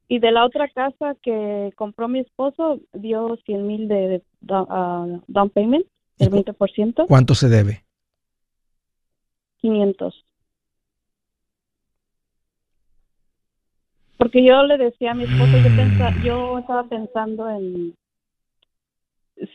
Y 0.06 0.20
de 0.20 0.30
la 0.30 0.44
otra 0.46 0.68
casa 0.68 1.16
que 1.20 1.72
compró 1.74 2.06
mi 2.06 2.20
esposo, 2.20 2.80
dio 2.92 3.36
100 3.44 3.66
mil 3.66 3.88
de, 3.88 4.22
ah, 4.50 5.06
down 5.26 5.50
payment, 5.50 5.84
¿Y 6.18 6.24
el 6.24 6.30
cu- 6.30 6.36
20%, 6.44 7.06
¿Cuánto 7.08 7.34
se 7.34 7.48
debe? 7.48 7.84
500. 9.60 10.24
Porque 14.18 14.44
yo 14.44 14.62
le 14.64 14.76
decía 14.78 15.12
a 15.12 15.14
mi 15.14 15.24
esposo, 15.24 15.56
yo, 15.58 15.70
Mm. 15.70 16.22
yo 16.24 16.58
estaba 16.58 16.84
pensando 16.84 17.48
en, 17.48 17.94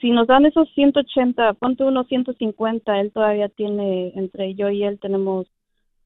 si 0.01 0.11
nos 0.11 0.27
dan 0.27 0.45
esos 0.45 0.69
180, 0.73 1.53
ponte 1.53 1.83
unos 1.83 2.07
150, 2.07 2.99
él 3.01 3.11
todavía 3.11 3.49
tiene, 3.49 4.13
entre 4.15 4.55
yo 4.55 4.69
y 4.69 4.83
él 4.83 4.99
tenemos 4.99 5.47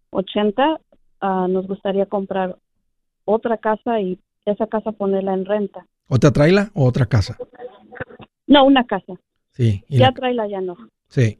80, 0.10 0.80
ah, 1.22 1.47
nos 1.47 1.68
gustaría 1.68 2.08
comprar 2.08 2.58
otra 3.26 3.58
casa 3.58 4.01
y 4.01 4.20
esa 4.45 4.66
casa 4.68 4.91
ponerla 4.91 5.34
en 5.34 5.45
renta. 5.45 5.86
¿Otra 6.10 6.32
traila 6.32 6.72
o 6.74 6.86
otra 6.86 7.05
casa? 7.05 7.38
No, 8.47 8.66
una 8.66 8.86
casa. 8.86 9.14
Sí. 9.51 9.84
y 9.89 9.97
Ya 9.97 10.08
la- 10.08 10.14
tráela, 10.14 10.47
ya 10.47 10.62
no. 10.62 10.76
Sí. 11.08 11.39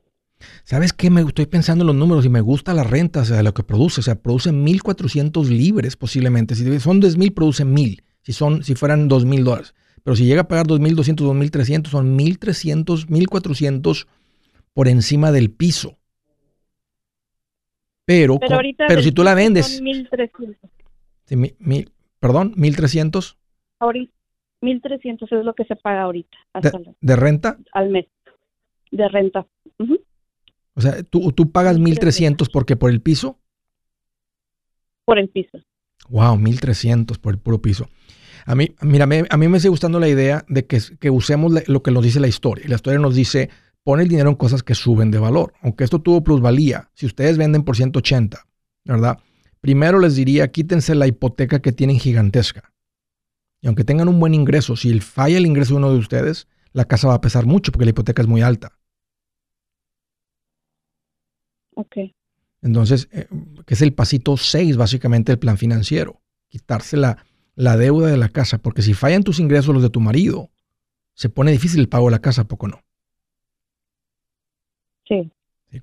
¿Sabes 0.64 0.94
qué? 0.94 1.10
Me 1.10 1.22
estoy 1.22 1.46
pensando 1.46 1.84
en 1.84 1.88
los 1.88 1.96
números 1.96 2.26
y 2.26 2.30
me 2.30 2.42
gusta 2.42 2.74
la 2.74 2.84
renta, 2.84 3.22
o 3.22 3.26
sea, 3.26 3.42
lo 3.44 3.54
que 3.54 3.64
produce. 3.64 4.02
O 4.02 4.04
sea, 4.04 4.16
produce 4.16 4.52
1.400 4.52 5.48
libres 5.48 5.96
posiblemente. 5.96 6.56
Si 6.56 6.80
son 6.80 7.02
10.000, 7.02 7.34
produce 7.34 7.66
1.000. 7.66 8.04
Si, 8.22 8.34
son, 8.34 8.64
si 8.64 8.76
fueran 8.76 9.10
2.000 9.10 9.44
dólares. 9.44 9.74
Pero 10.04 10.16
si 10.16 10.26
llega 10.26 10.42
a 10.42 10.48
pagar 10.48 10.68
2.200, 10.68 11.16
2.300, 11.16 11.88
son 11.88 12.18
1.300, 12.18 13.08
1.400 13.08 14.08
por 14.74 14.88
encima 14.88 15.32
del 15.32 15.52
piso. 15.52 15.98
Pero, 18.06 18.40
Pero 18.40 18.56
ahorita 18.56 19.02
si 19.02 19.12
tú 19.12 19.24
la 19.24 19.34
vendes, 19.34 19.76
Son 19.76 19.84
1300. 19.84 20.72
Sí, 21.26 21.36
mi, 21.36 21.86
perdón, 22.20 22.54
1300. 22.56 23.38
Ahorita, 23.80 24.14
1300 24.62 25.32
es 25.32 25.46
lo 25.46 25.54
que 25.54 25.66
se 25.66 25.76
paga 25.76 26.04
ahorita. 26.04 26.38
de, 27.02 27.16
renta? 27.18 27.58
Al 27.74 27.90
mes. 27.90 28.06
De 28.92 29.08
renta. 29.10 29.46
O 30.78 30.82
sea, 30.82 31.02
¿tú, 31.02 31.32
tú 31.32 31.52
pagas 31.52 31.80
1300 31.80 32.50
porque 32.50 32.76
por 32.76 32.92
el 32.92 33.02
piso? 33.02 33.40
Por 35.06 35.18
el 35.18 35.28
piso. 35.28 35.58
Wow, 36.08 36.38
1300 36.38 37.18
por 37.18 37.34
el 37.34 37.40
puro 37.40 37.60
piso. 37.60 37.90
A 38.46 38.54
mí, 38.54 38.76
mira, 38.82 39.06
a 39.30 39.38
mí 39.38 39.48
me 39.48 39.60
sigue 39.60 39.72
gustando 39.72 40.00
la 40.00 40.08
idea 40.08 40.46
de 40.48 40.68
que, 40.68 40.80
que 41.00 41.10
usemos 41.10 41.52
lo 41.68 41.82
que 41.82 41.90
nos 41.90 42.04
dice 42.04 42.20
la 42.20 42.28
historia. 42.28 42.64
Y 42.64 42.70
la 42.70 42.76
historia 42.76 43.00
nos 43.00 43.16
dice, 43.16 43.50
pon 43.84 44.00
el 44.00 44.08
dinero 44.08 44.30
en 44.30 44.36
cosas 44.36 44.62
que 44.62 44.76
suben 44.76 45.10
de 45.10 45.18
valor. 45.18 45.54
Aunque 45.64 45.84
esto 45.84 46.00
tuvo 46.00 46.24
plusvalía, 46.24 46.92
si 46.94 47.08
ustedes 47.08 47.40
venden 47.40 47.64
por 47.64 47.76
180, 47.76 48.46
¿verdad? 48.86 49.18
Primero 49.60 50.00
les 50.00 50.16
diría, 50.16 50.52
quítense 50.52 50.94
la 50.94 51.08
hipoteca 51.08 51.60
que 51.60 51.72
tienen 51.72 52.00
gigantesca. 52.00 52.72
Y 53.62 53.68
aunque 53.68 53.84
tengan 53.84 54.10
un 54.10 54.20
buen 54.20 54.36
ingreso, 54.36 54.76
si 54.76 55.00
falla 55.00 55.40
el 55.40 55.48
ingreso 55.48 55.74
de 55.74 55.78
uno 55.78 55.92
de 55.92 55.98
ustedes, 55.98 56.48
la 56.72 56.86
casa 56.86 57.08
va 57.08 57.16
a 57.16 57.22
pesar 57.22 57.48
mucho 57.48 57.72
porque 57.72 57.86
la 57.86 57.90
hipoteca 57.90 58.22
es 58.22 58.28
muy 58.28 58.44
alta. 58.44 58.77
Ok. 61.78 61.98
Entonces, 62.64 63.08
eh, 63.12 63.28
que 63.68 63.76
es 63.76 63.82
el 63.84 63.94
pasito 63.94 64.36
6 64.36 64.78
básicamente 64.78 65.32
del 65.32 65.38
plan 65.38 65.60
financiero. 65.60 66.22
Quitarse 66.50 66.98
la, 66.98 67.24
la 67.54 67.78
deuda 67.78 68.08
de 68.08 68.18
la 68.18 68.30
casa, 68.30 68.58
porque 68.58 68.82
si 68.82 68.96
fallan 68.96 69.24
tus 69.24 69.40
ingresos 69.40 69.76
los 69.76 69.84
de 69.84 69.92
tu 69.92 70.00
marido, 70.00 70.50
se 71.14 71.30
pone 71.30 71.52
difícil 71.52 71.80
el 71.80 71.88
pago 71.88 72.08
de 72.08 72.14
la 72.14 72.20
casa, 72.20 72.48
poco 72.48 72.68
no? 72.68 72.82
Sí. 75.08 75.32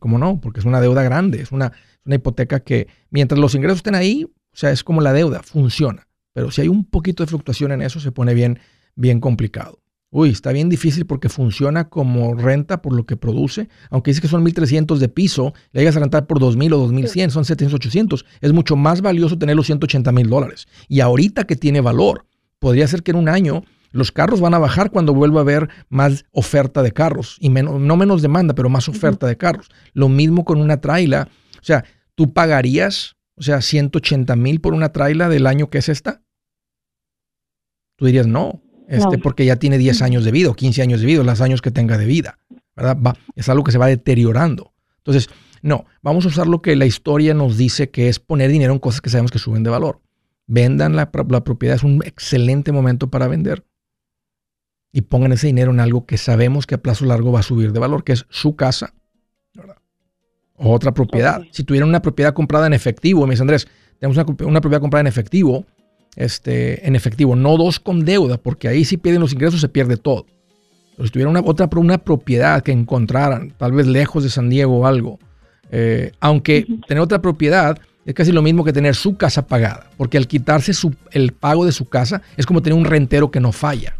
¿Cómo 0.00 0.18
no? 0.18 0.40
Porque 0.40 0.58
es 0.58 0.66
una 0.66 0.80
deuda 0.80 1.04
grande, 1.04 1.40
es 1.40 1.52
una, 1.52 1.72
una 2.04 2.16
hipoteca 2.16 2.60
que 2.60 2.88
mientras 3.10 3.38
los 3.38 3.54
ingresos 3.54 3.78
estén 3.78 3.94
ahí, 3.94 4.24
o 4.24 4.56
sea, 4.56 4.72
es 4.72 4.82
como 4.82 5.00
la 5.00 5.12
deuda, 5.12 5.44
funciona. 5.44 6.08
Pero 6.32 6.50
si 6.50 6.62
hay 6.62 6.68
un 6.68 6.84
poquito 6.84 7.22
de 7.22 7.28
fluctuación 7.28 7.70
en 7.70 7.82
eso, 7.82 8.00
se 8.00 8.10
pone 8.10 8.34
bien, 8.34 8.58
bien 8.96 9.20
complicado. 9.20 9.78
Uy, 10.16 10.30
está 10.30 10.52
bien 10.52 10.68
difícil 10.68 11.06
porque 11.06 11.28
funciona 11.28 11.88
como 11.88 12.36
renta 12.36 12.80
por 12.80 12.94
lo 12.94 13.04
que 13.04 13.16
produce. 13.16 13.68
Aunque 13.90 14.12
dice 14.12 14.20
que 14.20 14.28
son 14.28 14.44
1.300 14.44 14.98
de 14.98 15.08
piso, 15.08 15.54
le 15.72 15.80
llegas 15.80 15.96
a 15.96 15.98
rentar 15.98 16.28
por 16.28 16.38
2.000 16.38 16.72
o 16.72 16.88
2.100, 16.88 17.30
son 17.30 17.44
700, 17.44 17.74
800. 17.74 18.24
Es 18.40 18.52
mucho 18.52 18.76
más 18.76 19.00
valioso 19.00 19.36
tener 19.36 19.56
los 19.56 19.66
180 19.66 20.12
mil 20.12 20.30
dólares. 20.30 20.68
Y 20.86 21.00
ahorita 21.00 21.48
que 21.48 21.56
tiene 21.56 21.80
valor, 21.80 22.26
podría 22.60 22.86
ser 22.86 23.02
que 23.02 23.10
en 23.10 23.16
un 23.16 23.28
año 23.28 23.64
los 23.90 24.12
carros 24.12 24.40
van 24.40 24.54
a 24.54 24.60
bajar 24.60 24.92
cuando 24.92 25.14
vuelva 25.14 25.40
a 25.40 25.42
haber 25.42 25.68
más 25.88 26.24
oferta 26.30 26.84
de 26.84 26.92
carros 26.92 27.36
y 27.40 27.50
menos, 27.50 27.80
no 27.80 27.96
menos 27.96 28.22
demanda, 28.22 28.54
pero 28.54 28.68
más 28.68 28.88
oferta 28.88 29.26
de 29.26 29.36
carros. 29.36 29.68
Lo 29.94 30.08
mismo 30.08 30.44
con 30.44 30.60
una 30.60 30.80
traila. 30.80 31.26
O 31.60 31.64
sea, 31.64 31.84
¿tú 32.14 32.32
pagarías, 32.32 33.16
o 33.34 33.42
sea, 33.42 33.60
180 33.60 34.36
mil 34.36 34.60
por 34.60 34.74
una 34.74 34.92
traila 34.92 35.28
del 35.28 35.48
año 35.48 35.70
que 35.70 35.78
es 35.78 35.88
esta? 35.88 36.22
Tú 37.96 38.06
dirías 38.06 38.28
no, 38.28 38.63
este, 38.88 39.18
porque 39.18 39.44
ya 39.44 39.56
tiene 39.56 39.78
10 39.78 40.02
años 40.02 40.24
de 40.24 40.30
vida 40.30 40.50
o 40.50 40.54
15 40.54 40.82
años 40.82 41.00
de 41.00 41.06
vida, 41.06 41.22
los 41.22 41.40
años 41.40 41.62
que 41.62 41.70
tenga 41.70 41.98
de 41.98 42.06
vida. 42.06 42.38
¿verdad? 42.76 42.96
Va, 43.04 43.16
es 43.34 43.48
algo 43.48 43.64
que 43.64 43.72
se 43.72 43.78
va 43.78 43.86
deteriorando. 43.86 44.72
Entonces, 44.98 45.28
no, 45.62 45.86
vamos 46.02 46.24
a 46.24 46.28
usar 46.28 46.46
lo 46.46 46.60
que 46.60 46.76
la 46.76 46.86
historia 46.86 47.34
nos 47.34 47.56
dice 47.56 47.90
que 47.90 48.08
es 48.08 48.18
poner 48.18 48.50
dinero 48.50 48.72
en 48.72 48.78
cosas 48.78 49.00
que 49.00 49.10
sabemos 49.10 49.30
que 49.30 49.38
suben 49.38 49.62
de 49.62 49.70
valor. 49.70 50.00
Vendan 50.46 50.94
la, 50.96 51.10
la 51.28 51.44
propiedad, 51.44 51.76
es 51.76 51.84
un 51.84 52.02
excelente 52.04 52.72
momento 52.72 53.08
para 53.10 53.28
vender 53.28 53.64
y 54.92 55.00
pongan 55.02 55.32
ese 55.32 55.48
dinero 55.48 55.72
en 55.72 55.80
algo 55.80 56.06
que 56.06 56.18
sabemos 56.18 56.66
que 56.66 56.76
a 56.76 56.78
plazo 56.78 57.04
largo 57.04 57.32
va 57.32 57.40
a 57.40 57.42
subir 57.42 57.72
de 57.72 57.80
valor, 57.80 58.04
que 58.04 58.12
es 58.12 58.26
su 58.30 58.54
casa 58.54 58.94
o 60.56 60.72
otra 60.72 60.94
propiedad. 60.94 61.42
Si 61.50 61.64
tuvieran 61.64 61.88
una 61.88 62.00
propiedad 62.00 62.32
comprada 62.32 62.68
en 62.68 62.74
efectivo, 62.74 63.26
me 63.26 63.32
dice 63.32 63.42
Andrés, 63.42 63.66
tenemos 63.98 64.16
una, 64.16 64.60
propiedad 64.60 64.80
comprada 64.80 65.00
en 65.00 65.08
efectivo, 65.08 65.66
este, 66.16 66.86
en 66.86 66.96
efectivo, 66.96 67.36
no 67.36 67.56
dos 67.56 67.80
con 67.80 68.04
deuda, 68.04 68.38
porque 68.38 68.68
ahí 68.68 68.84
si 68.84 68.96
pierden 68.96 69.20
los 69.20 69.32
ingresos 69.32 69.60
se 69.60 69.68
pierde 69.68 69.96
todo. 69.96 70.26
Pero 70.96 71.06
si 71.06 71.12
tuvieran 71.12 71.30
una, 71.30 71.40
otra 71.40 71.68
una 71.76 71.98
propiedad 71.98 72.62
que 72.62 72.72
encontraran, 72.72 73.52
tal 73.56 73.72
vez 73.72 73.86
lejos 73.86 74.22
de 74.22 74.30
San 74.30 74.48
Diego 74.48 74.78
o 74.78 74.86
algo, 74.86 75.18
eh, 75.70 76.12
aunque 76.20 76.66
tener 76.86 77.02
otra 77.02 77.20
propiedad 77.20 77.78
es 78.04 78.14
casi 78.14 78.32
lo 78.32 78.42
mismo 78.42 78.64
que 78.64 78.72
tener 78.72 78.94
su 78.94 79.16
casa 79.16 79.46
pagada, 79.46 79.90
porque 79.96 80.18
al 80.18 80.28
quitarse 80.28 80.72
el 81.12 81.32
pago 81.32 81.64
de 81.64 81.72
su 81.72 81.86
casa 81.86 82.22
es 82.36 82.46
como 82.46 82.62
tener 82.62 82.78
un 82.78 82.84
rentero 82.84 83.30
que 83.30 83.40
no 83.40 83.50
falla. 83.50 83.96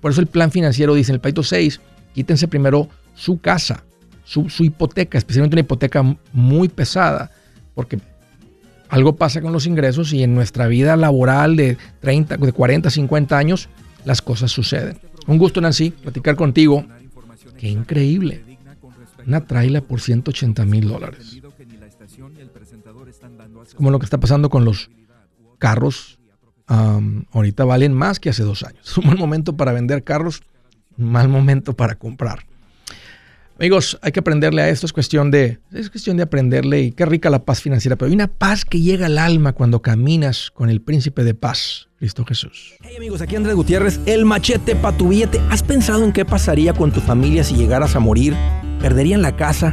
Por 0.00 0.10
eso 0.10 0.20
el 0.20 0.26
plan 0.26 0.50
financiero 0.50 0.94
dice 0.94 1.10
en 1.10 1.14
el 1.14 1.20
Paito 1.20 1.42
6, 1.42 1.80
quítense 2.14 2.46
primero 2.46 2.88
su 3.14 3.40
casa, 3.40 3.84
su, 4.24 4.46
hipoteca, 4.60 5.16
especialmente 5.16 5.54
una 5.54 5.62
hipoteca 5.62 6.02
muy 6.32 6.68
pesada, 6.68 7.30
porque 7.74 7.98
algo 8.94 9.16
pasa 9.16 9.40
con 9.40 9.52
los 9.52 9.66
ingresos 9.66 10.12
y 10.12 10.22
en 10.22 10.36
nuestra 10.36 10.68
vida 10.68 10.94
laboral 10.96 11.56
de 11.56 11.76
30, 12.00 12.36
de 12.36 12.52
40, 12.52 12.90
50 12.90 13.36
años, 13.36 13.68
las 14.04 14.22
cosas 14.22 14.52
suceden. 14.52 15.00
Un 15.26 15.36
gusto, 15.36 15.60
Nancy, 15.60 15.90
platicar 15.90 16.36
contigo. 16.36 16.84
Qué 17.58 17.68
increíble. 17.68 18.44
Una 19.26 19.40
traila 19.40 19.80
por 19.80 20.00
180 20.00 20.64
mil 20.66 20.86
dólares. 20.86 21.40
Como 23.74 23.90
lo 23.90 23.98
que 23.98 24.04
está 24.04 24.20
pasando 24.20 24.48
con 24.48 24.64
los 24.64 24.90
carros 25.58 26.20
ahorita 26.68 27.64
valen 27.64 27.94
más 27.94 28.20
que 28.20 28.30
hace 28.30 28.44
dos 28.44 28.62
años. 28.62 28.88
Es 28.88 28.96
un 28.98 29.08
mal 29.08 29.18
momento 29.18 29.56
para 29.56 29.72
vender 29.72 30.04
carros, 30.04 30.42
un 30.96 31.10
mal 31.10 31.28
momento 31.28 31.74
para 31.74 31.96
comprar. 31.96 32.46
Amigos, 33.56 33.98
hay 34.02 34.10
que 34.10 34.18
aprenderle 34.18 34.62
a 34.62 34.68
esto, 34.68 34.84
es 34.84 34.92
cuestión 34.92 35.30
de, 35.30 35.60
es 35.72 35.88
cuestión 35.88 36.16
de 36.16 36.24
aprenderle 36.24 36.80
y 36.80 36.92
qué 36.92 37.06
rica 37.06 37.30
la 37.30 37.44
paz 37.44 37.60
financiera, 37.60 37.94
pero 37.94 38.08
hay 38.08 38.14
una 38.14 38.26
paz 38.26 38.64
que 38.64 38.80
llega 38.80 39.06
al 39.06 39.16
alma 39.16 39.52
cuando 39.52 39.80
caminas 39.80 40.50
con 40.50 40.70
el 40.70 40.80
príncipe 40.80 41.22
de 41.22 41.34
paz, 41.34 41.88
Cristo 41.98 42.24
Jesús. 42.24 42.74
Hey 42.82 42.96
amigos, 42.96 43.20
aquí 43.20 43.36
Andrés 43.36 43.54
Gutiérrez, 43.54 44.00
el 44.06 44.24
machete 44.24 44.74
para 44.74 44.96
tu 44.96 45.08
billete. 45.08 45.40
¿Has 45.50 45.62
pensado 45.62 46.04
en 46.04 46.12
qué 46.12 46.24
pasaría 46.24 46.72
con 46.72 46.90
tu 46.90 47.00
familia 47.00 47.44
si 47.44 47.54
llegaras 47.54 47.94
a 47.94 48.00
morir? 48.00 48.34
¿Perderían 48.80 49.22
la 49.22 49.36
casa? 49.36 49.72